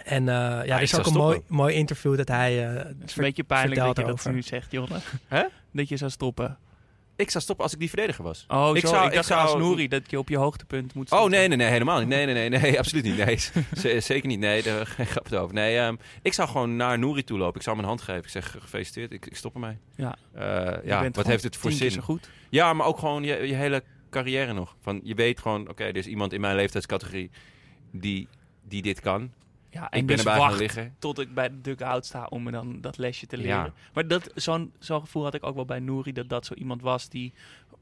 En 0.03 0.29
eh, 0.29 0.36
ja, 0.65 0.75
er 0.75 0.81
is 0.81 0.99
ook 0.99 1.05
een 1.05 1.13
mooi, 1.13 1.41
mooi 1.47 1.75
interview 1.75 2.17
dat 2.17 2.27
hij... 2.27 2.67
eh, 2.69 2.75
Het 2.83 2.95
is 3.05 3.15
een 3.17 3.23
beetje 3.23 3.43
pijnlijk 3.43 3.81
dat 3.81 3.97
je 3.97 4.03
dat 4.03 4.11
over. 4.11 4.31
nu 4.31 4.41
zegt, 4.41 4.71
Jonne. 4.71 4.97
Hè? 5.27 5.43
Dat 5.71 5.89
je 5.89 5.97
zou 5.97 6.11
stoppen. 6.11 6.57
Ik 7.18 7.30
zou 7.32 7.43
stoppen 7.43 7.63
als 7.66 7.74
ik 7.74 7.80
die 7.80 7.89
verdediger 7.89 8.24
was. 8.24 8.45
Oh, 8.47 8.70
Ik 8.74 8.82
zo, 8.82 8.88
zou- 8.88 9.01
ik 9.03 9.09
ik 9.09 9.16
dacht 9.16 9.28
zou- 9.28 9.41
als 9.41 9.55
Nouri 9.61 9.88
dat 9.88 10.11
je 10.11 10.18
op 10.20 10.30
je 10.30 10.38
hoogtepunt 10.38 10.93
moet 10.93 11.11
Oh, 11.11 11.18
stoppen. 11.18 11.38
nee, 11.39 11.47
nee, 11.47 11.57
nee, 11.57 11.68
helemaal 11.68 11.99
niet. 11.99 12.07
Nee, 12.07 12.26
nee, 12.26 12.49
nee, 12.49 12.59
nee, 12.59 12.78
absoluut 12.80 13.03
niet. 13.03 13.18
Nee, 13.84 13.99
zeker 14.01 14.28
niet. 14.28 14.39
Nee, 14.39 14.63
daar 14.63 14.86
geen 14.95 15.05
grap 15.05 15.34
over. 15.34 15.53
Nee, 15.53 15.78
ehm, 15.78 15.95
ik 16.22 16.34
zou 16.34 16.47
gewoon 16.49 16.76
naar 16.76 16.99
Nouri 16.99 17.24
toe 17.24 17.38
lopen. 17.38 17.55
Ik 17.55 17.61
zou 17.61 17.76
hem 17.76 17.86
een 17.86 17.89
hand 17.91 18.01
geven. 18.01 18.24
Ik 18.24 18.30
zeg, 18.30 18.55
gefeliciteerd, 18.59 19.11
ik, 19.11 19.26
ik 19.26 19.36
stop 19.36 19.53
ermee. 19.53 19.78
Ja. 19.95 20.16
Eh, 20.34 20.86
ja, 20.86 21.09
wat 21.11 21.28
heeft 21.28 21.43
het 21.43 21.55
voor 21.57 21.72
zin? 21.72 21.91
zo 21.91 22.01
goed. 22.01 22.30
Ja, 22.49 22.74
maar 22.74 22.86
ook 22.88 22.99
gewoon 22.99 23.24
je, 23.24 23.47
je 23.47 23.53
hele 23.53 23.84
carrière 24.09 24.53
nog. 24.53 24.76
Van, 24.82 24.99
je 25.03 25.16
weet 25.16 25.39
gewoon, 25.39 25.70
oké, 25.70 25.84
er 25.84 25.95
is 25.97 26.07
iemand 26.07 26.34
in 26.34 26.41
mijn 26.41 26.55
leeftijdscategorie 26.55 27.32
die, 27.91 28.28
die 28.68 28.82
dit 28.82 28.99
kan. 28.99 29.32
Ja, 29.76 29.86
Ik 29.86 29.91
en 29.93 30.05
ben 30.05 30.15
dus 30.15 30.17
erbij 30.26 30.34
gaan 30.39 30.47
wacht 30.47 30.59
liggen. 30.59 30.95
tot 30.99 31.19
ik 31.19 31.34
bij 31.34 31.49
de 31.49 31.61
dugout 31.61 32.05
sta 32.05 32.26
om 32.26 32.43
me 32.43 32.51
dan 32.51 32.82
dat 32.82 32.97
lesje 32.97 33.26
te 33.26 33.38
leren. 33.38 33.55
Ja. 33.55 33.73
Maar 33.93 34.07
dat, 34.07 34.30
zo'n, 34.36 34.73
zo'n 34.80 34.99
gevoel 34.99 35.23
had 35.23 35.34
ik 35.34 35.43
ook 35.43 35.55
wel 35.55 35.65
bij 35.65 35.80
Nouri, 35.80 36.11
dat 36.13 36.30
dat 36.30 36.45
zo 36.45 36.53
iemand 36.53 36.82
was 36.82 37.09
die 37.09 37.34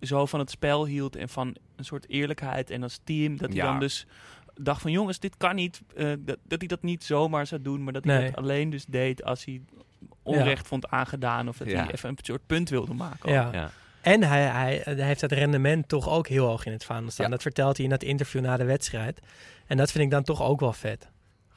zo 0.01 0.25
van 0.25 0.39
het 0.39 0.49
spel 0.49 0.85
hield 0.85 1.15
en 1.15 1.29
van 1.29 1.55
een 1.75 1.85
soort 1.85 2.09
eerlijkheid 2.09 2.69
en 2.69 2.83
als 2.83 2.99
team, 3.03 3.37
dat 3.37 3.47
hij 3.49 3.57
Ja. 3.57 3.65
dan 3.65 3.79
dus 3.79 4.05
dacht 4.55 4.81
van 4.81 4.91
jongens, 4.91 5.19
dit 5.19 5.37
kan 5.37 5.55
niet, 5.55 5.81
eh, 5.95 6.13
dat, 6.19 6.37
dat 6.43 6.59
hij 6.59 6.67
dat 6.67 6.81
niet 6.81 7.03
zomaar 7.03 7.47
zou 7.47 7.61
doen, 7.61 7.83
maar 7.83 7.93
dat 7.93 8.03
hij 8.03 8.17
Nee. 8.17 8.25
dat 8.31 8.37
alleen 8.37 8.69
dus 8.69 8.85
deed 8.85 9.23
als 9.23 9.45
hij 9.45 9.61
onrecht 10.23 10.67
vond 10.67 10.87
aangedaan 10.89 11.47
of 11.47 11.57
dat 11.57 11.69
Ja. 11.69 11.83
hij 11.83 11.91
even 11.93 12.09
een 12.09 12.17
soort 12.21 12.45
punt 12.47 12.69
wilde 12.69 12.93
maken. 12.93 13.31
Ja. 13.31 13.49
Ja. 13.53 13.71
En 14.01 14.23
hij, 14.23 14.41
hij, 14.43 14.81
hij 14.83 14.95
heeft 15.05 15.21
het 15.21 15.31
rendement 15.31 15.87
toch 15.87 16.09
ook 16.09 16.27
heel 16.27 16.45
hoog 16.47 16.65
in 16.65 16.71
het 16.71 16.85
vaandel 16.85 17.11
staan. 17.11 17.25
Ja. 17.25 17.31
Dat 17.31 17.41
vertelt 17.41 17.75
hij 17.75 17.85
in 17.85 17.91
dat 17.91 18.03
interview 18.03 18.41
na 18.41 18.57
de 18.57 18.63
wedstrijd. 18.65 19.19
En 19.67 19.77
dat 19.77 19.91
vind 19.91 20.03
ik 20.03 20.09
dan 20.11 20.23
toch 20.23 20.41
ook 20.41 20.59
wel 20.59 20.73
vet. 20.73 21.09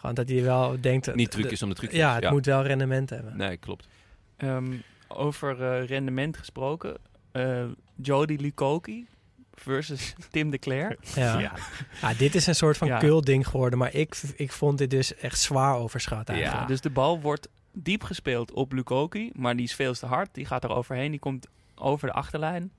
Gewoon 0.09 0.27
dat 0.27 0.29
hij 0.37 0.43
wel 0.45 0.81
denkt... 0.81 1.15
Niet 1.15 1.31
trucjes 1.31 1.63
om 1.63 1.69
de 1.69 1.75
trucjes. 1.75 1.99
Ja, 2.01 2.15
het 2.15 2.31
moet 2.31 2.47
wel 2.47 2.63
rendement 2.63 3.11
hebben. 3.11 3.37
Nee, 3.37 3.57
klopt. 3.57 3.89
Ehm, 4.37 4.73
over 5.09 5.63
eh, 5.63 5.87
rendement 5.87 6.37
gesproken, 6.37 6.97
eh 7.33 7.65
Jody 7.95 8.37
Lukoki 8.41 9.07
versus 9.55 10.15
Tim 10.31 10.51
de 10.51 10.59
Cler. 10.59 10.97
Ja. 11.15 11.39
Ja. 11.39 11.53
Ja, 12.01 12.15
dit 12.15 12.35
is 12.35 12.47
een 12.47 12.55
soort 12.55 12.77
van 12.77 12.89
Ja. 12.89 12.99
cult-ding 12.99 13.47
geworden. 13.49 13.79
Maar 13.79 13.95
ik, 13.95 14.17
ik 14.37 14.53
vond 14.53 14.79
dit 14.79 14.91
dus 14.91 15.15
echt 15.15 15.41
zwaar 15.41 15.77
overschat 15.77 16.29
eigenlijk. 16.29 16.61
Ja. 16.61 16.67
Dus 16.67 16.81
de 16.81 16.91
bal 16.91 17.21
wordt 17.21 17.49
diep 17.73 18.03
gespeeld 18.03 18.53
op 18.53 18.73
Lukoki, 18.73 19.31
maar 19.35 19.57
die 19.57 19.65
is 19.65 19.75
veel 19.75 19.95
te 19.95 20.07
hard. 20.07 20.29
Die 20.33 20.45
gaat 20.47 20.65
er 20.65 20.71
overheen, 20.71 21.11
die 21.11 21.21
komt 21.21 21.47
over 21.75 22.09
de 22.09 22.15
achterlijn. 22.15 22.73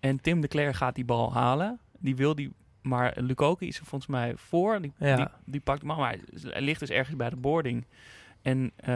En 0.00 0.20
Tim 0.20 0.40
de 0.40 0.48
Cler 0.48 0.74
gaat 0.74 0.94
die 0.94 1.04
bal 1.04 1.32
halen. 1.32 1.78
Die 1.98 2.16
wil 2.16 2.34
die, 2.34 2.52
maar 2.84 3.12
Lukoki 3.16 3.66
is 3.66 3.78
er 3.78 3.84
volgens 3.86 4.10
mij 4.10 4.32
voor. 4.36 4.80
Die, 4.80 4.92
Ja. 4.98 5.16
die, 5.16 5.26
die 5.44 5.60
pakt 5.60 5.80
hem 5.80 5.90
aan, 5.90 5.98
maar 5.98 6.08
hij, 6.10 6.20
hij 6.50 6.60
ligt 6.62 6.80
dus 6.80 6.90
ergens 6.90 7.16
bij 7.16 7.30
de 7.30 7.36
boarding. 7.36 7.84
En 8.42 8.72
eh 8.76 8.90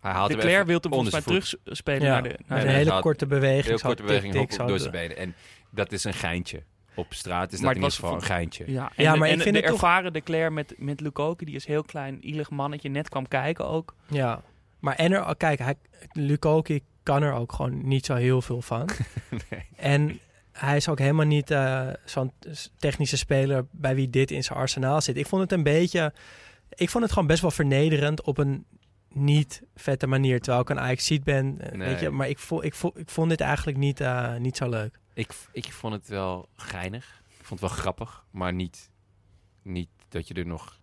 Hij 0.00 0.12
haalt 0.12 0.28
de 0.30 0.36
hem 0.36 0.46
even 0.46 0.66
wil 0.66 0.78
hem 0.80 0.90
volgens 0.92 1.12
mij 1.12 1.22
terugspelen 1.22 2.02
Ja, 2.02 2.12
naar 2.12 2.22
de... 2.22 2.38
Naar 2.46 2.60
een 2.62 2.68
hele 2.68 3.00
korte 3.00 3.26
beweging. 3.26 3.64
Heel 3.66 3.78
korte 3.78 4.02
beweging 4.02 4.32
tik, 4.34 4.56
door 4.56 4.66
de- 4.66 4.78
zijn 4.78 4.90
benen. 4.92 5.16
En 5.16 5.34
dat 5.70 5.92
is 5.92 6.04
een 6.04 6.14
geintje. 6.14 6.62
Op 6.94 7.14
straat 7.14 7.52
is 7.52 7.60
Maar 7.60 7.74
dat 7.74 7.76
in 7.76 7.82
ieder 7.82 7.98
geval 7.98 8.14
een 8.14 8.22
geintje. 8.22 8.64
Ja, 8.72 8.90
en, 8.96 9.04
Ja, 9.04 9.12
de- 9.12 9.18
maar 9.18 9.28
ik 9.28 9.40
vind 9.40 9.54
de 9.54 9.60
het 9.60 9.70
toch- 9.70 9.80
ervaren 9.80 10.12
de 10.12 10.20
Claire 10.20 10.50
met, 10.50 10.74
met 10.78 11.00
Lukoki, 11.00 11.44
die 11.44 11.54
is 11.54 11.66
heel 11.66 11.82
klein, 11.82 12.24
ielig 12.24 12.50
mannetje, 12.50 12.88
net 12.88 13.08
kwam 13.08 13.28
kijken 13.28 13.68
ook. 13.68 13.94
Ja, 14.06 14.42
maar 14.78 14.94
en 14.96 15.12
er, 15.12 15.36
kijk, 15.36 15.58
hij, 15.58 15.74
Lukoki 16.12 16.80
kan 17.02 17.22
er 17.22 17.32
ook 17.32 17.52
gewoon 17.52 17.88
niet 17.88 18.06
zo 18.06 18.14
heel 18.14 18.42
veel 18.42 18.62
van. 18.62 18.88
Nee. 19.50 19.66
En 19.76 20.18
hij 20.52 20.76
is 20.76 20.88
ook 20.88 20.98
helemaal 20.98 21.26
niet 21.26 21.50
eh, 21.50 21.88
zo'n 22.04 22.32
technische 22.78 23.16
speler 23.16 23.66
bij 23.70 23.94
wie 23.94 24.10
dit 24.10 24.30
in 24.30 24.44
zijn 24.44 24.58
arsenaal 24.58 25.00
zit. 25.00 25.16
Ik 25.16 25.26
vond 25.26 25.42
het 25.42 25.52
een 25.52 25.62
beetje, 25.62 26.12
ik 26.68 26.90
vond 26.90 27.04
het 27.04 27.12
gewoon 27.12 27.28
best 27.28 27.42
wel 27.42 27.50
vernederend 27.50 28.22
op 28.22 28.38
een 28.38 28.64
niet 29.12 29.62
vette 29.74 30.06
manier. 30.06 30.40
Terwijl 30.40 30.62
ik 30.62 30.68
een 30.68 30.80
ajax 30.80 31.18
ben, 31.18 31.60
eh, 31.60 31.72
Nee. 31.72 31.88
weet 31.88 32.00
je. 32.00 32.10
Maar 32.10 32.28
ik, 32.28 32.38
vo, 32.38 32.60
ik, 32.60 32.74
ik 32.94 33.10
vond 33.10 33.28
dit 33.30 33.40
eigenlijk 33.40 33.78
niet, 33.78 34.00
eh, 34.00 34.36
niet 34.36 34.56
zo 34.56 34.68
leuk. 34.68 34.98
Ik, 35.14 35.32
ik 35.52 35.72
vond 35.72 35.94
het 35.94 36.08
wel 36.08 36.48
geinig. 36.56 37.22
Ik 37.38 37.44
vond 37.46 37.60
het 37.60 37.70
wel 37.70 37.78
grappig. 37.78 38.24
Maar 38.30 38.52
niet, 38.52 38.90
niet 39.62 39.88
dat 40.08 40.28
je 40.28 40.34
er 40.34 40.46
nog 40.46 40.78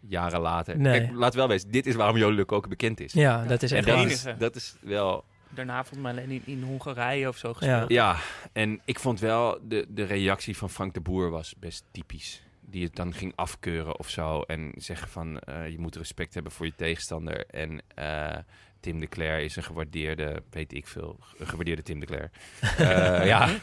jaren 0.00 0.40
later... 0.40 0.78
Nee. 0.78 1.00
Kijk, 1.00 1.12
laat 1.12 1.34
wel 1.34 1.48
wezen. 1.48 1.70
Dit 1.70 1.86
is 1.86 1.94
waarom 1.94 2.16
Joluk 2.16 2.52
ook 2.52 2.68
bekend 2.68 3.00
is. 3.00 3.12
Ja, 3.12 3.44
dat 3.44 3.62
is 3.62 3.70
en 3.70 3.76
echt 3.76 3.86
dat 3.86 3.96
waar. 3.96 4.06
is, 4.06 4.24
dat 4.38 4.56
is 4.56 4.76
wel... 4.80 5.24
Daarna 5.48 5.84
volgens 5.84 6.00
mij 6.00 6.10
alleen 6.10 6.30
in, 6.30 6.42
in 6.44 6.62
Hongarije 6.62 7.28
of 7.28 7.36
zo 7.36 7.54
gespeeld. 7.54 7.90
Ja, 7.90 8.16
en 8.52 8.80
ik 8.84 8.98
vond 8.98 9.20
wel... 9.20 9.58
De, 9.62 9.86
de 9.88 10.04
reactie 10.04 10.56
van 10.56 10.70
Frank 10.70 10.94
de 10.94 11.00
Boer 11.00 11.30
was 11.30 11.54
best 11.58 11.84
typisch. 11.90 12.42
Die 12.60 12.84
het 12.84 12.96
dan 12.96 13.14
ging 13.14 13.32
afkeuren 13.36 13.98
of 13.98 14.08
zo. 14.10 14.40
En 14.40 14.72
zeggen 14.76 15.08
van... 15.08 15.38
eh, 15.38 15.68
je 15.68 15.78
moet 15.78 15.96
respect 15.96 16.34
hebben 16.34 16.52
voor 16.52 16.66
je 16.66 16.74
tegenstander. 16.76 17.46
En... 17.46 17.80
eh, 17.94 18.36
Tim 18.80 19.00
de 19.00 19.06
Cler 19.08 19.38
is 19.38 19.56
een 19.56 19.62
gewaardeerde, 19.62 20.42
weet 20.50 20.72
ik 20.72 20.86
veel, 20.86 21.18
een 21.38 21.46
gewaardeerde 21.46 21.82
Tim 21.82 22.00
de 22.00 22.06
Cler. 22.06 22.30
Eh, 22.78 23.26
ja. 23.26 23.56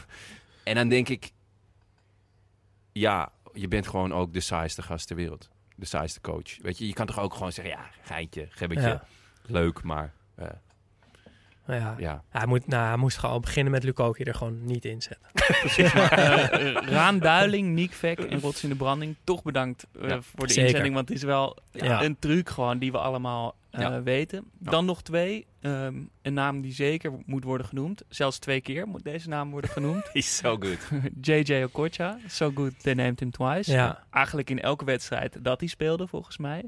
En 0.64 0.74
dan 0.74 0.88
denk 0.88 1.08
ik, 1.08 1.30
ja, 2.92 3.32
je 3.52 3.68
bent 3.68 3.86
gewoon 3.88 4.12
ook 4.12 4.32
de 4.32 4.40
saaiste 4.40 4.82
gast 4.82 5.06
ter 5.06 5.16
wereld. 5.16 5.48
De 5.76 5.86
saaiste 5.86 6.20
coach. 6.20 6.58
Weet 6.62 6.78
je, 6.78 6.86
je 6.86 6.92
kan 6.92 7.06
toch 7.06 7.18
ook 7.18 7.34
gewoon 7.34 7.52
zeggen, 7.52 7.74
ja, 7.74 7.90
geintje, 8.02 8.46
gebbetje, 8.50 8.88
Ja. 8.88 9.04
leuk, 9.46 9.82
maar 9.82 10.12
eh, 10.34 10.48
Ja. 11.66 11.94
ja. 11.98 12.22
Hij, 12.28 12.46
moet, 12.46 12.66
nou, 12.66 12.86
hij 12.86 12.96
moest 12.96 13.18
gewoon 13.18 13.40
beginnen 13.40 13.72
met 13.72 13.82
Lukoki 13.84 14.22
er 14.24 14.34
gewoon 14.34 14.64
niet 14.64 14.84
in 14.84 15.02
zetten. 15.02 15.28
Eh, 15.94 16.74
Raan 16.88 17.18
Duiling, 17.18 17.68
Niek 17.74 17.92
Vek 17.92 18.18
en 18.18 18.40
Rots 18.40 18.62
in 18.62 18.68
de 18.68 18.74
Branding, 18.74 19.16
toch 19.24 19.42
bedankt 19.42 19.86
eh, 20.02 20.08
Ja, 20.08 20.20
voor 20.22 20.46
de 20.46 20.52
zeker. 20.52 20.68
inzending. 20.68 20.94
Want 20.94 21.08
het 21.08 21.16
is 21.18 21.24
wel 21.24 21.56
Ja. 21.72 22.02
een 22.02 22.16
truc 22.18 22.48
gewoon 22.48 22.78
die 22.78 22.92
we 22.92 22.98
allemaal 22.98 23.54
eh, 23.70 23.80
Ja. 23.80 24.02
weten. 24.02 24.44
Ja. 24.60 24.70
Dan 24.70 24.84
nog 24.84 25.02
twee. 25.02 25.46
Ehm, 25.60 25.94
een 26.22 26.34
naam 26.34 26.60
die 26.60 26.72
zeker 26.72 27.12
moet 27.26 27.44
worden 27.44 27.66
genoemd. 27.66 28.02
Zelfs 28.08 28.38
twee 28.38 28.60
keer 28.60 28.86
moet 28.88 29.04
deze 29.04 29.28
naam 29.28 29.50
worden 29.50 29.70
genoemd. 29.70 30.10
He's 30.12 30.36
so 30.36 30.56
good. 30.60 30.78
JJ 31.20 31.62
Okocha. 31.62 32.18
So 32.28 32.50
good 32.54 32.82
they 32.82 32.94
named 32.94 33.20
him 33.20 33.30
twice. 33.30 33.72
Ja. 33.72 34.04
Eigenlijk 34.10 34.50
in 34.50 34.60
elke 34.60 34.84
wedstrijd 34.84 35.36
dat 35.44 35.60
hij 35.60 35.68
speelde, 35.68 36.06
volgens 36.06 36.36
mij. 36.38 36.64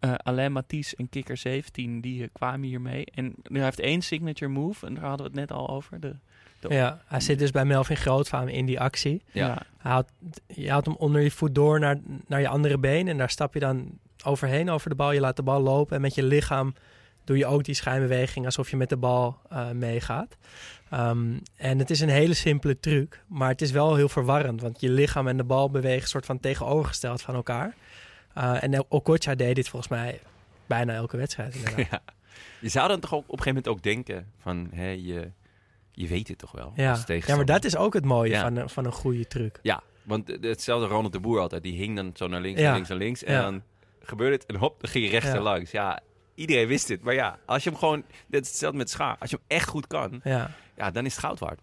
Eh 0.00 0.14
Alain 0.16 0.52
Matisse 0.52 0.96
en 0.96 1.08
Kikker 1.08 1.36
17, 1.36 2.00
die 2.00 2.22
eh, 2.22 2.28
kwamen 2.32 2.68
hiermee. 2.68 3.04
En 3.14 3.34
hij 3.42 3.62
heeft 3.62 3.80
één 3.80 4.02
signature 4.02 4.50
move, 4.50 4.86
en 4.86 4.94
daar 4.94 5.04
hadden 5.04 5.26
we 5.26 5.32
het 5.32 5.48
net 5.48 5.58
al 5.58 5.68
over. 5.68 6.00
De, 6.00 6.16
de 6.60 6.74
Ja, 6.74 7.02
hij 7.06 7.20
zit 7.20 7.38
dus 7.38 7.50
bij 7.50 7.64
Melvin 7.64 7.96
Grootvaam 7.96 8.48
in 8.48 8.66
die 8.66 8.80
actie. 8.80 9.22
Ja. 9.32 9.62
Hij 9.78 9.92
houdt, 9.92 10.12
je 10.46 10.70
houdt 10.70 10.86
hem 10.86 10.96
onder 10.96 11.20
je 11.20 11.30
voet 11.30 11.54
door 11.54 11.80
naar, 11.80 11.98
naar 12.26 12.40
je 12.40 12.48
andere 12.48 12.78
been. 12.78 13.08
En 13.08 13.18
daar 13.18 13.30
stap 13.30 13.54
je 13.54 13.60
dan 13.60 13.98
overheen 14.24 14.70
over 14.70 14.88
de 14.88 14.96
bal. 14.96 15.12
Je 15.12 15.20
laat 15.20 15.36
de 15.36 15.42
bal 15.42 15.60
lopen. 15.60 15.96
En 15.96 16.02
met 16.02 16.14
je 16.14 16.22
lichaam 16.22 16.74
doe 17.24 17.36
je 17.36 17.46
ook 17.46 17.64
die 17.64 17.74
schijnbeweging 17.74 18.44
alsof 18.44 18.70
je 18.70 18.76
met 18.76 18.88
de 18.88 18.96
bal 18.96 19.38
eh, 19.48 19.70
meegaat. 19.70 20.36
Ehm, 20.90 21.38
en 21.56 21.78
het 21.78 21.90
is 21.90 22.00
een 22.00 22.08
hele 22.08 22.34
simpele 22.34 22.80
truc. 22.80 23.24
Maar 23.26 23.48
het 23.48 23.62
is 23.62 23.70
wel 23.70 23.94
heel 23.94 24.08
verwarrend. 24.08 24.60
Want 24.60 24.80
je 24.80 24.90
lichaam 24.90 25.28
en 25.28 25.36
de 25.36 25.44
bal 25.44 25.70
bewegen 25.70 26.08
soort 26.08 26.26
van 26.26 26.40
tegenovergesteld 26.40 27.22
van 27.22 27.34
elkaar. 27.34 27.74
Eh, 28.34 28.62
en 28.62 28.84
Okocha 28.88 29.34
deed 29.34 29.54
dit 29.54 29.68
volgens 29.68 29.90
mij 29.90 30.20
bijna 30.66 30.92
elke 30.94 31.16
wedstrijd. 31.16 31.56
ja. 31.90 32.00
Je 32.60 32.68
zou 32.68 32.88
dan 32.88 33.00
toch 33.00 33.14
ook 33.14 33.18
op 33.28 33.38
een 33.38 33.42
gegeven 33.42 33.54
moment 33.54 33.68
ook 33.68 33.82
denken 33.82 34.26
van, 34.38 34.68
hé, 34.74 34.88
je, 34.90 35.30
je 35.92 36.06
weet 36.08 36.28
het 36.28 36.38
toch 36.38 36.52
wel. 36.52 36.72
Ja. 36.76 36.98
ja, 37.06 37.36
maar 37.36 37.44
dat 37.44 37.64
is 37.64 37.76
ook 37.76 37.94
het 37.94 38.04
mooie 38.04 38.30
Ja. 38.30 38.40
van, 38.42 38.56
een- 38.56 38.68
van 38.68 38.84
een 38.84 38.92
goede 38.92 39.26
truc. 39.26 39.58
Ja, 39.62 39.82
want 40.02 40.28
hetzelfde 40.40 40.86
Ronald 40.86 41.12
de 41.12 41.20
Boer 41.20 41.40
altijd. 41.40 41.62
Die 41.62 41.76
hing 41.76 41.96
dan 41.96 42.10
zo 42.14 42.26
naar 42.26 42.40
links, 42.40 42.60
Ja. 42.60 42.64
naar 42.66 42.74
links, 42.74 42.88
naar 42.88 42.98
links. 42.98 43.24
En 43.24 43.34
Ja. 43.34 43.42
dan 43.42 43.62
gebeurde 44.02 44.36
het 44.36 44.46
en 44.46 44.56
hop, 44.56 44.80
dan 44.80 44.90
ging 44.90 45.04
je 45.04 45.10
rechts 45.10 45.28
Ja. 45.28 45.34
en 45.34 45.42
langs. 45.42 45.70
Ja, 45.70 46.00
iedereen 46.34 46.66
wist 46.66 46.86
dit. 46.86 47.02
Maar 47.02 47.14
ja, 47.14 47.38
als 47.46 47.64
je 47.64 47.70
hem 47.70 47.78
gewoon... 47.78 48.04
Dit 48.26 48.42
is 48.42 48.48
hetzelfde 48.48 48.78
met 48.78 48.90
schaar. 48.90 49.16
Als 49.18 49.30
je 49.30 49.36
hem 49.36 49.44
echt 49.58 49.68
goed 49.68 49.86
kan, 49.86 50.20
Ja, 50.24 50.50
ja, 50.76 50.90
dan 50.90 51.04
is 51.04 51.14
het 51.16 51.24
goud 51.24 51.38
waard. 51.38 51.60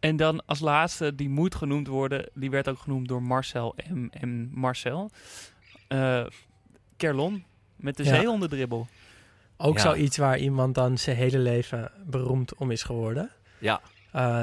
En 0.00 0.16
dan 0.16 0.46
als 0.46 0.60
laatste, 0.60 1.14
die 1.14 1.28
moet 1.28 1.54
genoemd 1.54 1.86
worden. 1.86 2.28
Die 2.34 2.50
werd 2.50 2.68
ook 2.68 2.78
genoemd 2.78 3.08
door 3.08 3.22
Marcel 3.22 3.74
M. 3.90 4.06
en 4.10 4.50
Marcel. 4.54 5.10
Eh 5.88 6.24
Kerlon 6.96 7.44
met 7.76 7.96
de 7.96 8.04
Ja. 8.04 8.14
zeehondendribbel. 8.14 8.86
ook 9.56 9.76
Ja. 9.76 9.82
zoiets 9.82 10.16
waar 10.16 10.38
iemand 10.38 10.74
dan 10.74 10.98
zijn 10.98 11.16
hele 11.16 11.38
leven 11.38 11.90
beroemd 12.06 12.54
om 12.54 12.70
is 12.70 12.82
geworden. 12.82 13.30
Ja, 13.58 13.80
Eh, 14.12 14.42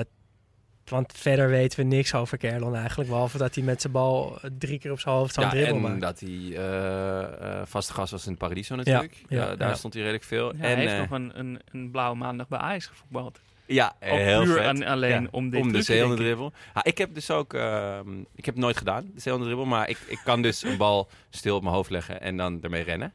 want 0.86 1.14
verder 1.18 1.50
weten 1.50 1.80
we 1.80 1.86
niks 1.86 2.14
over 2.14 2.38
Kerlon 2.38 2.76
eigenlijk. 2.76 3.10
Behalve 3.10 3.38
dat 3.38 3.56
hij 3.56 3.64
met 3.64 3.82
zijn 3.82 3.94
bal 3.94 4.40
drie 4.58 4.80
keer 4.80 4.92
op 4.92 5.00
zijn 5.00 5.16
hoofd 5.16 5.34
zo'n 5.34 5.44
ja 5.44 5.50
dribbel 5.50 5.76
en 5.76 5.82
maakt. 5.82 6.02
dat 6.02 6.20
hij 6.20 6.30
eh, 6.30 7.22
eh, 7.60 7.66
vaste 7.66 7.94
gast 7.94 8.12
was 8.12 8.28
in 8.28 8.38
Paradiso 8.38 8.76
natuurlijk. 8.76 9.24
ja, 9.30 9.38
Ja, 9.46 9.56
daar 9.56 9.70
ja. 9.70 9.76
stond 9.76 9.94
hij 9.94 10.02
redelijk 10.02 10.26
veel. 10.28 10.46
Ja, 10.46 10.52
en, 10.52 10.60
hij 10.60 10.76
heeft 10.76 10.98
nog 10.98 11.10
een, 11.20 11.40
een, 11.40 11.60
een 11.72 11.92
blauwe 11.92 12.18
maandag 12.18 12.48
bij 12.48 12.60
Ajax 12.60 12.86
gevoetbald. 12.86 13.40
Ja, 13.74 13.96
Ook 14.02 14.18
heel 14.18 14.44
puur 14.44 14.54
vet. 14.54 14.64
aan- 14.66 14.84
alleen 14.84 15.22
Ja, 15.22 15.28
om 15.32 15.50
dit 15.50 15.62
Om 15.62 15.72
de 15.72 15.78
ik. 15.78 15.84
zeehondendribbel. 15.84 16.54
Ja, 16.74 16.84
ik 16.84 16.98
heb 16.98 17.14
dus 17.14 17.32
ook... 17.32 17.54
ehm, 17.54 18.20
ik 18.20 18.46
heb 18.46 18.56
het 18.56 18.64
nooit 18.64 18.78
gedaan, 18.78 19.12
de 19.14 19.20
zeehondendribbel. 19.22 19.68
Maar 19.70 19.90
ik, 19.90 19.98
ik 20.08 20.20
kan 20.24 20.42
dus 20.42 20.64
een 20.64 20.78
bal 20.78 21.10
stil 21.30 21.56
op 21.56 21.62
mijn 21.64 21.76
hoofd 21.76 21.90
leggen 21.90 22.22
en 22.22 22.38
dan 22.38 22.62
ermee 22.62 22.84
rennen. 22.84 23.14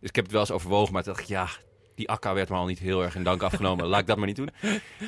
Dus 0.00 0.08
ik 0.08 0.14
heb 0.16 0.24
het 0.24 0.32
wel 0.32 0.40
eens 0.42 0.50
overwogen, 0.50 0.92
maar 0.92 1.02
toen 1.02 1.12
dacht 1.12 1.24
ik... 1.24 1.30
Ja, 1.30 1.48
die 1.94 2.08
akka 2.08 2.34
werd 2.34 2.48
me 2.48 2.56
al 2.56 2.66
niet 2.66 2.78
heel 2.78 3.02
erg 3.02 3.16
in 3.16 3.22
dank 3.22 3.42
afgenomen. 3.42 3.86
Laat 3.88 4.00
ik 4.00 4.06
dat 4.06 4.16
maar 4.16 4.26
niet 4.26 4.36
doen. 4.36 4.50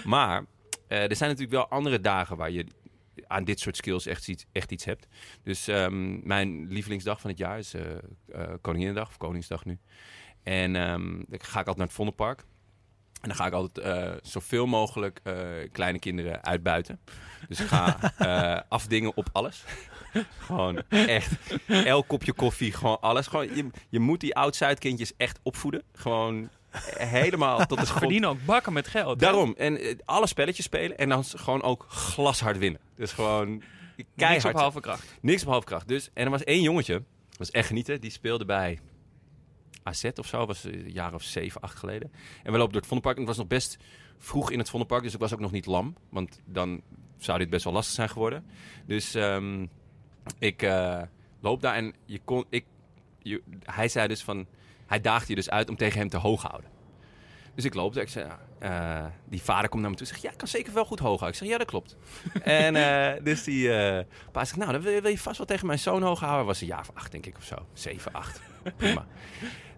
Maar 0.05 0.45
eh, 0.89 1.11
er 1.11 1.17
zijn 1.17 1.31
natuurlijk 1.31 1.57
wel 1.57 1.69
andere 1.79 2.01
dagen 2.01 2.37
waar 2.37 2.51
je 2.51 2.67
aan 3.27 3.45
dit 3.45 3.61
soort 3.61 3.77
skills 3.77 4.07
echt 4.07 4.29
iets, 4.29 4.45
echt 4.53 4.73
iets 4.73 4.85
hebt. 4.85 5.07
Dus 5.43 5.69
ehm, 5.69 6.27
mijn 6.27 6.67
lievelingsdag 6.69 7.21
van 7.21 7.31
het 7.31 7.39
jaar 7.39 7.59
is 7.59 7.75
eh 7.75 7.83
Koninginnedag, 8.61 9.09
of 9.09 9.17
Koningsdag 9.17 9.65
nu. 9.65 9.79
En 10.43 10.77
ehm, 10.77 11.11
dan 11.27 11.39
ga 11.41 11.51
ik 11.51 11.57
altijd 11.57 11.77
naar 11.77 11.87
het 11.87 11.95
Vondelpark. 11.95 12.45
En 13.27 13.33
dan 13.33 13.41
ga 13.41 13.47
ik 13.47 13.53
altijd 13.53 13.87
eh, 13.87 14.13
zoveel 14.23 14.67
mogelijk 14.67 15.21
eh, 15.23 15.35
kleine 15.73 15.99
kinderen 15.99 16.45
uitbuiten. 16.45 17.01
Dus 17.49 17.61
ik 17.61 17.67
ga 17.67 17.99
eh, 18.19 18.61
afdingen 18.69 19.17
op 19.17 19.29
alles. 19.33 19.65
gewoon 20.39 20.83
echt. 20.89 21.33
Elk 21.67 22.09
kopje 22.09 22.33
koffie, 22.33 22.73
gewoon 22.73 23.01
alles. 23.01 23.27
Gewoon, 23.27 23.57
je, 23.57 23.67
je 23.89 23.99
moet 24.01 24.21
die 24.21 24.35
oud-Zuidkindjes 24.35 25.13
echt 25.17 25.39
opvoeden. 25.43 25.83
Gewoon 25.93 26.49
helemaal 26.99 27.67
tot 27.67 27.79
de 27.79 27.85
grond. 27.87 27.99
verdienen 27.99 28.29
ook 28.29 28.45
bakken 28.45 28.73
met 28.73 28.89
geld. 28.89 29.21
hè? 29.21 29.27
Daarom. 29.27 29.55
En 29.59 29.99
alle 30.05 30.27
spelletjes 30.27 30.65
spelen 30.65 30.99
en 30.99 31.09
dan 31.09 31.25
gewoon 31.25 31.63
ook 31.63 31.87
glashard 31.89 32.59
winnen. 32.59 32.81
Dus 32.97 33.13
gewoon 33.13 33.63
keihard. 34.17 34.43
Niks 34.45 34.55
op 34.55 34.61
halve 34.61 34.81
kracht. 34.81 35.15
Niks 35.21 35.43
op 35.43 35.49
halfkracht. 35.49 35.89
Dus, 35.89 36.11
en 36.15 36.25
er 36.25 36.31
was 36.31 36.45
één 36.45 36.63
jongetje, 36.63 36.95
dat 37.29 37.39
was 37.39 37.51
echt 37.51 37.67
genieten, 37.67 38.01
die 38.01 38.11
speelde 38.11 38.45
bij 38.45 38.79
AZ 39.87 40.05
of 40.15 40.27
zo, 40.27 40.47
was 40.47 40.65
een 40.65 40.91
jaar 40.93 41.15
of 41.15 41.23
zeven, 41.23 41.61
acht 41.61 41.77
geleden. 41.79 42.13
En 42.43 42.53
we 42.53 42.59
lopen 42.59 42.73
door 42.73 42.81
het 42.81 42.87
Vondelpark 42.87 43.15
en 43.17 43.21
het 43.23 43.29
was 43.29 43.39
nog 43.39 43.47
best 43.47 43.77
vroeg 44.19 44.51
in 44.51 44.59
het 44.59 44.71
Vondelpark, 44.71 45.03
dus 45.03 45.15
ik 45.15 45.21
was 45.21 45.33
ook 45.33 45.41
nog 45.41 45.51
niet 45.53 45.67
lam. 45.67 45.95
Want 46.11 46.41
dan 46.45 46.81
zou 47.19 47.39
dit 47.39 47.51
best 47.51 47.65
wel 47.65 47.73
lastig 47.73 47.95
zijn 47.95 48.09
geworden. 48.09 48.47
Dus 48.87 49.15
ehm, 49.15 49.67
ik 50.39 50.63
eh, 50.63 51.03
loop 51.41 51.61
daar 51.61 51.75
en 51.75 51.95
je 52.05 52.21
kon, 52.25 52.45
ik, 52.51 52.65
je- 53.19 53.43
hij 53.65 53.89
zei 53.89 54.09
dus 54.09 54.23
van, 54.25 54.47
hij 54.87 55.01
daagde 55.01 55.27
je 55.29 55.35
dus 55.35 55.51
uit 55.51 55.69
om 55.69 55.77
tegen 55.77 55.99
hem 55.99 56.09
te 56.09 56.17
hoog 56.17 56.43
houden. 56.43 56.71
Dus 57.55 57.65
ik 57.65 57.75
loop 57.75 57.95
daar. 57.95 58.03
Ik 58.03 58.09
zei, 58.09 58.29
eh, 58.59 59.05
die 59.29 59.43
vader 59.43 59.69
komt 59.69 59.83
naar 59.83 59.91
me 59.91 59.97
toe 59.97 60.07
en 60.07 60.13
zegt, 60.13 60.25
ja, 60.25 60.31
ik 60.33 60.39
kan 60.39 60.49
zeker 60.49 60.73
wel 60.73 60.85
goed 60.85 60.99
hoog 60.99 61.21
houden. 61.21 61.29
Ik 61.29 61.35
zeg, 61.35 61.49
ja, 61.49 61.59
dat 61.59 61.67
klopt. 61.67 61.97
en 62.43 62.77
eh, 62.77 63.25
dus 63.25 63.45
die 63.45 63.73
eh 63.73 64.05
pa 64.33 64.45
zegt, 64.45 64.59
nou, 64.59 64.73
dan 64.73 64.81
wil, 64.81 65.01
wil 65.01 65.11
je 65.11 65.19
vast 65.19 65.37
wel 65.37 65.47
tegen 65.47 65.67
mijn 65.67 65.79
zoon 65.79 66.03
hoog 66.03 66.21
houden. 66.21 66.47
Was 66.47 66.61
een 66.61 66.67
jaar 66.67 66.81
of 66.81 66.91
acht, 66.95 67.13
denk 67.13 67.27
ik, 67.27 67.37
of 67.37 67.45
zo. 67.45 67.55
Zeven, 67.73 68.13
acht. 68.13 68.41
Prima. 68.77 69.07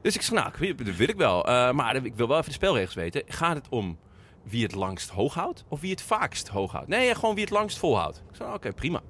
Dus 0.03 0.15
ik 0.15 0.23
zeg, 0.23 0.35
nou, 0.35 0.75
dat 0.77 0.97
wil 0.97 1.09
ik 1.09 1.17
wel. 1.17 1.47
Eh, 1.47 1.73
maar 1.73 2.05
ik 2.05 2.15
wil 2.15 2.29
wel 2.29 2.37
even 2.37 2.49
de 2.49 2.57
spelregels 2.57 2.95
weten. 2.95 3.23
Gaat 3.27 3.57
het 3.57 3.69
om 3.69 3.99
wie 4.43 4.63
het 4.63 4.75
langst 4.75 5.09
hoog 5.09 5.35
houdt 5.35 5.65
of 5.69 5.81
wie 5.81 5.91
het 5.91 6.03
vaakst 6.03 6.49
hoog 6.49 6.73
houdt? 6.73 6.89
Nee, 6.89 7.15
gewoon 7.15 7.35
wie 7.35 7.45
het 7.45 7.53
langst 7.53 7.79
volhoudt. 7.79 8.23
Ik 8.31 8.37
zeg, 8.37 8.55
oké, 8.55 8.73
prima. 8.73 9.01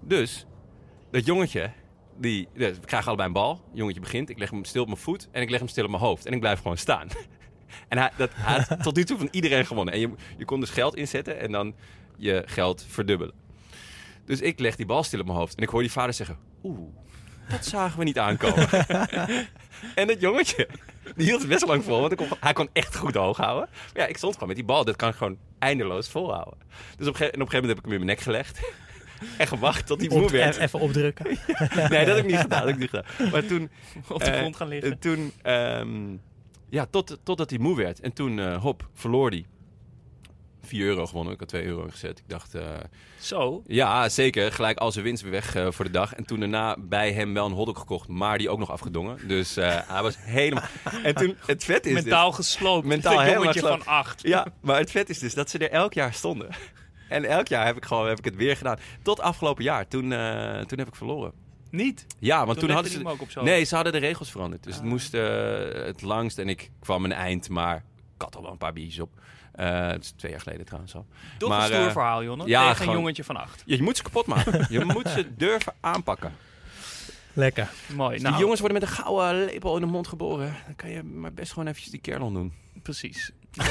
Dus, 0.00 0.46
dat 1.10 1.26
jongetje, 1.26 1.70
die, 2.16 2.48
we 2.52 2.78
krijgen 2.84 3.08
allebei 3.08 3.28
een 3.28 3.34
bal. 3.34 3.60
Jongetje 3.72 4.00
begint, 4.00 4.30
ik 4.30 4.38
leg 4.38 4.50
hem 4.50 4.64
stil 4.64 4.82
op 4.82 4.88
mijn 4.88 5.00
voet 5.00 5.28
en 5.30 5.42
ik 5.42 5.50
leg 5.50 5.58
hem 5.58 5.68
stil 5.68 5.84
op 5.84 5.90
mijn 5.90 6.02
hoofd. 6.02 6.26
En 6.26 6.32
ik 6.32 6.40
blijf 6.40 6.60
gewoon 6.60 6.78
staan. 6.78 7.08
En 7.88 7.98
hij, 7.98 8.10
dat, 8.16 8.32
had 8.32 8.82
tot 8.82 8.96
nu 8.96 9.04
toe 9.04 9.18
van 9.18 9.28
iedereen 9.30 9.66
gewonnen. 9.66 9.94
En 9.94 10.00
je, 10.00 10.10
je 10.38 10.44
kon 10.44 10.60
dus 10.60 10.70
geld 10.70 10.96
inzetten 10.96 11.40
en 11.40 11.52
dan 11.52 11.74
je 12.16 12.42
geld 12.46 12.86
verdubbelen. 12.88 13.34
Dus 14.24 14.40
ik 14.40 14.58
leg 14.58 14.76
die 14.76 14.86
bal 14.86 15.02
stil 15.02 15.20
op 15.20 15.26
mijn 15.26 15.38
hoofd. 15.38 15.54
En 15.54 15.62
ik 15.62 15.68
hoor 15.68 15.80
die 15.80 15.90
vader 15.90 16.14
zeggen... 16.14 16.38
Oeh, 16.62 16.94
dat 17.48 17.64
zagen 17.66 17.98
we 17.98 18.04
niet 18.04 18.18
aankomen. 18.18 18.68
en 19.94 20.06
dat 20.06 20.20
jongetje, 20.20 20.68
die 21.16 21.26
hield 21.26 21.40
het 21.40 21.48
best 21.48 21.66
lang 21.66 21.84
vol. 21.84 22.00
Want 22.00 22.12
ik 22.12 22.18
kon- 22.18 22.36
hij 22.40 22.52
kon 22.52 22.68
echt 22.72 22.96
goed 22.96 23.14
hoog 23.14 23.36
houden. 23.36 23.68
Maar 23.72 24.02
ja, 24.02 24.06
ik 24.06 24.16
stond 24.16 24.32
gewoon 24.32 24.48
met 24.48 24.56
die 24.56 24.66
bal. 24.66 24.84
Dat 24.84 24.96
kan 24.96 25.08
ik 25.08 25.14
gewoon 25.14 25.36
eindeloos 25.58 26.08
volhouden. 26.08 26.58
Dus 26.96 27.06
op, 27.06 27.14
en 27.16 27.26
op 27.26 27.32
een 27.32 27.38
gegeven 27.48 27.60
moment 27.60 27.68
heb 27.68 27.78
ik 27.78 27.84
hem 27.84 27.92
in 27.92 28.04
mijn 28.04 28.16
nek 28.16 28.20
gelegd. 28.20 28.60
en 29.38 29.46
gewacht 29.46 29.86
tot 29.86 30.00
hij 30.00 30.08
moe 30.18 30.30
werd. 30.30 30.56
even 30.56 30.80
opdrukken. 30.80 31.26
Nee, 31.90 32.04
dat 32.04 32.16
heb 32.16 32.24
ik 32.24 32.30
niet 32.30 32.40
gedaan. 32.40 32.48
Dat 32.48 32.68
heb 32.68 32.68
ik 32.68 32.78
niet 32.78 32.90
gedaan. 32.90 33.30
Maar 33.30 33.46
toen... 33.46 33.70
Op 34.08 34.18
de 34.24 34.30
eh, 34.30 34.38
grond 34.38 34.56
gaan 34.56 34.68
liggen. 34.68 34.90
en 34.90 34.98
toen, 34.98 35.32
ehm, 35.42 36.16
ja, 36.68 36.86
tot, 36.90 37.18
totdat 37.22 37.50
hij 37.50 37.58
moe 37.58 37.76
werd. 37.76 38.00
En 38.00 38.12
toen, 38.12 38.38
eh, 38.38 38.62
hop, 38.62 38.88
verloor 38.94 39.30
hij. 39.30 39.44
4 40.68 40.86
euro 40.86 41.06
gewonnen. 41.06 41.32
Ik 41.32 41.40
had 41.40 41.48
2 41.48 41.64
euro 41.64 41.84
ingezet. 41.84 42.18
Ik 42.18 42.28
dacht, 42.28 42.54
eh, 42.54 42.62
Zo. 43.20 43.62
ja, 43.66 44.08
zeker. 44.08 44.52
Gelijk 44.52 44.78
al 44.78 44.92
zijn 44.92 45.04
winst 45.04 45.22
weer 45.22 45.32
weg 45.32 45.54
eh, 45.54 45.70
voor 45.70 45.84
de 45.84 45.90
dag. 45.90 46.14
En 46.14 46.24
toen 46.24 46.40
daarna 46.40 46.76
bij 46.78 47.12
hem 47.12 47.34
wel 47.34 47.46
een 47.46 47.52
hotdog 47.52 47.78
gekocht, 47.78 48.08
maar 48.08 48.38
die 48.38 48.50
ook 48.50 48.58
nog 48.58 48.70
afgedongen. 48.70 49.28
Dus 49.28 49.56
eh, 49.56 49.78
hij 49.92 50.02
was 50.02 50.16
helemaal... 50.18 50.64
En 51.02 51.14
toen, 51.14 51.36
het 51.46 51.64
vet 51.64 51.86
is 51.86 51.94
dus- 51.94 52.02
Mentaal 52.02 52.32
gesloopt. 52.32 52.86
Mentaal 52.86 53.20
helemaal 53.20 53.52
gesloopt. 53.52 53.84
van 53.84 53.92
acht. 53.92 54.22
Ja, 54.22 54.46
maar 54.60 54.78
het 54.78 54.90
vet 54.90 55.08
is 55.08 55.18
dus 55.18 55.34
dat 55.34 55.50
ze 55.50 55.58
er 55.58 55.70
elk 55.70 55.92
jaar 55.92 56.14
stonden. 56.14 56.48
En 57.08 57.24
elk 57.24 57.48
jaar 57.48 57.66
heb 57.66 57.76
ik, 57.76 57.84
gewoon, 57.84 58.08
heb 58.08 58.18
ik 58.18 58.24
het 58.24 58.36
weer 58.36 58.56
gedaan. 58.56 58.78
Tot 59.02 59.20
afgelopen 59.20 59.64
jaar. 59.64 59.88
Toen, 59.88 60.02
toen 60.66 60.78
heb 60.78 60.88
ik 60.88 60.94
verloren. 60.94 61.32
Niet. 61.70 62.06
Ja, 62.18 62.46
want 62.46 62.58
Toen 62.58 62.70
hadden 62.70 62.92
ze... 62.92 63.06
ook 63.06 63.20
op. 63.20 63.42
Nee, 63.42 63.64
ze 63.64 63.74
hadden 63.74 63.92
de 63.92 63.98
regels 63.98 64.30
veranderd. 64.30 64.64
Dus 64.64 64.74
het 64.74 64.84
moest 64.84 65.14
eh, 65.14 65.58
het 65.72 66.02
langst 66.02 66.38
en 66.38 66.48
ik 66.48 66.70
kwam 66.80 67.04
een 67.04 67.12
eind, 67.12 67.48
maar 67.48 67.76
ik 68.14 68.22
had 68.22 68.36
al 68.36 68.42
wel 68.42 68.50
een 68.50 68.58
paar 68.58 68.72
biertjes 68.72 69.00
op. 69.00 69.10
Eh, 69.58 69.86
het 69.88 70.04
is 70.04 70.10
twee 70.16 70.30
jaar 70.30 70.40
geleden 70.40 70.64
trouwens 70.66 70.94
al. 70.94 71.06
Toch 71.38 71.48
Maar, 71.48 71.60
een 71.60 71.66
stoer 71.66 71.86
eh, 71.86 71.92
verhaal, 71.92 72.22
Jonne. 72.24 72.46
ja, 72.46 72.60
Tegen 72.62 72.76
gewoon- 72.76 72.94
een 72.94 73.00
jongetje 73.00 73.24
van 73.24 73.36
acht. 73.36 73.62
Je, 73.66 73.76
je 73.76 73.82
moet 73.82 73.96
ze 73.96 74.02
kapot 74.02 74.26
maken. 74.26 74.66
je 74.78 74.84
moet 74.84 75.08
ze 75.08 75.34
durven 75.36 75.72
aanpakken. 75.80 76.32
Lekker. 77.32 77.68
Mooi. 77.94 78.12
Als 78.12 78.22
Nou, 78.22 78.32
die 78.34 78.42
jongens 78.42 78.60
worden 78.60 78.80
met 78.80 78.88
een 78.88 78.94
gouden 78.94 79.44
lepel 79.44 79.74
in 79.74 79.80
de 79.80 79.86
mond 79.86 80.08
geboren. 80.08 80.56
Dan 80.66 80.76
kan 80.76 80.90
je 80.90 81.02
maar 81.02 81.32
best 81.32 81.52
gewoon 81.52 81.68
eventjes 81.68 81.90
die 81.92 82.00
kerel 82.00 82.32
doen. 82.32 82.52
Precies. 82.82 83.30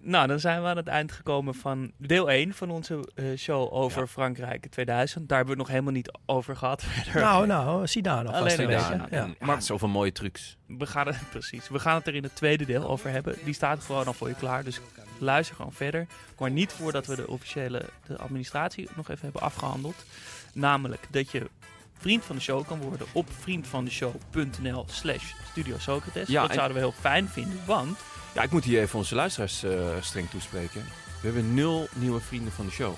nou, 0.00 0.26
dan 0.26 0.40
zijn 0.40 0.62
we 0.62 0.68
aan 0.68 0.76
het 0.76 0.86
eind 0.86 1.12
gekomen 1.12 1.54
van 1.54 1.92
deel 1.96 2.30
1 2.30 2.54
van 2.54 2.70
onze 2.70 3.08
eh, 3.14 3.24
show 3.36 3.72
over 3.72 4.00
Ja. 4.00 4.06
Frankrijk 4.06 4.66
2000. 4.70 5.28
Daar 5.28 5.36
hebben 5.38 5.56
we 5.56 5.60
het 5.62 5.68
nog 5.70 5.78
helemaal 5.78 5.96
niet 6.00 6.18
over 6.26 6.56
gehad. 6.56 6.82
verder. 6.84 7.22
Nou, 7.22 7.46
nou, 7.46 7.86
Zidane 7.86 8.28
alvast 8.32 8.42
Alleen 8.58 8.70
een 8.70 8.74
een 8.74 8.88
beetje. 8.88 9.16
Ja. 9.16 9.22
En, 9.22 9.36
ja, 9.40 9.46
Maar- 9.46 9.62
zoveel 9.62 9.88
mooie 9.88 10.12
trucs. 10.12 10.56
We 10.66 10.86
gaan 10.86 11.06
het, 11.06 11.18
precies. 11.30 11.68
We 11.68 11.78
gaan 11.78 11.94
het 11.94 12.06
er 12.06 12.14
in 12.14 12.22
het 12.22 12.34
tweede 12.36 12.64
deel 12.66 12.88
over 12.88 13.10
hebben. 13.10 13.34
Die 13.44 13.54
staat 13.54 13.84
gewoon 13.84 14.06
al 14.06 14.12
voor 14.12 14.28
je 14.28 14.34
klaar. 14.34 14.64
Dus 14.64 14.80
luister 15.18 15.56
gewoon 15.56 15.72
verder. 15.72 16.06
Maar 16.38 16.50
niet 16.50 16.72
voordat 16.72 17.06
we 17.06 17.16
de 17.16 17.28
officiële 17.28 17.82
de 18.06 18.16
administratie 18.18 18.88
nog 18.96 19.08
even 19.10 19.22
hebben 19.22 19.42
afgehandeld. 19.42 20.04
Namelijk 20.52 21.06
dat 21.10 21.30
je 21.30 21.50
vriend 21.98 22.24
van 22.24 22.36
de 22.36 22.42
show 22.42 22.66
kan 22.66 22.80
worden 22.80 23.06
op 23.12 23.26
vriendvandeshow.nl 23.40 24.84
slash 24.88 25.32
Studio 25.50 25.78
Socrates. 25.78 26.28
Ja, 26.28 26.40
dat 26.40 26.48
en- 26.50 26.54
zouden 26.56 26.76
we 26.76 26.82
heel 26.82 26.94
fijn 27.00 27.28
vinden, 27.28 27.58
want 27.66 27.98
Ja, 28.38 28.44
ik 28.44 28.50
moet 28.50 28.64
hier 28.64 28.80
even 28.80 28.98
onze 28.98 29.14
luisteraars 29.14 29.64
streng 30.00 30.30
toespreken. 30.30 30.84
We 31.20 31.26
hebben 31.26 31.54
nul 31.54 31.88
nieuwe 31.94 32.20
vrienden 32.20 32.52
van 32.52 32.66
de 32.66 32.72
show. 32.72 32.94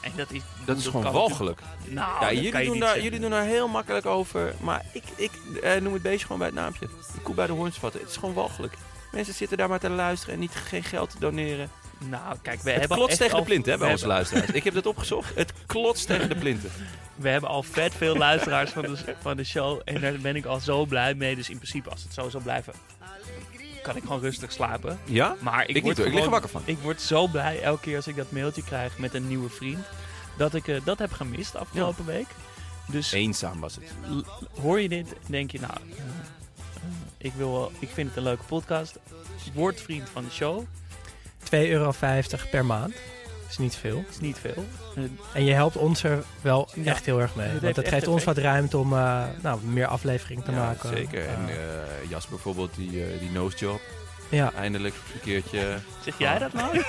en 0.00 0.12
dat 0.16 0.30
is, 0.32 0.40
Dat 0.64 0.76
is 0.78 0.86
gewoon 0.86 1.12
walgelijk. 1.12 1.60
Nou, 1.84 2.24
Ja, 2.24 2.32
jullie, 2.42 2.64
doen 2.64 2.78
daar, 2.78 3.00
jullie 3.00 3.20
doen 3.20 3.30
daar 3.30 3.44
heel 3.44 3.68
makkelijk 3.68 4.06
over. 4.06 4.54
Maar 4.60 4.84
ik, 4.92 5.02
ik 5.16 5.30
eh, 5.62 5.80
noem 5.80 5.92
het 5.92 6.02
beestje 6.02 6.22
gewoon 6.26 6.38
bij 6.38 6.46
het 6.46 6.56
naampje. 6.56 6.86
De 7.14 7.20
koe 7.22 7.34
bij 7.34 7.46
de 7.46 7.52
hoorn 7.52 7.72
spatten. 7.72 8.00
Het 8.00 8.10
is 8.10 8.16
gewoon 8.16 8.34
walgelijk. 8.34 8.74
Mensen 9.12 9.34
zitten 9.34 9.56
daar 9.58 9.68
maar 9.68 9.80
te 9.80 9.90
luisteren 9.90 10.34
en 10.34 10.40
niet 10.40 10.54
geen 10.54 10.82
geld 10.82 11.10
te 11.10 11.18
doneren. 11.18 11.70
Nou, 11.98 12.36
kijk, 12.42 12.60
we 12.62 12.70
Het 12.70 12.80
hebben 12.80 12.96
klotst 12.98 13.16
tegen 13.18 13.32
de 13.32 13.38
al- 13.40 13.44
plint, 13.46 13.66
hè, 13.66 13.72
we 13.72 13.78
bij 13.78 13.90
onze 13.90 13.98
hebben- 14.04 14.16
luisteraars. 14.16 14.50
Ik 14.58 14.64
heb 14.64 14.74
dat 14.74 14.86
opgezocht. 14.86 15.34
Het 15.34 15.52
klotst 15.66 16.06
tegen 16.06 16.28
de 16.28 16.36
plinten. 16.36 16.70
We 17.16 17.28
hebben 17.28 17.50
al 17.50 17.62
vet 17.62 17.94
veel 17.94 18.16
luisteraars 18.16 18.70
van 18.70 18.82
de, 18.82 19.14
van 19.20 19.36
de 19.36 19.44
show. 19.44 19.80
En 19.84 20.00
daar 20.00 20.12
ben 20.18 20.36
ik 20.36 20.44
al 20.44 20.60
zo 20.60 20.84
blij 20.84 21.14
mee. 21.14 21.36
Dus 21.36 21.50
in 21.50 21.56
principe, 21.56 21.90
als 21.90 22.02
het 22.02 22.14
zo 22.14 22.28
zou 22.28 22.42
blijven, 22.42 22.72
kan 23.82 23.96
ik 23.96 24.02
gewoon 24.02 24.20
rustig 24.20 24.52
slapen. 24.52 24.98
Ja? 25.04 25.36
Maar 25.40 25.62
ik, 25.62 25.68
Ik 25.68 25.74
niet 25.74 25.82
word 25.84 25.96
hoor, 25.96 26.06
ik 26.06 26.12
lig 26.12 26.22
er 26.22 26.28
gewoon- 26.28 26.40
wakker 26.40 26.60
van. 26.60 26.62
Ik 26.74 26.78
word 26.82 27.00
zo 27.00 27.26
blij 27.26 27.62
elke 27.62 27.80
keer 27.80 27.96
als 27.96 28.06
ik 28.06 28.16
dat 28.16 28.30
mailtje 28.32 28.62
krijg 28.64 28.98
met 28.98 29.14
een 29.14 29.28
nieuwe 29.28 29.48
vriend. 29.48 29.86
Dat 30.36 30.54
ik 30.54 30.68
eh, 30.68 30.80
dat 30.84 30.98
heb 30.98 31.12
gemist 31.12 31.56
afgelopen 31.56 32.04
week. 32.06 32.26
Dus 32.86 33.12
Eenzaam 33.12 33.60
was 33.60 33.74
het. 33.74 33.84
hoor 34.60 34.80
je 34.80 34.88
dit 34.88 35.12
en 35.12 35.18
denk 35.26 35.50
je, 35.50 35.60
nou, 35.60 35.72
eh, 35.72 35.98
eh, 35.98 36.84
ik, 37.18 37.32
wil, 37.36 37.52
wel- 37.52 37.72
ik 37.78 37.88
vind 37.88 38.08
het 38.08 38.16
een 38.16 38.22
leuke 38.22 38.44
podcast. 38.44 38.98
Word 39.54 39.80
vriend 39.80 40.08
van 40.10 40.24
de 40.24 40.30
show. 40.30 40.64
2,50 41.44 41.50
euro 41.50 41.92
per 42.50 42.64
maand. 42.64 42.94
Is 43.50 43.58
niet 43.58 43.76
veel. 43.76 44.04
is 44.10 44.20
niet 44.20 44.38
veel. 44.40 44.64
Eh, 44.96 45.02
En 45.32 45.44
je 45.44 45.52
helpt 45.52 45.76
ons 45.76 46.02
er 46.02 46.22
wel 46.40 46.68
Ja, 46.74 46.84
echt 46.90 47.06
heel 47.06 47.20
erg 47.20 47.34
mee. 47.34 47.48
het 47.48 47.60
Want 47.62 47.76
het 47.76 47.88
geeft 47.88 48.06
ons 48.08 48.24
wat 48.24 48.38
ruimte 48.38 48.78
om 48.78 48.92
eh, 48.92 49.22
nou, 49.42 49.60
meer 49.64 49.86
afleveringen 49.86 50.44
te 50.44 50.50
Ja, 50.50 50.56
maken. 50.56 50.88
Zeker. 50.96 51.26
En 51.26 51.48
Eh, 51.48 51.54
eh, 51.54 51.60
Jas 52.08 52.26
bijvoorbeeld, 52.28 52.74
die, 52.74 53.18
die 53.18 53.30
nose 53.30 53.56
job. 53.56 53.80
ja. 54.28 54.52
Eindelijk 54.52 54.94
een 55.14 55.20
keertje. 55.20 55.76
Zeg 56.04 56.18
jij 56.18 56.38
dat 56.38 56.52
nou? 56.52 56.76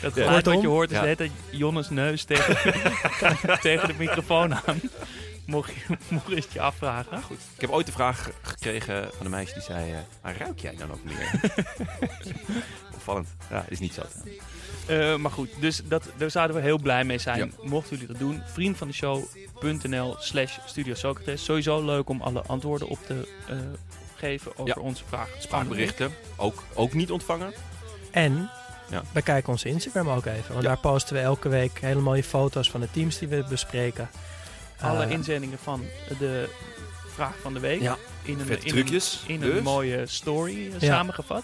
Het 0.00 0.14
Ja. 0.14 0.22
geluid 0.22 0.44
wat 0.46 0.60
je 0.60 0.66
hoort 0.66 0.90
is 0.90 0.96
ja. 0.96 1.04
net 1.04 1.18
dat 1.18 1.28
Jonnes 1.50 1.90
neus 1.90 2.24
tegen, 2.24 2.56
tegen 3.60 3.88
de 3.88 3.94
microfoon 3.98 4.54
aan. 4.54 4.80
Mocht 5.48 5.72
je, 5.74 5.96
mocht 6.08 6.28
je 6.28 6.34
het 6.34 6.52
je 6.52 6.60
afvragen. 6.60 7.22
Goed. 7.22 7.38
Ik 7.54 7.60
heb 7.60 7.70
ooit 7.70 7.86
de 7.86 7.92
vraag 7.92 8.30
gekregen 8.42 9.10
van 9.16 9.26
een 9.26 9.30
meisje 9.32 9.54
die 9.54 9.62
zei... 9.62 9.94
"Maar 10.22 10.36
ruik 10.36 10.58
jij 10.60 10.76
dan 10.76 10.92
ook 10.92 11.04
meer? 11.04 11.40
Opvallend. 12.94 13.28
Ja, 13.50 13.64
is 13.68 13.78
niet 13.78 13.94
zo. 13.94 14.02
Eh, 14.86 15.16
maar 15.16 15.30
goed, 15.30 15.48
dus 15.60 15.80
dat, 15.84 16.08
daar 16.16 16.30
zouden 16.30 16.56
we 16.56 16.62
heel 16.62 16.78
blij 16.78 17.04
mee 17.04 17.18
zijn. 17.18 17.52
Mochten 17.62 17.90
jullie 17.96 18.06
dat 18.12 18.18
doen, 18.18 18.42
vriendvandeshow.nl 18.46 20.14
slash 20.18 20.58
Studio 20.66 20.94
Socrates. 20.94 21.44
Sowieso 21.44 21.84
leuk 21.84 22.08
om 22.08 22.20
alle 22.22 22.42
antwoorden 22.42 22.88
op 22.88 22.98
te 23.06 23.28
eh, 23.48 23.56
geven 24.16 24.52
over 24.56 24.76
Ja. 24.76 24.82
onze 24.82 25.04
vragen. 25.08 25.42
Spraakberichten. 25.42 26.14
Ook, 26.36 26.62
ook 26.74 26.92
niet 26.92 27.10
ontvangen. 27.10 27.52
En 28.10 28.50
Ja. 28.90 29.02
bekijk 29.12 29.48
onze 29.48 29.68
Instagram 29.68 30.08
ook 30.08 30.26
even. 30.26 30.52
Want 30.52 30.62
Ja. 30.62 30.68
daar 30.68 30.78
posten 30.78 31.14
we 31.14 31.20
elke 31.20 31.48
week 31.48 31.78
hele 31.80 32.00
mooie 32.00 32.24
foto's 32.24 32.70
van 32.70 32.80
de 32.80 32.90
teams 32.90 33.18
die 33.18 33.28
we 33.28 33.44
bespreken. 33.48 34.08
Alle 34.80 35.04
Eh, 35.04 35.10
inzendingen 35.10 35.58
van 35.62 35.84
de 36.18 36.48
vraag 37.14 37.34
van 37.42 37.54
de 37.54 37.60
week. 37.60 37.80
Ja, 37.80 37.96
in 38.22 38.40
een, 38.40 38.48
in 38.48 38.58
trucjes, 38.58 39.22
Een, 39.26 39.34
in 39.34 39.40
dus. 39.40 39.56
een 39.56 39.62
mooie 39.62 40.06
story 40.06 40.66
eh, 40.66 40.80
Ja. 40.80 40.94
samengevat. 40.94 41.42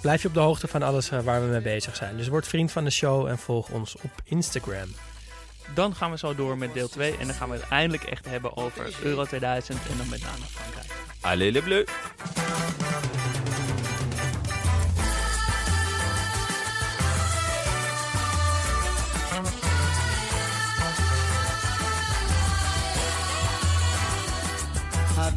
Blijf 0.00 0.22
je 0.22 0.28
op 0.28 0.34
de 0.34 0.40
hoogte 0.40 0.68
van 0.68 0.82
alles 0.82 1.10
eh, 1.10 1.20
waar 1.20 1.40
we 1.42 1.46
mee 1.46 1.60
bezig 1.60 1.96
zijn. 1.96 2.16
Dus 2.16 2.28
word 2.28 2.46
vriend 2.48 2.72
van 2.72 2.84
de 2.84 2.90
show 2.90 3.26
en 3.26 3.38
volg 3.38 3.68
ons 3.68 3.96
op 4.02 4.10
Instagram. 4.24 4.94
Dan 5.74 5.94
gaan 5.94 6.10
we 6.10 6.18
zo 6.18 6.34
door 6.34 6.58
met 6.58 6.74
deel 6.74 6.88
2. 6.88 7.16
En 7.16 7.26
dan 7.26 7.36
gaan 7.36 7.48
we 7.50 7.54
het 7.56 7.68
eindelijk 7.68 8.02
echt 8.04 8.26
hebben 8.26 8.56
over 8.56 8.94
Euro 9.02 9.24
2000 9.24 9.78
en 9.90 9.96
dan 9.96 10.08
met 10.08 10.22
name 10.22 10.44
Frankrijk. 10.50 10.86
Allez 11.20 11.52
les 11.52 11.62
bleus! 11.62 11.84